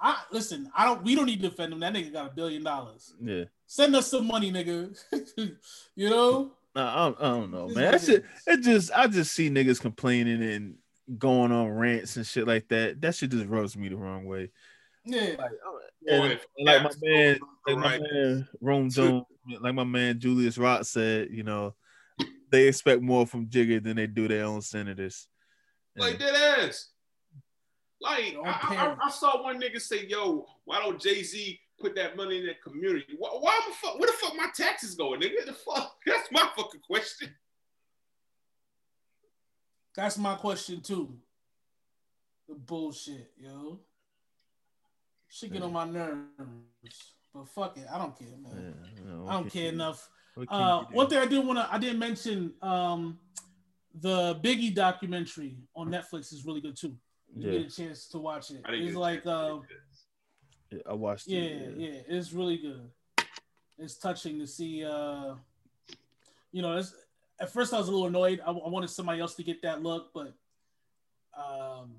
[0.00, 0.70] I listen.
[0.76, 1.02] I don't.
[1.02, 1.80] We don't need to defend him.
[1.80, 3.14] That nigga got a billion dollars.
[3.20, 3.44] Yeah.
[3.66, 4.98] Send us some money, nigga.
[5.94, 6.52] you know.
[6.74, 7.92] Nah, I, don't, I don't know, man.
[7.92, 10.76] That shit, it just I just see niggas complaining and
[11.18, 13.00] going on rants and shit like that.
[13.00, 14.50] That shit just rubs me the wrong way.
[15.04, 15.34] Yeah.
[15.38, 15.50] Like,
[16.08, 19.24] and, and like my man, like my man Rome Jones,
[19.60, 21.74] like my man Julius Rock said, you know,
[22.50, 25.28] they expect more from Jigga than they do their own senators.
[25.96, 26.88] Like that ass.
[28.00, 32.16] Like I, I, I, saw one nigga say, "Yo, why don't Jay Z put that
[32.16, 33.14] money in that community?
[33.18, 33.98] Why, why, the fuck?
[33.98, 35.46] Where the fuck my taxes going, nigga?
[35.46, 35.96] The fuck?
[36.06, 37.34] That's my fucking question.
[39.94, 41.14] That's my question too.
[42.48, 43.80] The bullshit, yo.
[45.28, 48.74] She get on my nerves, but fuck it, I don't care, man.
[48.96, 50.08] Yeah, no, I don't care enough
[50.48, 53.18] uh, one thing I did want to, I didn't mention um,
[53.94, 56.96] the Biggie documentary on Netflix is really good too.
[57.34, 57.58] You yeah.
[57.58, 58.60] get a chance to watch it.
[58.68, 59.58] It's like, uh,
[60.70, 61.74] yeah, I watched yeah, it.
[61.76, 62.90] Yeah, yeah, it's really good.
[63.78, 64.84] It's touching to see.
[64.84, 65.34] Uh,
[66.52, 66.82] you know,
[67.40, 68.40] at first I was a little annoyed.
[68.44, 70.34] I, I wanted somebody else to get that look, but
[71.36, 71.96] um,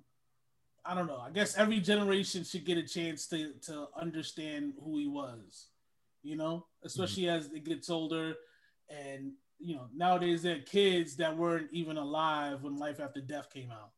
[0.86, 1.18] I don't know.
[1.26, 5.68] I guess every generation should get a chance to to understand who he was
[6.24, 7.38] you know, especially mm-hmm.
[7.38, 8.36] as it gets older.
[8.90, 13.50] And, you know, nowadays there are kids that weren't even alive when Life After Death
[13.52, 13.92] came out.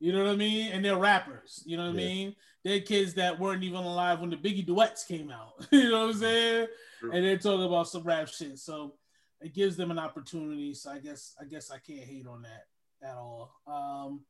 [0.00, 0.72] You know what I mean?
[0.72, 1.62] And they're rappers.
[1.66, 2.02] You know what yeah.
[2.02, 2.36] I mean?
[2.64, 5.66] They're kids that weren't even alive when the Biggie duets came out.
[5.72, 6.66] you know what I'm saying?
[7.00, 7.12] True.
[7.12, 8.58] And they're talking about some rap shit.
[8.58, 8.94] So
[9.40, 10.74] it gives them an opportunity.
[10.74, 12.64] So I guess I guess I can't hate on that
[13.02, 13.54] at all.
[13.66, 14.20] Um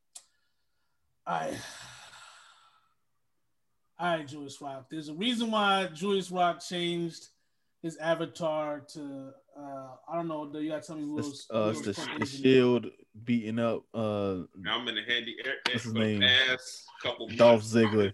[1.27, 1.51] I
[4.01, 4.87] all right, Julius Rock.
[4.89, 7.29] There's a reason why Julius Rock changed
[7.83, 10.47] his avatar to uh I don't know.
[10.47, 11.47] Do you got to tell me who was?
[11.53, 12.87] Uh, it's the, the shield
[13.25, 13.83] beating up.
[13.93, 15.37] Uh, I'm in the handy
[15.67, 16.23] what's his name?
[16.23, 18.13] Ass, couple Dolph Ziggler.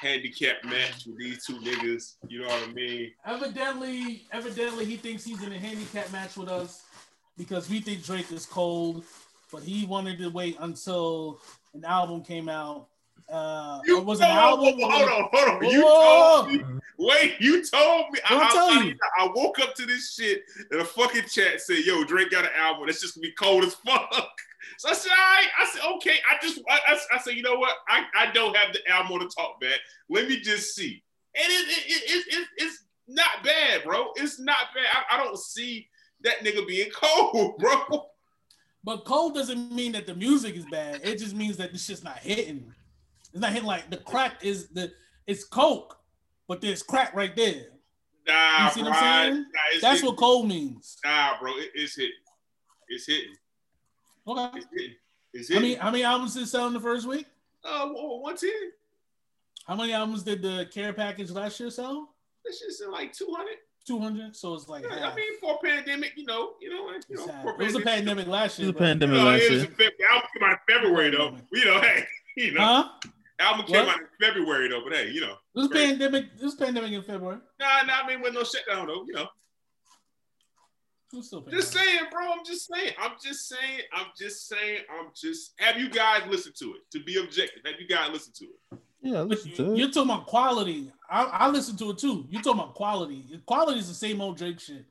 [0.00, 2.16] handicap match with these two niggas.
[2.28, 3.10] You know what I mean?
[3.26, 6.82] Evidently, evidently, he thinks he's in a handicap match with us
[7.36, 9.04] because we think Drake is cold,
[9.50, 11.40] but he wanted to wait until
[11.74, 12.88] an album came out.
[13.28, 14.74] Uh, You, was an album?
[14.78, 15.70] hold on, hold on.
[15.70, 16.42] You Whoa.
[16.42, 16.80] told me.
[16.98, 18.20] Wait, you told me.
[18.28, 18.94] I, I I, you?
[19.18, 22.50] I, woke up to this shit and a fucking chat said, "Yo, Drake got an
[22.56, 22.86] album.
[22.86, 24.12] That's just gonna be cold as fuck."
[24.78, 27.56] So I said, "All right." I said, "Okay." I just, I, I, said, "You know
[27.56, 27.76] what?
[27.86, 29.78] I, I don't have the album to talk back.
[30.08, 31.02] Let me just see."
[31.36, 34.06] And it, it, it, it, it it's not bad, bro.
[34.16, 34.86] It's not bad.
[34.92, 35.86] I, I don't see
[36.22, 38.08] that nigga being cold, bro.
[38.82, 41.02] But cold doesn't mean that the music is bad.
[41.04, 42.72] It just means that this shit's not hitting.
[43.34, 44.92] It's not hitting like the crack is the
[45.26, 45.98] it's coke,
[46.48, 47.64] but there's crack right there.
[48.26, 48.90] Nah, You see bro.
[48.90, 49.42] what I'm saying?
[49.42, 49.48] Nah,
[49.80, 50.06] That's hitting.
[50.06, 50.96] what cold means.
[51.04, 51.50] Nah, bro.
[51.56, 52.12] It, it's hitting.
[52.88, 53.34] It's hitting.
[54.26, 54.50] Okay.
[54.54, 54.94] It's hitting.
[55.34, 57.26] It's How many how many albums did it sell in the first week?
[57.64, 58.50] Uh, one ten.
[59.66, 62.14] How many albums did the care package last year sell?
[62.44, 63.56] That shit's in like two hundred.
[63.84, 64.36] Two hundred.
[64.36, 65.12] So it's like Yeah, half.
[65.12, 67.74] I mean, for a pandemic, you know, you know, you It's know, for it was
[67.74, 68.86] a pandemic last year It was a bro.
[68.86, 69.70] You pandemic know, last it was year.
[69.70, 71.36] in Feb- the album came out in February though.
[71.52, 72.04] You know, hey,
[72.36, 72.88] you know, Huh?
[73.40, 73.96] Album came What?
[73.96, 74.82] out in February though.
[74.84, 75.88] But hey, you know, This was Great.
[75.90, 76.38] pandemic.
[76.38, 77.40] this pandemic in February.
[77.60, 78.02] nah, nah.
[78.02, 79.04] I mean, with no shutdown though.
[79.06, 79.26] You know,
[81.12, 82.32] It still just saying, bro.
[82.32, 82.92] I'm just saying.
[82.98, 83.80] I'm just saying.
[83.92, 84.80] I'm just saying.
[84.90, 85.52] I'm just.
[85.58, 86.80] Have you guys listened to it?
[86.92, 88.78] To be objective, have you guys listened to it?
[89.00, 89.78] Yeah, listen you- to it.
[89.78, 90.90] you're talking about quality.
[91.10, 92.26] I, I listen to it too.
[92.30, 93.40] You're talking about quality.
[93.46, 94.84] Quality is the same old Drake shit.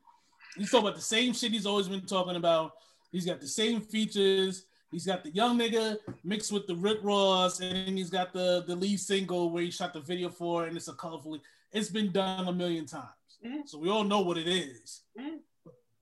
[0.56, 2.74] He's talking about the same shit he's always been talking about.
[3.12, 4.66] He's got the same features.
[4.94, 8.64] He's got the young nigga mixed with the Rick Ross, and then he's got the
[8.68, 11.40] the lead single where he shot the video for, and it's a colorful.
[11.72, 13.68] It's been done a million times, Mhm.
[13.68, 15.02] so we all know what it is.
[15.20, 15.40] Mhm.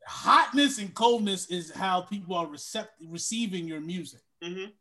[0.06, 4.22] Hotness and coldness is how people are recept- receiving your music.
[4.44, 4.72] Mm-hmm.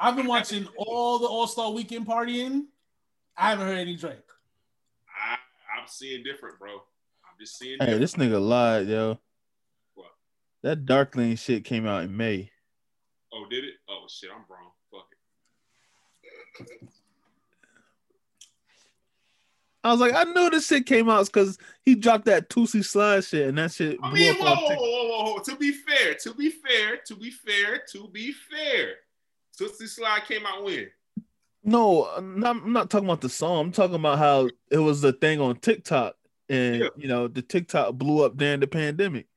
[0.00, 2.66] I've been watching all the All Star Weekend partying.
[3.36, 4.16] I haven't heard any Drake.
[5.14, 5.34] I,
[5.78, 6.72] I'm seeing different, bro.
[6.76, 7.78] I'm just seeing.
[7.78, 8.00] Hey, different.
[8.00, 9.18] this nigga lied, yo.
[10.62, 12.50] That Dark Lane shit came out in May.
[13.32, 13.74] Oh, did it?
[13.88, 14.70] Oh shit, I'm wrong.
[14.90, 15.06] Fuck
[16.60, 16.88] it.
[19.84, 23.22] I was like, I knew this shit came out because he dropped that Toosie Slide
[23.22, 25.38] shit, and that shit I blew mean, up whoa, whoa, whoa, whoa, whoa.
[25.44, 28.94] To be fair, to be fair, to be fair, to be fair.
[29.56, 30.88] Toosie Slide came out when?
[31.62, 33.66] No, I'm not, I'm not talking about the song.
[33.66, 36.16] I'm talking about how it was the thing on TikTok,
[36.48, 36.88] and Yeah.
[36.96, 39.28] you know the TikTok blew up during the pandemic.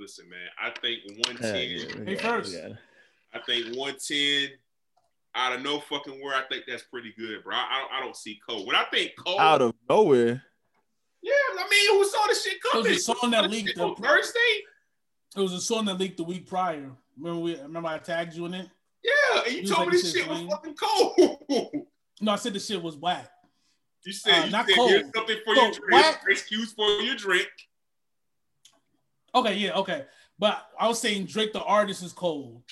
[0.00, 1.54] Listen, man, I think Yeah, 110.
[1.54, 2.54] yeah, Hey, yeah, first.
[2.54, 2.68] yeah.
[3.34, 4.48] I think 110
[5.34, 6.34] out of no fucking where.
[6.34, 7.54] I think that's pretty good, bro.
[7.54, 8.64] I, I, don't, I don't see Cole.
[8.66, 10.42] When I think Cole, Out of nowhere,
[11.22, 12.86] yeah, I mean, who saw this shit coming?
[12.86, 14.64] It was a song that leaked the- on Thursday.
[15.36, 16.90] It was a song that leaked the week prior.
[17.18, 18.68] Remember we remember I tagged you in it?
[19.04, 21.36] Yeah, and you He told like, me this this shit was fucking cold.
[22.22, 23.30] No, I said the shit was whack.
[24.04, 24.90] you said, Uh, you not said cold.
[24.90, 25.90] here's something for So, your drink.
[25.92, 27.48] whack- Excuse for your drink.
[29.34, 30.04] Okay, yeah, okay.
[30.38, 32.62] But I was saying Drake the artist is cold.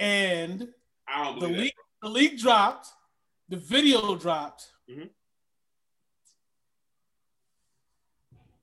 [0.00, 0.68] And
[1.06, 2.88] I don't the leak the leak dropped,
[3.48, 4.66] the video dropped.
[4.90, 5.10] Mhm.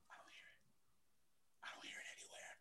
[0.09, 0.57] I don't hear it.
[1.63, 2.55] I don't hear it anywhere.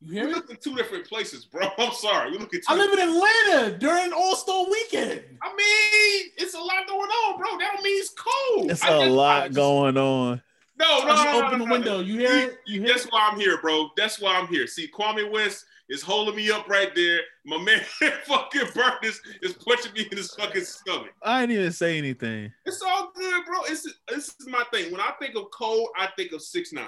[0.00, 0.26] You hear it?
[0.28, 1.68] We look in two different places, bro.
[1.78, 2.32] I'm sorry.
[2.32, 2.62] We look at.
[2.68, 5.22] I live in Atlanta during All Star Weekend.
[5.42, 7.58] I mean, it's a lot going on, bro.
[7.58, 8.70] That don't mean it's cold.
[8.70, 10.42] it's I a just- lot just- going on.
[10.78, 12.00] No, no, no, no, open the window.
[12.00, 12.58] You hear it?
[12.66, 13.12] You hear That's it?
[13.12, 13.90] why I'm here, bro.
[13.96, 14.66] That's why I'm here.
[14.66, 17.20] See, Kwame West is holding me up right there.
[17.46, 17.80] My man,
[18.26, 21.12] fucking Burns, is punching me in his fucking stomach.
[21.22, 22.52] I didn't even say anything.
[22.66, 23.60] It's all good, bro.
[23.68, 24.92] It's this is my thing.
[24.92, 26.86] When I think of cold, I think of six nine.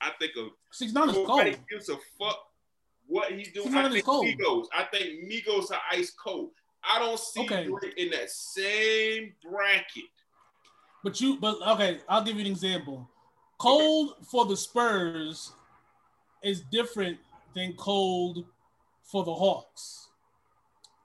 [0.00, 1.42] I think of Six nine is cold.
[1.70, 2.38] gives a fuck
[3.08, 3.68] what he's doing.
[3.68, 4.26] 6ix9ine I is think cold.
[4.26, 4.66] Migos.
[4.76, 6.50] I think Migos are ice cold.
[6.84, 7.66] I don't see Okay.
[7.96, 10.04] In that same bracket.
[11.02, 13.08] But you, but okay, I'll give you an example.
[13.58, 15.52] Cold for the Spurs
[16.42, 17.18] is different
[17.54, 18.44] than cold
[19.02, 20.08] for the Hawks,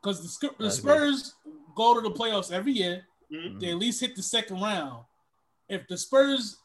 [0.02, 1.36] because the, the Spurs
[1.76, 3.06] go to the playoffs every year.
[3.32, 3.60] Mhm.
[3.62, 5.06] They at least hit the second round.
[5.70, 6.58] If the Spurs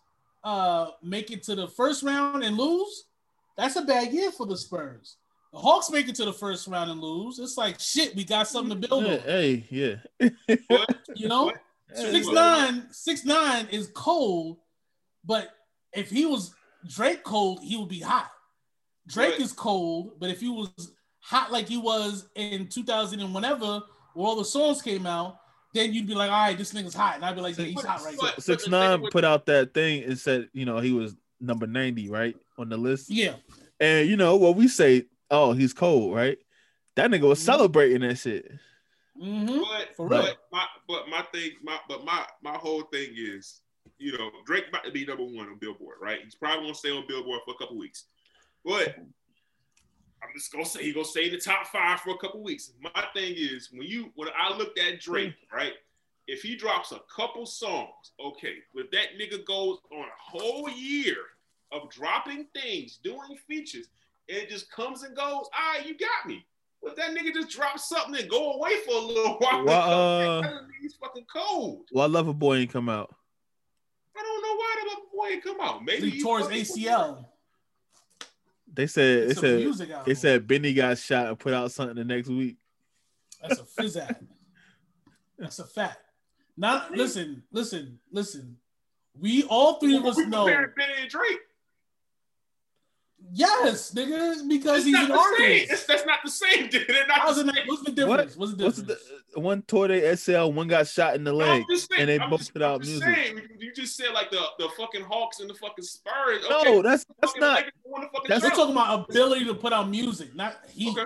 [0.42, 3.04] uh, make it to the first round and lose,
[3.56, 5.16] that's a bad year for the Spurs.
[5.52, 7.38] The Hawks make it to the first round and lose.
[7.38, 8.14] It's like shit.
[8.16, 9.20] We got something to build Yeah, on.
[9.20, 9.96] hey, yeah.
[11.14, 11.44] You know.
[11.46, 11.56] What?
[11.94, 12.34] Six What?
[12.34, 14.58] nine, six nine is cold,
[15.24, 15.50] but
[15.92, 16.54] if he was
[16.88, 18.30] Drake cold, he would be hot.
[19.06, 19.40] Drake Right.
[19.40, 20.68] is cold, but if he was
[21.20, 23.82] hot like he was in 2000 and whenever,
[24.14, 25.38] where all the songs came out,
[25.74, 27.16] then you'd be like, all right, this nigga's hot.
[27.16, 28.30] And I'd be like, yeah, he's hot right now.
[28.38, 32.08] Six the nine put out that thing and said, you know, he was number ninety,
[32.08, 33.10] right, on the list.
[33.10, 33.34] Yeah.
[33.78, 35.04] And you know what we say?
[35.30, 36.38] Oh, he's cold, right?
[36.94, 37.44] That nigga was Mhm.
[37.44, 38.50] celebrating that shit.
[39.20, 39.58] Mm-hmm.
[39.60, 40.22] But For real.
[40.22, 43.60] but my but my thing my but my my whole thing is
[43.98, 46.20] you know Drake about to be number one on Billboard, right?
[46.22, 48.04] He's probably gonna stay on Billboard for a couple weeks,
[48.64, 48.96] but
[50.22, 52.72] I'm just gonna say he's gonna stay in the top five for a couple weeks.
[52.80, 55.72] My thing is when you when I looked at Drake, right?
[56.26, 61.16] If he drops a couple songs, okay, if that nigga goes on a whole year
[61.70, 63.86] of dropping things, doing features,
[64.28, 66.44] and it just comes and goes, all right, you got me.
[66.82, 69.64] But that nigga just drops something and go away for a little while.
[69.64, 71.88] Well, uh, that doesn't mean he's fucking cold.
[71.92, 73.14] Well, Lover Boy ain't come out.
[74.18, 75.84] I don't know why the boy ain't come out.
[75.84, 77.24] Maybe He tore his ACL.
[78.72, 80.12] They said It's it said music album.
[80.12, 82.56] it said Benny got shot and put out something the next week.
[83.40, 84.16] That's a fizzat.
[85.38, 85.98] That's a fact.
[86.56, 88.56] Not listen, listen, listen.
[89.18, 90.44] We all three of us We know.
[90.44, 91.38] comparing Benny and Drake.
[93.32, 95.72] Yes, nigga, because It's he's not an the artist.
[95.72, 96.68] It's, that's not the same.
[96.70, 96.86] dude.
[96.88, 98.36] They're not How's the it what's the difference?
[98.36, 99.02] What's the What's difference?
[99.34, 102.18] the one tore their ACL, one got shot in the leg, I'm saying- and they
[102.20, 103.14] I'm both just- put I'm out just music.
[103.14, 106.44] saying, you just said like the, the fucking Hawks and the fucking Spurs.
[106.48, 107.56] No, Okay, that's that's not.
[107.56, 110.96] Lakers won the fucking that's- We're talking about ability to put out music, not heat.
[110.96, 111.04] Okay.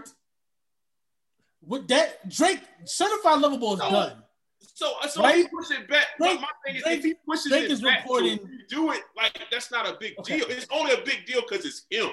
[1.62, 3.91] With that, Drake certified lover boy is No.
[3.91, 4.23] done.
[4.61, 5.45] So, so Right?
[5.45, 6.07] if push it back.
[6.19, 9.03] my- thing is, Drake- if he pushes Drake it is back reporting- to do it,
[9.17, 10.39] like that's not a big Okay.
[10.41, 10.51] deal.
[10.51, 12.11] It's only a big deal because it's him.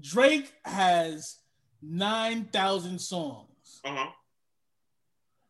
[0.00, 1.38] Drake has
[1.80, 3.80] nine thousand songs.
[3.84, 4.12] Uh huh.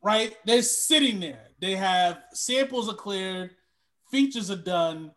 [0.05, 0.37] right?
[0.45, 1.49] They're sitting there.
[1.61, 3.55] They have samples are cleared,
[4.11, 5.15] features are done,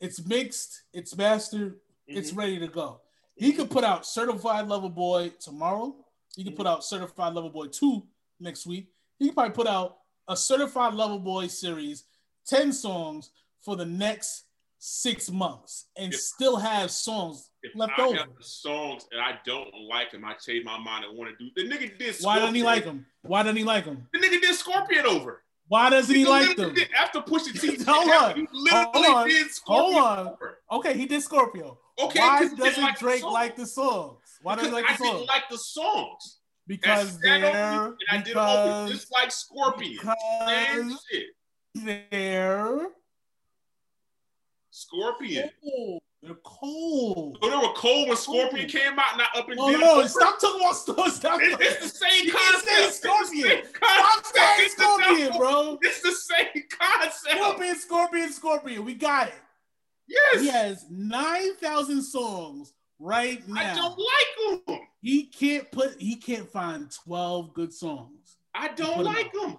[0.00, 2.38] it's mixed, it's mastered, it's Mm-hmm.
[2.38, 3.00] ready to go.
[3.36, 5.94] He could put out Certified Lover Boy tomorrow.
[6.34, 8.06] He could put out Certified Lover Boy 2
[8.40, 8.90] next week.
[9.18, 12.04] He could probably put out a Certified Lover Boy series,
[12.46, 13.30] 10 songs
[13.62, 14.44] for the next
[14.78, 18.18] six months and If- still have songs left I over.
[18.40, 21.50] songs and I don't like him, I change my mind and want to do.
[21.54, 22.16] The nigga did.
[22.20, 23.06] Why doesn't he like him?
[23.22, 24.08] Why doesn't he like him?
[24.12, 25.44] The nigga did Scorpion over.
[25.68, 26.74] Why doesn't he like them?
[26.74, 27.76] did- after pushing T.
[27.86, 28.34] Hold on.
[28.36, 29.28] He literally Hold on.
[29.28, 30.26] did Scorpion Hold on.
[30.32, 30.58] over.
[30.72, 31.78] Okay, he did Scorpio.
[32.00, 33.32] Okay, why doesn't like Drake song.
[33.32, 34.18] like the songs?
[34.42, 36.38] Why doesn't he like I the didn't like the songs.
[36.66, 39.98] Because they're over, and I did it over because, just like Scorpion.
[40.46, 41.26] Same shit.
[42.10, 42.88] they're
[44.70, 45.50] Scorpion.
[45.62, 46.02] cold.
[46.22, 47.38] They're cold.
[47.42, 49.80] So oh, they were cold when Scorpion came out, not up and down.
[49.80, 51.16] no, stop talking about stores.
[51.16, 51.40] Stop.
[51.42, 52.94] It's, it's the same You concept.
[52.94, 53.50] Scorpion.
[53.58, 55.78] It's the same Stop saying Scorpion, bro.
[55.82, 57.36] It's the same concept.
[57.36, 58.84] Scorpion, Scorpion, Scorpion.
[58.84, 59.34] We got it.
[60.06, 60.40] Yes.
[60.40, 63.60] He has nine thousand songs right now.
[63.60, 64.86] I don't like him.
[65.02, 66.00] He can't put.
[66.00, 68.36] He can't find twelve good songs.
[68.54, 69.48] I don't like out.
[69.50, 69.56] him.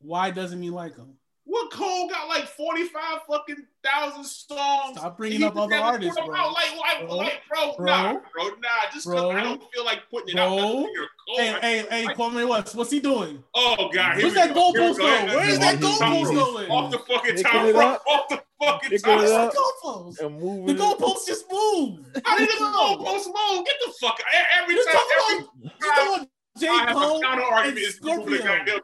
[0.00, 1.14] Why doesn't he like them?
[1.44, 2.92] What Cole got like 45
[3.26, 4.98] fucking thousand songs.
[4.98, 6.36] Stop bringing up other artists, them bro.
[6.36, 7.16] out Like, like, Bro.
[7.16, 7.86] like, bro, Bro.
[7.86, 8.90] nah, bro, nah.
[8.92, 9.30] Just because Bro.
[9.30, 10.44] I don't feel like putting it Bro.
[10.44, 10.56] out.
[10.58, 10.84] doesn't
[11.28, 13.42] mean you're Hey, I- hey, hey, like- Kwame West, what's he doing?
[13.54, 14.72] Oh God, Where's that go.
[14.72, 14.98] Goalpost go.
[14.98, 15.26] going?
[15.26, 16.70] Where is that He- he- goalpost going?
[16.70, 18.02] Off the fucking Picking top rope.
[18.06, 19.52] Off the fucking Picking top Where's rope.
[19.52, 20.20] the goalpost?
[20.26, 20.66] and moving.
[20.66, 22.20] The goalpost just moved.
[22.24, 23.66] How did the goalpost move?
[23.66, 24.46] Get the fuck out.
[24.62, 25.50] Every You're time, talking every about,
[25.80, 26.68] you're talking about J.
[26.68, 27.78] I Cole and argument.
[27.78, 28.80] It's moving the Scorpio.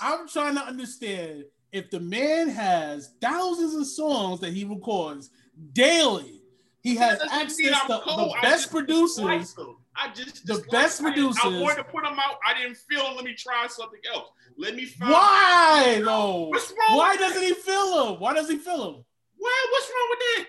[0.00, 5.30] I'm trying to understand if the man has thousands of songs that he records
[5.72, 6.40] daily.
[6.82, 9.54] He has That doesn't mean access to the best producers.
[9.96, 10.10] Them.
[10.10, 11.06] I just The best them.
[11.06, 12.38] I didn't- I wanted to put them out.
[12.46, 13.16] I didn't feel them.
[13.16, 14.28] Let me try something else.
[14.56, 15.12] Let me find.
[15.12, 16.48] Why though?
[16.48, 16.96] What's wrong?
[16.98, 18.20] Why doesn't he fill him?
[18.20, 19.04] Why does he fill him?
[19.36, 19.66] Why?
[19.72, 20.46] What's wrong with that?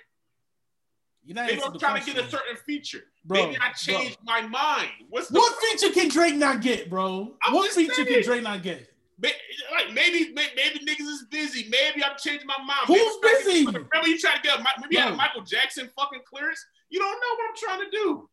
[1.24, 3.04] You're not Maybe I'm the trying to get a certain feature.
[3.24, 3.74] Bro, Maybe I bro.
[3.76, 4.90] changed my mind.
[5.10, 7.38] What's What feature can Drake not get, bro?
[7.44, 8.08] I'm what feature saying.
[8.08, 8.88] can Drake not get?
[9.20, 9.36] May-
[9.72, 11.70] Like maybe, may- maybe niggas is busy.
[11.70, 12.88] Maybe I'm changing my mind.
[12.88, 13.66] Who's Maybe to busy?
[13.66, 15.08] get- Remember you trying to get maybe I No.
[15.10, 16.66] have Michael Jackson fucking clearance.
[16.90, 18.30] You don't know what I'm trying to do.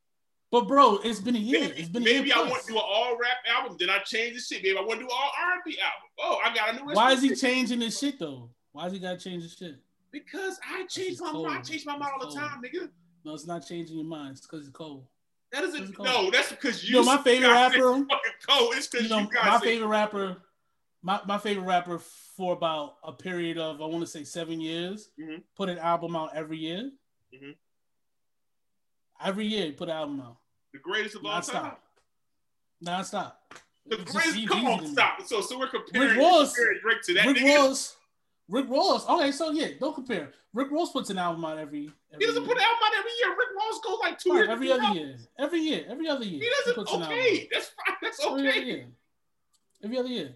[0.50, 1.60] But bro, it's been a year.
[1.60, 3.76] Maybe, it's been a maybe year I want to do an all rap album.
[3.78, 4.62] Then I change the shit.
[4.62, 6.08] Maybe I want to do all R&B album.
[6.20, 6.94] Oh, I got a new.
[6.94, 8.50] Why is he changing his shit though?
[8.72, 9.76] Why is he gotta change his shit?
[10.10, 11.46] Because I change my cold.
[11.48, 11.58] mind.
[11.58, 12.88] I change my mind all the time, nigga.
[13.24, 14.32] No, it's not changing your mind.
[14.38, 15.04] It's because it's cold.
[15.52, 15.94] That isn't.
[15.94, 16.08] cold.
[16.08, 16.90] No, that's because you.
[16.98, 18.06] You know, my favorite rapper-
[18.48, 18.74] cold.
[18.74, 19.46] It's because You you, know, guys.
[19.46, 20.36] my favorite rapper,
[21.02, 21.98] my, my favorite rapper
[22.36, 25.42] for about a period of I want to say seven years, Mhm.
[25.56, 26.90] put an album out every year.
[27.34, 27.54] Mhm.
[29.24, 30.36] Every year, he put an album out.
[30.72, 31.50] the greatest of all Non time.
[31.50, 31.82] stop.
[32.80, 33.54] Non stop.
[33.86, 34.48] The greatest.
[34.48, 35.22] Come on, stop.
[35.26, 37.56] So, so we're comparing, Rick Ross- Drake to that Rick nigga.
[37.56, 37.96] Ross.
[38.48, 39.08] Rick Ross.
[39.08, 40.32] Okay, so yeah, don't compare.
[40.54, 41.90] Rick Ross puts an album out every.
[42.12, 42.48] every He doesn't year.
[42.48, 43.30] put an album out every year.
[43.30, 44.48] Rick Ross goes like two Right, years.
[44.50, 45.00] every other albums.
[45.00, 45.18] year.
[45.38, 45.84] Every year.
[45.88, 46.40] Every other year.
[46.40, 46.88] He doesn't.
[46.88, 47.08] album.
[47.08, 47.96] Okay, that's fine.
[48.02, 48.34] That's okay.
[48.38, 48.86] Every other year.
[49.84, 50.34] Every other year.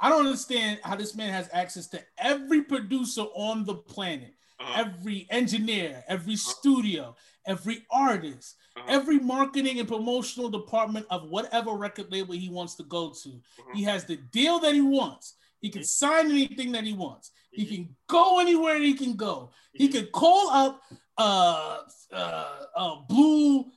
[0.00, 4.34] I don't understand how this man has access to every producer on the planet.
[4.60, 4.82] Uh-huh.
[4.86, 7.16] every engineer, every studio,
[7.46, 8.86] every artist, Uh-huh.
[8.88, 13.28] every marketing and promotional department of whatever record label he wants to go to.
[13.30, 13.72] Uh-huh.
[13.74, 15.34] He has the deal that he wants.
[15.60, 15.86] He can Mhm.
[15.86, 17.30] sign anything that he wants.
[17.52, 19.50] He can go anywhere he can go.
[19.72, 20.82] He can call up
[21.16, 21.78] uh
[22.12, 23.70] uh, uh blue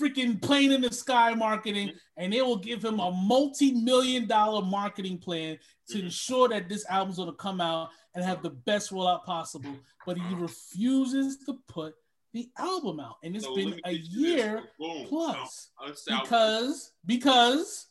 [0.00, 5.16] freaking plane in the sky marketing and they will give him a multi-million dollar marketing
[5.16, 5.56] plan
[5.88, 9.76] to ensure that this album's going to come out and have the best rollout possible
[10.04, 11.94] but he refuses to put
[12.36, 14.44] the album out and it's So been a get you this.
[14.44, 14.64] year
[15.08, 17.86] plus Now, let's say I- because because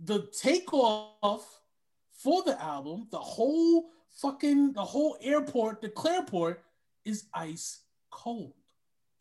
[0.00, 1.60] the takeoff
[2.12, 3.90] for the album, the whole
[4.20, 6.56] fucking the whole airport, the Clareport
[7.04, 8.54] is ice cold.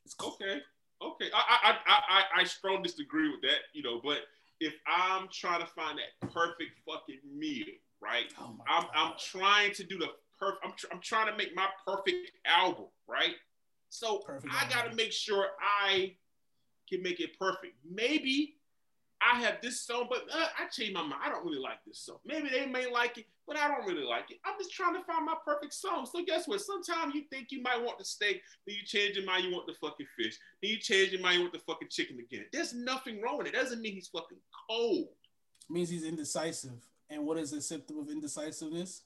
[0.06, 0.36] It's cold.
[0.42, 0.62] Okay,
[1.02, 1.30] okay.
[1.34, 4.02] I I I I, I strongly disagree with that, you know.
[4.04, 4.20] But
[4.60, 7.66] if I'm trying to find that perfect fucking meal,
[8.02, 8.32] right?
[8.40, 10.08] Oh I'm I'm trying to do the
[10.40, 10.66] perfect.
[10.66, 13.36] I'm tr- I'm trying to make my perfect album, right?
[13.94, 16.16] So Perfect I got to make sure I
[16.90, 17.76] can make it perfect.
[17.88, 18.56] Maybe
[19.22, 21.22] I have this song, but uh, I changed my mind.
[21.24, 22.18] I don't really like this song.
[22.26, 24.40] Maybe they may like it, but I don't really like it.
[24.44, 26.08] I'm just trying to find my perfect song.
[26.12, 26.60] So guess what?
[26.62, 29.68] Sometimes you think you might want the steak, then you change your mind, you want
[29.68, 30.38] the fucking fish.
[30.64, 32.46] Then you change your mind, you want the fucking chicken again.
[32.52, 33.54] There's nothing wrong with it.
[33.54, 35.10] Doesn't mean he's fucking cold.
[35.70, 36.82] means he's indecisive.
[37.12, 39.04] And what is a symptom of indecisiveness?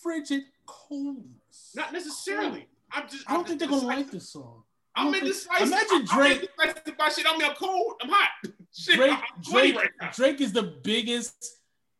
[0.00, 1.72] Frigid coldness.
[1.74, 2.68] Not necessarily.
[2.92, 3.28] I'm just.
[3.30, 4.62] I don't think they're gonna like this song.
[4.94, 5.66] I I'm don't think- indecisive.
[5.68, 6.48] Imagine I'm- I'm Drake.
[6.56, 7.26] indecisive shit.
[7.28, 7.94] I'm cold.
[8.02, 8.30] I'm hot.
[8.72, 10.12] Shit, Drake, I'm Drake, right.
[10.12, 11.56] Drake is the biggest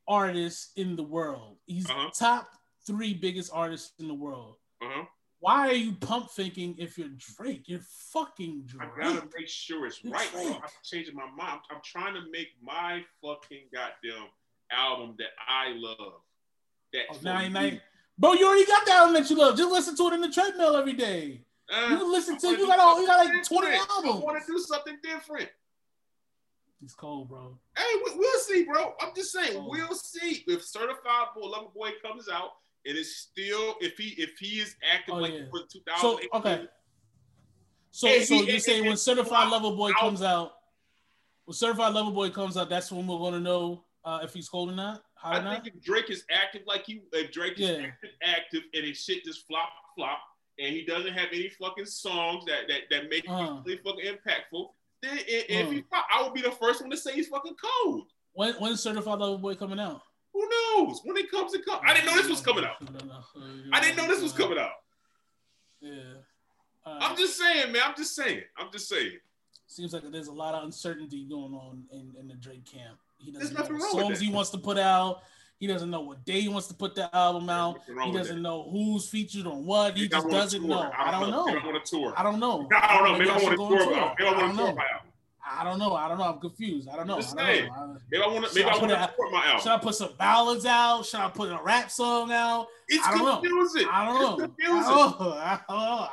[0.06, 1.56] artist in the world.
[1.66, 2.10] He's Uh-huh.
[2.16, 2.50] top
[2.86, 4.56] three biggest artists in the world.
[4.82, 5.04] Uh-huh.
[5.40, 7.64] Why are you pump thinking if you're Drake?
[7.68, 7.80] You're
[8.12, 8.88] fucking Drake.
[8.90, 9.14] I Drake.
[9.16, 10.30] gotta make sure it's You're right.
[10.32, 10.46] Drake.
[10.56, 11.60] I'm changing my mind.
[11.70, 14.26] I'm, I'm trying to make my fucking goddamn
[14.70, 16.20] album that I love.
[16.92, 17.70] That Oh, now, now,
[18.18, 19.56] bro, you already got the album that you love.
[19.56, 21.44] Just listen to it in the treadmill every day.
[21.72, 22.48] Uh, You can listen to.
[22.48, 23.00] You got all.
[23.00, 23.90] You got like twenty different.
[23.90, 25.48] I want to do something different.
[26.80, 27.58] He's cold, bro.
[27.76, 28.94] Hey, we, we'll see, bro.
[29.00, 32.50] I'm just saying, we'll see if Certified Bull Lover Boy comes out
[32.86, 35.40] and it's still if he if he is active Oh, like yeah.
[35.52, 36.66] was in So okay.
[37.90, 40.52] So so he- you're hey, saying when Certified Lover Boy I'll- comes out,
[41.46, 44.70] when Certified Lover Boy comes out, that's when we're gonna know uh, if he's cold
[44.70, 45.62] or not, or I not.
[45.64, 47.86] think if Drake is active like he, if Drake is Yeah.
[47.86, 50.18] active, active, and his shit just flop, flop,
[50.58, 53.60] and he doesn't have any fucking songs that that, that make Uh.
[53.64, 57.28] really fucking impactful, then if he I would be the first one to say he's
[57.28, 58.08] fucking cold.
[58.32, 60.02] When when's Certified Lover Boy coming out?
[60.32, 61.00] Who knows?
[61.04, 61.80] When it comes, it comes.
[61.84, 62.76] I didn't know this was coming out.
[63.72, 64.72] I didn't know this was coming out.
[65.80, 65.92] Yeah.
[66.86, 67.82] Uh, I'm just saying, man.
[67.84, 68.42] I'm just saying.
[68.56, 69.18] I'm just saying.
[69.66, 72.98] seems like there's a lot of uncertainty going on in, in the Drake camp.
[73.18, 75.22] He There's doesn't know nothing what songs he wants to put out.
[75.58, 77.80] He doesn't know what day he wants to put the album out.
[77.86, 79.96] There's He doesn't know who's featured on what.
[79.96, 80.90] He just doesn't know.
[80.96, 81.48] I don't know.
[81.48, 82.14] I a tour.
[82.16, 82.68] I don't know.
[82.72, 83.18] I don't know.
[83.18, 83.78] Maybe I want to tour.
[83.78, 84.74] Maybe I want don't to tour know.
[84.74, 85.08] my album.
[85.50, 85.94] I don't know.
[85.94, 86.24] I don't know.
[86.24, 86.88] I'm confused.
[86.88, 87.16] I don't know.
[87.16, 87.98] Just I don't know.
[88.10, 88.50] Maybe I want to.
[88.50, 91.02] Should Maybe I I want to tour my Should I put some ballads out?
[91.06, 92.66] Should I put a rap song out?
[92.86, 93.88] It's I don't know.
[93.90, 94.44] I don't know.
[94.44, 94.84] It's confusing.
[94.84, 95.32] I don't know.
[95.32, 96.08] I don't know.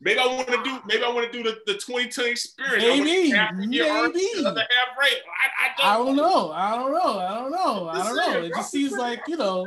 [0.00, 0.78] Maybe I want to do.
[0.86, 2.84] Maybe I want to do the, the 2010 experience.
[2.84, 3.90] Maybe, I want to get maybe.
[3.90, 5.22] artists, the half rate.
[5.26, 6.06] I, I I don't.
[6.06, 6.52] don't know.
[6.52, 7.18] I don't know.
[7.18, 7.88] I don't know.
[7.88, 8.22] I don't know.
[8.32, 9.66] saying, It just seems like you know,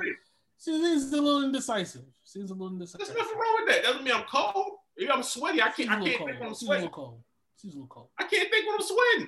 [0.58, 2.04] seems a little indecisive.
[2.24, 3.06] Seems a little indecisive.
[3.08, 3.84] There's nothing wrong with that.
[3.84, 4.78] Doesn't mean I'm cold.
[4.98, 5.62] Maybe I'm sweaty.
[5.62, 5.90] I can't.
[5.90, 6.58] a I little can't think when I'm cold.
[6.58, 6.84] Seems a sweating.
[6.86, 7.22] little cold.
[7.58, 8.08] Seems a little cold.
[8.18, 9.28] I can't think when I'm sweating.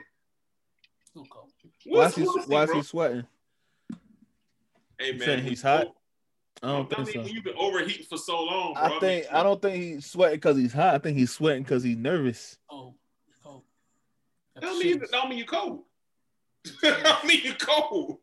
[1.16, 1.50] A little cold.
[1.86, 3.28] Why is he, see, we'll see, why is he sweating?
[4.98, 5.88] Hey man, he's hot?
[6.64, 7.22] I don't think mean, so.
[7.22, 8.84] when you've been overheating for so long, bro.
[8.84, 10.96] I think mean, I don't think he's sweating because he's hot.
[10.96, 12.58] I think he's sweating because he's nervous.
[12.72, 12.96] Oh,
[13.44, 13.64] cold.
[14.56, 15.84] That don't mean, that don't mean you cold.
[16.82, 18.20] that don't mean you cold.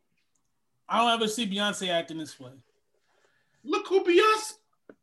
[0.89, 2.53] I don't ever see Beyonce acting this way.
[3.62, 4.55] Look who Beyonce.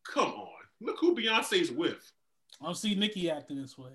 [0.04, 0.48] Come on.
[0.82, 2.12] Look who Beyonce's with.
[2.60, 3.92] I don't see Nicki acting this way.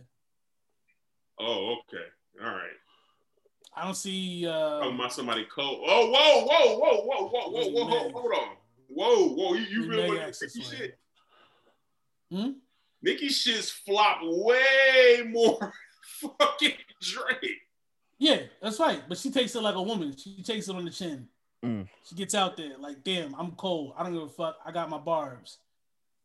[1.40, 2.04] Oh, okay.
[2.40, 2.70] All right.
[3.74, 4.44] I don't see.
[4.44, 5.80] Talking Uh, about somebody cold.
[5.84, 8.12] Oh, whoa, whoa, whoa, whoa, whoa, whoa, whoa, whoa, Meg.
[8.12, 8.56] hold on.
[8.94, 10.76] Whoa, whoa, you, you really want acts to this Nicki way.
[10.76, 10.98] shit?
[12.30, 12.50] Hmm?
[13.02, 15.72] Nicki shit's flop way more
[16.20, 17.58] fucking Drake.
[18.18, 19.02] Yeah, that's right.
[19.08, 20.14] But she takes it like a woman.
[20.16, 21.28] She takes it on the chin.
[21.64, 21.88] Mm.
[22.08, 23.94] She gets out there like, damn, I'm cold.
[23.96, 24.56] I don't give a fuck.
[24.64, 25.58] I got my barbs.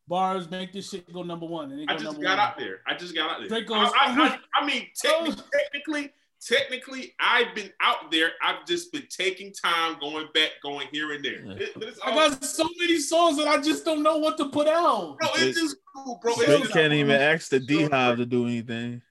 [0.07, 1.71] Barbs make this shit go number one.
[1.71, 2.39] And they go I just number got one.
[2.39, 2.79] out there.
[2.87, 3.47] I just got out there.
[3.49, 5.25] Drake goes, I, I, I, I mean, Oh.
[5.25, 6.11] technically, technically,
[6.47, 8.31] technically, I've been out there.
[8.41, 11.41] I've just been taking time, going back, going here and there.
[11.45, 11.53] Yeah.
[11.53, 14.49] It- but it's I got so many songs that I just don't know what to
[14.49, 15.17] put out.
[15.19, 16.33] bro, it's just cool, bro.
[16.37, 19.01] It's just, can't even ask the so D Hive to do anything.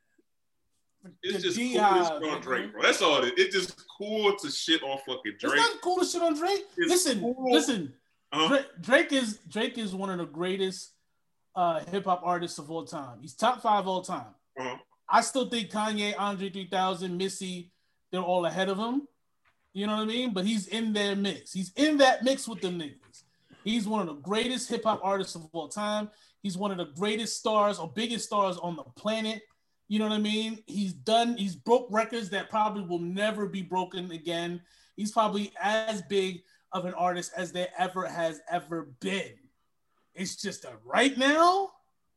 [1.22, 2.40] it's The just cool D-Hive, to shit on.
[2.40, 2.82] Drake, bro.
[2.82, 3.46] That's all it is.
[3.46, 5.52] It's just cool to shit on fucking Drake.
[5.54, 6.64] It's not cool to shit on Drake.
[6.76, 7.52] It's listen, cool.
[7.52, 7.92] listen.
[8.32, 8.48] Uh-huh.
[8.48, 10.92] Drake, Drake is Drake is one of the greatest
[11.54, 13.18] uh, hip hop artists of all time.
[13.22, 14.26] He's top five all time.
[14.58, 14.76] Uh-huh.
[15.08, 17.70] I still think Kanye, Andre 3000, Missy,
[18.10, 19.02] they're all ahead of him.
[19.72, 20.32] You know what I mean?
[20.32, 21.52] But he's in their mix.
[21.52, 23.24] He's in that mix with them niggas.
[23.62, 26.08] He's one of the greatest hip hop artists of all time.
[26.42, 29.42] He's one of the greatest stars or biggest stars on the planet.
[29.88, 30.62] You know what I mean?
[30.66, 34.60] He's done, he's broke records that probably will never be broken again.
[34.96, 36.42] He's probably as big
[36.72, 39.34] of an artist as there ever has ever been.
[40.14, 41.70] It's just that right now,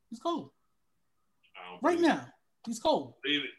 [0.10, 0.52] he's cold.
[1.82, 2.26] Right now,
[2.70, 3.14] he's cold.
[3.24, 3.50] it.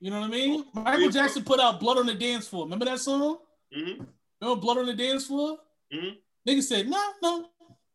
[0.00, 0.64] You know what I mean?
[0.74, 2.64] Michael Jackson put out Blood on the Dance Floor.
[2.64, 3.38] Remember that song?
[3.74, 4.06] Mhm.
[4.40, 5.58] Remember Blood on the Dance Floor?
[5.92, 6.18] Mhm.
[6.46, 7.50] Niggas said, no, no,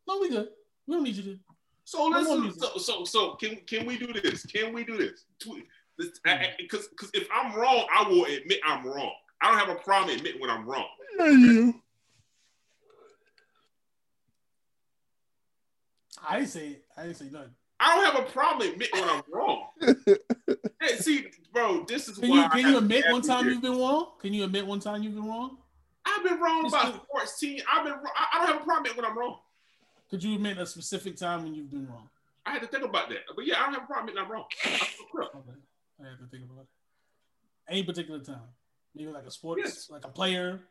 [0.08, 0.50] no, we good.
[0.88, 1.40] We don't need you to.
[1.84, 4.46] So No let's so, so so so can can we do this?
[4.46, 5.26] Can we do this?
[5.38, 6.90] Because Mm.
[6.90, 9.14] because if I'm wrong, I will admit I'm wrong.
[9.42, 10.88] I don't have a problem admitting when I'm wrong.
[11.20, 11.82] Yeah, you.
[16.28, 16.86] I didn't say it.
[16.98, 17.56] I didn't say nothing.
[17.82, 19.68] I don't have a problem admitting when I'm wrong.
[20.82, 23.54] Hey, see, bro, this is Can why you can have you admit one time year.
[23.54, 24.14] you've been wrong?
[24.20, 25.58] Can you admit one time you've been wrong?
[26.06, 27.60] I've been wrong Just about sports team.
[27.72, 27.94] I've been.
[27.94, 29.38] wrong- I I don't have a problem admitting when I'm wrong.
[30.10, 32.10] Could you admit a specific time when you've been wrong?
[32.48, 34.32] I had to think about that, but yeah, I don't have a problem admitting I'm
[34.32, 34.46] wrong.
[34.66, 35.22] I feel.
[35.24, 35.60] Okay.
[36.04, 36.68] I have to think about it.
[37.70, 38.42] Any particular time.
[38.96, 39.90] Maybe like a sports, Yes.
[39.92, 40.62] like a player.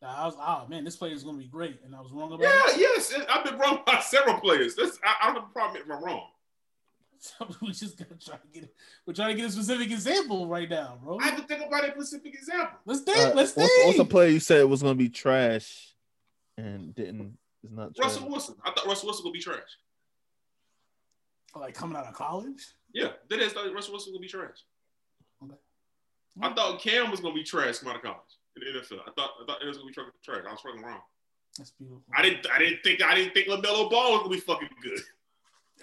[0.00, 2.42] I was, oh man, this player is gonna be great, and I was wrong about
[2.44, 2.78] Yeah, it.
[2.78, 4.76] yes, I've been wrong by several players.
[4.76, 6.22] That's, I, I don't have a problem admitting I'm wrong.
[7.38, 8.74] So we just gotta try to get it.
[9.04, 11.18] We're trying to get a specific example right now, bro.
[11.18, 12.78] I have to think about a specific example.
[12.84, 13.18] Let's think.
[13.18, 13.86] Uh, let's what's, think.
[13.86, 15.94] what's a player you said was gonna be trash
[16.56, 18.04] and didn't is not trash?
[18.04, 18.54] Russell Wilson.
[18.64, 19.58] I thought Russell Wilson would be trash.
[21.56, 22.66] like coming out of college.
[22.92, 24.64] Yeah, I thought Russell Wilson would be trash.
[25.42, 25.54] Okay.
[26.40, 29.00] I thought Cam was gonna be trash coming out of college in the NFL.
[29.06, 30.44] I thought I thought it was gonna be trash.
[30.46, 31.00] I was fucking wrong.
[31.56, 32.02] That's beautiful.
[32.16, 35.00] I didn't I didn't think I didn't think Lamelo Ball was gonna be fucking good.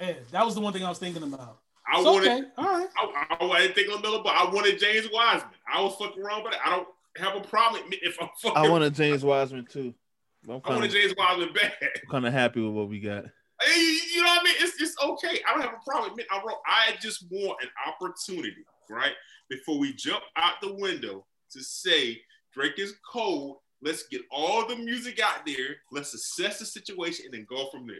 [0.01, 1.59] Yeah, that was the one thing I was thinking about.
[1.87, 2.43] I It's wanted okay.
[2.57, 2.87] All right.
[2.97, 4.33] I, I, I didn't think Lamelo Ball.
[4.35, 5.51] I wanted James Wiseman.
[5.71, 8.57] I was fucking wrong, but I don't have a problem if I'm fucking.
[8.57, 9.93] I wanted James Wiseman too.
[10.47, 11.73] I'm I kind wanted of James Wiseman bad.
[12.09, 13.25] kind of happy with what we got.
[13.61, 14.55] Hey, you, you know what I mean?
[14.59, 15.39] It's it's okay.
[15.47, 16.11] I don't have a problem.
[16.11, 16.59] admitting I'm wrong.
[16.67, 19.13] I just want an opportunity, right?
[19.49, 22.19] Before we jump out the window to say
[22.53, 23.57] Drake is cold.
[23.81, 25.75] Let's get all the music out there.
[25.91, 27.97] Let's assess the situation and then go from there.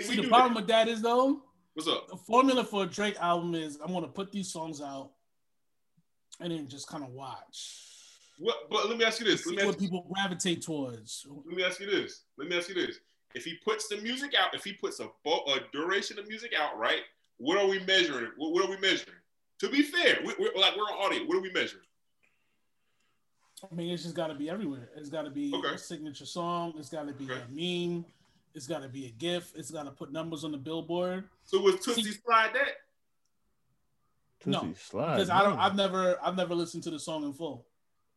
[0.00, 0.60] See, the problem that?
[0.60, 1.42] with that is though,
[1.74, 2.08] What's up?
[2.08, 5.10] the formula for a Drake album is I'm gonna put these songs out
[6.40, 7.78] and then just kind of watch.
[8.38, 8.68] What?
[8.70, 9.46] But let me ask you this.
[9.46, 11.26] Let me what ask, people gravitate towards.
[11.46, 12.22] let me ask you this.
[12.38, 12.96] Let me ask you this.
[13.34, 16.78] If he puts the music out, if he puts a, a duration of music out,
[16.78, 17.00] right?
[17.38, 18.30] What are we measuring?
[18.36, 19.16] What, what are we measuring?
[19.60, 21.24] To be fair, we, we're like we're on audio.
[21.26, 21.84] What are we measuring?
[23.70, 24.88] I mean, it's just got to be everywhere.
[24.96, 25.74] It's got to be Okay.
[25.74, 26.74] a signature song.
[26.78, 27.40] It's got to be Okay.
[27.40, 28.04] a meme.
[28.54, 29.52] It's got to be a GIF.
[29.56, 31.24] It's got to put numbers on the billboard.
[31.44, 32.68] So was Toosie See- Slide that?
[34.44, 35.56] No, slide, Because I don't.
[35.58, 36.18] I've never.
[36.22, 37.64] I've never listened to the song in full.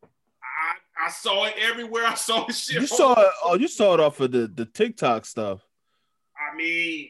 [0.03, 2.03] I, I saw it everywhere.
[2.07, 2.81] I saw the shit.
[2.81, 3.31] You saw it.
[3.43, 5.63] Oh, you saw it off of the the TikTok stuff,
[6.35, 7.09] I mean,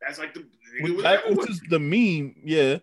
[0.00, 0.40] that's like the.
[0.40, 2.36] It which, was I- which is the meme.
[2.44, 2.78] Yeah,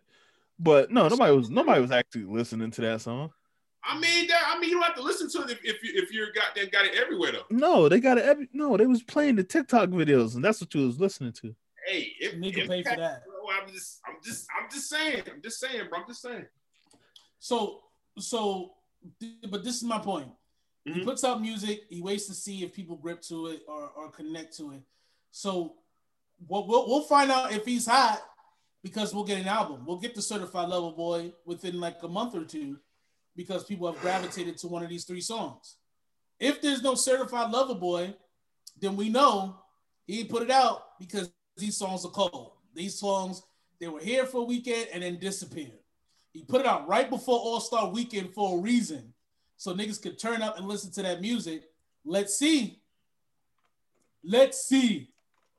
[0.57, 3.31] but no, nobody was nobody was actually listening to that song.
[3.87, 5.91] I mean, that, I mean, you don't have to listen to it if, if you
[5.95, 7.45] if you're goddamn got it everywhere though.
[7.49, 8.25] No, they got it.
[8.25, 11.55] Every, no, they was playing the TikTok videos, and that's what you was listening to.
[11.85, 13.23] Hey, if, You need to pay for that.
[13.25, 15.99] Bro, I'm just, I'm just, I'm just saying, I'm just saying, bro.
[16.01, 16.45] I'm just saying.
[17.39, 17.79] So,
[18.19, 18.73] so,
[19.49, 20.29] but this is my point.
[20.83, 21.03] He Mhm.
[21.05, 21.83] puts out music.
[21.89, 24.81] He waits to see if people grip to it or, or connect to it.
[25.31, 25.75] So,
[26.47, 28.21] we'll, we'll we'll find out if he's hot
[28.83, 29.85] because we'll get an album.
[29.85, 32.79] We'll get the certified lover boy within like a month or two
[33.37, 35.77] because people have gravitated to one of these three songs.
[36.39, 38.13] If there's no certified lover boy,
[38.81, 39.59] then we know
[40.05, 42.51] he put it out because these songs are cold.
[42.73, 43.43] These songs
[43.79, 45.79] they were here for a weekend and then disappeared.
[46.33, 49.13] He put it out right before All Star Weekend for a reason,
[49.55, 51.63] so niggas could turn up and listen to that music.
[52.03, 52.81] Let's see.
[54.23, 55.09] Let's see.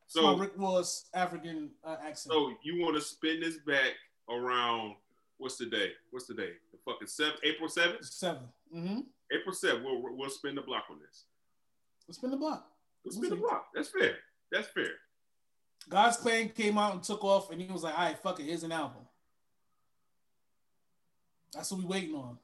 [0.09, 2.33] So, Rick Ross African uh, accent.
[2.33, 3.93] so you want to spin this back
[4.29, 4.95] around?
[5.39, 5.93] What's the day?
[6.11, 6.51] What's the day?
[6.73, 8.05] The fucking seventh, April seventh.
[8.05, 8.43] 7
[8.75, 9.01] Mm-hmm.
[9.33, 9.85] April seventh.
[9.85, 11.25] We'll we'll spin the block on this.
[12.07, 12.67] Let's spin the block.
[13.05, 13.67] We'll We'll the block.
[13.75, 14.17] That's fair.
[14.53, 14.91] That's fair.
[15.89, 18.45] God's Plan came out and took off, and he was like, "All right, fuck it,
[18.45, 19.03] here's an album."
[21.53, 22.39] That's what we waiting on.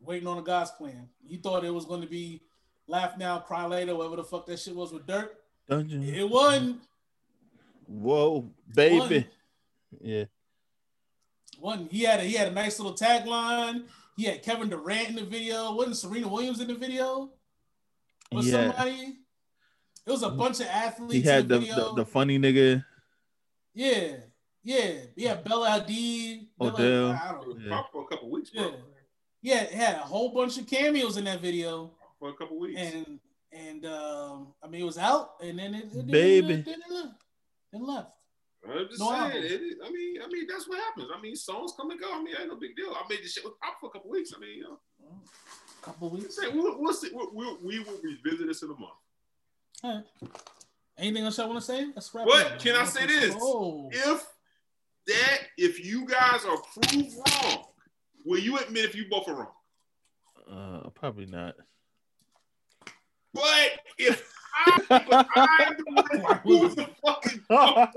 [0.00, 1.08] Waiting on a God's Plan.
[1.26, 2.40] He thought it was going to be
[2.86, 5.28] Laugh Now, Cry Later, whatever the fuck that shit was with Durk.
[5.68, 6.02] Dungeon.
[6.02, 6.80] It wasn't.
[7.86, 8.98] Whoa, baby.
[8.98, 9.26] One.
[10.00, 10.24] Yeah.
[11.60, 13.84] One, he had a he had a nice little tagline.
[14.16, 15.74] He had Kevin Durant in the video.
[15.74, 17.30] Wasn't Serena Williams in the video?
[18.32, 18.72] Was Yeah.
[18.72, 19.18] somebody?
[20.06, 21.14] It was a bunch of athletes.
[21.14, 21.88] He had in the, the, video.
[21.94, 22.84] the, the funny nigga.
[23.74, 24.16] Yeah,
[24.62, 25.34] yeah, yeah.
[25.34, 27.10] Bella Hadid, Bella- Odell.
[27.12, 27.66] I don't know.
[27.76, 27.82] Yeah.
[27.92, 28.64] For a couple weeks, bro.
[28.64, 28.70] Yeah.
[29.42, 32.80] Yeah, it had a whole bunch of cameos in that video, For a couple weeks.
[32.80, 33.20] and
[33.52, 36.54] and um, I mean it was out, and then it, it Baby.
[36.54, 37.06] it, it, it,
[37.74, 38.12] it left.
[38.70, 39.44] I'm just No saying.
[39.44, 39.78] album.
[39.84, 41.08] I mean, I mean, that's what happens.
[41.16, 42.12] I mean, songs come and go.
[42.12, 42.90] I mean, ain't no big deal.
[42.94, 44.32] I made this shit with pop for a couple weeks.
[44.36, 44.78] I mean, you know,
[45.82, 46.36] couple weeks.
[46.40, 47.10] say we'll, we'll see.
[47.12, 48.92] We'll, we'll, we will revisit this in a month.
[49.84, 50.04] All right.
[50.98, 51.86] Anything else I want to say?
[51.94, 52.58] Let's wrap But it up.
[52.58, 53.34] can I say this?
[53.38, 54.26] Oh, If
[55.06, 57.64] that, if you guys are proved wrong,
[58.24, 59.52] will you admit if you both are wrong?
[60.50, 61.54] Uh, probably not.
[63.34, 67.88] But if I'm the one moves the fucking I'm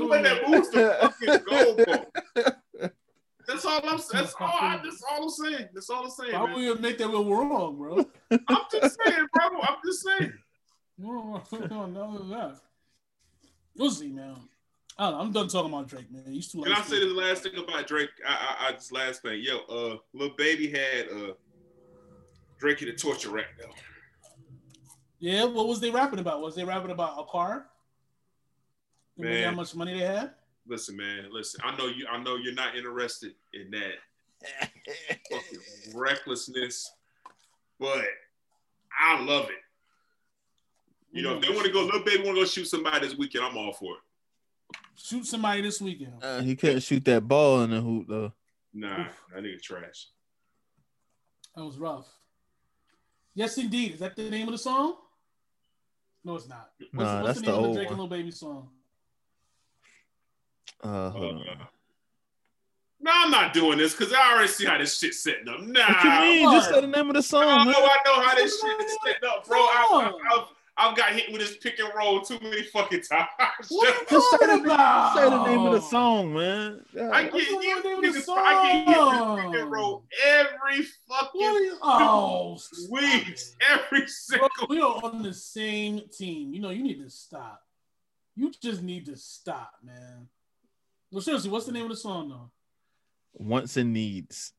[0.00, 2.06] the one that moves the fucking goalpost.
[3.46, 3.98] That's all I'm.
[3.98, 4.24] Saying.
[4.24, 4.48] That's all.
[4.48, 5.68] I, that's all I'm saying.
[5.74, 6.32] That's all I'm saying.
[6.32, 8.04] why would we admit that we're wrong, bro?
[8.30, 9.60] I'm just saying, bro.
[9.62, 10.32] I'm just saying.
[10.98, 12.54] no, no, no, no.
[13.76, 14.36] We'll see, man.
[14.96, 15.12] I.
[15.12, 16.32] I'm done talking about Drake, man.
[16.32, 16.62] He's too.
[16.62, 18.10] Can I say the last thing about Drake?
[18.26, 21.32] I, I, I this last thing, yo, uh, Lil Baby had uh,
[22.58, 23.72] Drake a torture rack though.
[25.24, 26.42] Yeah, what was they rapping about?
[26.42, 27.64] Was they rapping about a car?
[29.16, 29.48] Remember Man.
[29.48, 30.32] how much money they had?
[30.66, 31.62] Listen, man, listen.
[31.64, 32.06] I know you.
[32.12, 34.68] I know you're not interested in that
[35.30, 35.60] fucking
[35.94, 36.92] recklessness,
[37.80, 38.04] but
[39.00, 39.62] I love it.
[41.10, 43.16] You know, if they want to go, Lil Baby want to go shoot somebody this
[43.16, 44.76] weekend, I'm all for it.
[44.94, 46.22] shoot somebody this weekend.
[46.22, 48.32] Uh, he couldn't shoot that ball in the hoop though.
[48.74, 50.08] Nah, that nigga trash.
[51.56, 52.08] That was rough.
[53.34, 53.94] Yes, indeed.
[53.94, 54.96] Is that the name of the song?
[56.24, 56.70] No, it's not.
[56.78, 58.08] What's, Nah, what's that's the the name of the old Drake and one.
[58.08, 58.68] Lil Baby song?
[60.82, 61.40] Uh, hold on.
[61.48, 61.64] Uh,
[63.00, 65.60] No, I'm not doing this because I already see how this shit's setting up.
[65.60, 66.50] Nah, What you mean?
[66.52, 67.44] Just say the name of the song.
[67.44, 67.90] I song, know, man.
[67.90, 69.58] I know how this shit is setting up, bro.
[69.58, 70.06] I, Come I,
[70.36, 70.46] on.
[70.76, 73.28] I've, I've got hit with this pick and roll too many fucking times.
[73.68, 75.14] What are you Just say the, talking about?
[75.16, 76.84] say the name of the song, man.
[76.94, 77.10] God.
[77.12, 78.28] I get What's the name of the niggas.
[78.28, 79.36] I get hit with song?
[79.36, 81.78] this pick and roll every fucking you?
[81.82, 83.66] Oh, stop weeks, it.
[83.70, 84.48] every single.
[84.68, 86.54] we are on the same team.
[86.54, 87.60] You know, you need to stop.
[88.36, 90.28] You just need to stop, man.
[91.12, 92.50] Well, seriously, what's the name of the song though?
[93.34, 94.52] Wants and needs.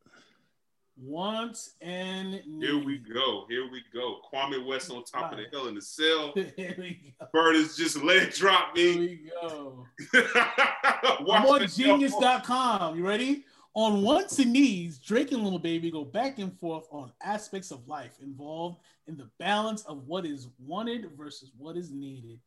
[0.98, 3.46] Wants and Here we go.
[3.50, 4.20] Here we go.
[4.32, 6.34] Kwame West on top of the Hell in the Cell.
[6.56, 7.28] Here we go.
[7.34, 9.00] Bird is just let drop Here me.
[9.00, 9.86] we go.
[10.14, 12.98] I'm on genius.com.
[12.98, 13.44] You ready?
[13.74, 17.86] On Wants and Needs, Drake and Lil Baby go back and forth on aspects of
[17.90, 22.40] life involved in the balance of what is wanted versus what is needed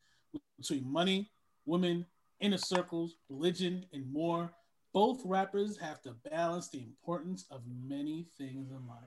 [0.58, 1.30] between money,
[1.66, 2.06] women,
[2.40, 4.50] inner circles, religion, and more.
[4.92, 8.98] Both rappers have to balance the importance of many things in life.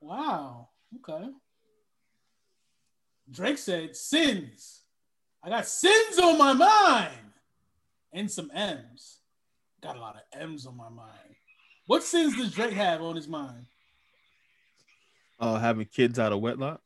[0.00, 0.68] Wow.
[0.96, 1.28] Okay.
[3.30, 4.82] Drake said, sins.
[5.42, 7.32] I got sins on my mind
[8.12, 9.18] and some M's.
[9.82, 11.34] Got a lot of M's on my mind.
[11.86, 13.66] What sins does Drake have on his mind?
[15.38, 16.80] Oh, having kids out of wedlock.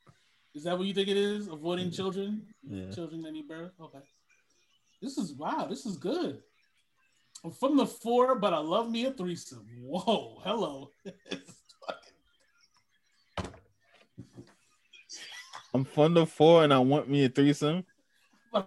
[0.55, 1.47] Is that what you think it is?
[1.47, 2.43] Avoiding children?
[2.69, 2.91] Yeah.
[2.91, 3.73] Children that need birth?
[3.81, 4.01] Okay.
[5.01, 6.43] This is wow, this is good.
[7.43, 9.67] I'm from the four, but I love me a threesome.
[9.81, 10.91] Whoa, hello.
[15.73, 17.85] I'm fun to four and I want me a threesome.
[18.53, 18.67] love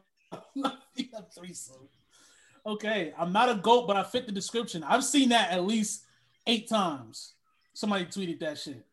[0.98, 1.90] me a threesome.
[2.66, 4.84] Okay, I'm not a goat, but I fit the description.
[4.84, 6.06] I've seen that at least
[6.48, 7.34] eight times.
[7.74, 8.86] Somebody tweeted that shit.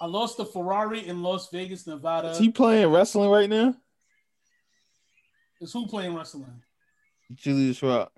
[0.00, 2.30] I lost the Ferrari in Las Vegas, Nevada.
[2.30, 3.74] Is he playing wrestling right now?
[5.60, 6.62] Is who playing wrestling?
[7.34, 8.12] Julius Rock.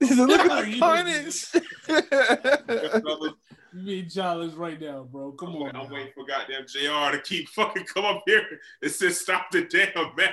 [0.00, 1.44] He's a look at the You- carnage.
[1.44, 3.34] Fellas,
[3.74, 5.32] You being challenged right now, bro.
[5.32, 5.76] Come I'm, on.
[5.76, 8.42] I'm waiting for goddamn JR to keep fucking come up here
[8.80, 10.32] and say stop the damn match.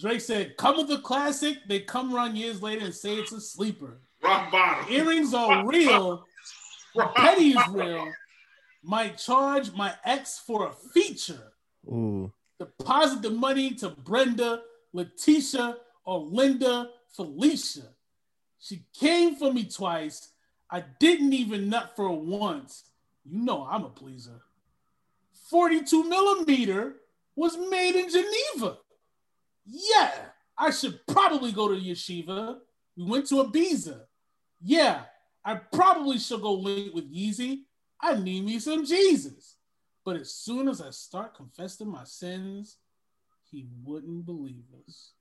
[0.00, 3.40] Drake said, "Come with the classic." They come around years later and say it's a
[3.40, 4.00] sleeper.
[4.22, 4.92] Rock bottom.
[4.92, 6.24] Earrings are real.
[6.96, 8.10] Rock Petty is real.
[8.82, 11.52] Might charge my ex for a feature.
[11.86, 12.32] Ooh.
[12.58, 14.62] Deposit the money to Brenda,
[14.92, 17.88] Letitia, or Linda, Felicia.
[18.58, 20.30] She came for me twice.
[20.70, 22.84] I didn't even nut for once.
[23.24, 24.42] You know I'm a pleaser.
[25.50, 26.96] 42 millimeter
[27.34, 28.78] was made in Geneva.
[29.64, 30.12] Yeah,
[30.58, 32.58] I should probably go to Yeshiva.
[32.96, 34.00] We went to Ibiza.
[34.62, 35.02] Yeah,
[35.44, 37.60] I probably should go link with Yeezy.
[38.00, 39.55] I need me some Jesus.
[40.06, 42.76] But as soon as I start confessing my sins,
[43.50, 45.14] he wouldn't believe us.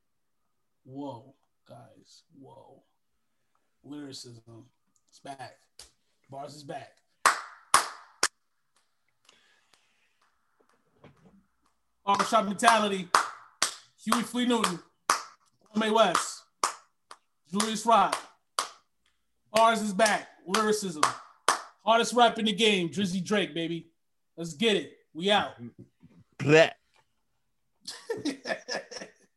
[0.83, 1.33] Whoa,
[1.67, 2.83] guys, whoa.
[3.83, 4.67] Lyricism.
[5.09, 5.55] It's back.
[6.29, 6.91] Bars is back.
[12.05, 13.07] Barbershop mentality.
[14.03, 14.77] Huey Flea Newton.
[15.75, 16.43] Mae West.
[17.51, 18.15] Julius Rock.
[19.51, 20.27] Bars is back.
[20.45, 21.01] Lyricism.
[21.83, 22.89] Hardest rap in the game.
[22.89, 23.87] Drizzy Drake, baby.
[24.37, 24.93] Let's get it.
[25.13, 25.53] We out.
[26.39, 26.71] Bleh.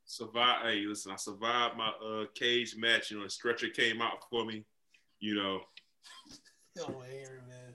[0.04, 0.62] survive.
[0.62, 3.10] Hey, listen, I survived my uh cage match.
[3.10, 4.64] You know, the stretcher came out for me.
[5.20, 5.60] You know,
[6.74, 7.67] here, man.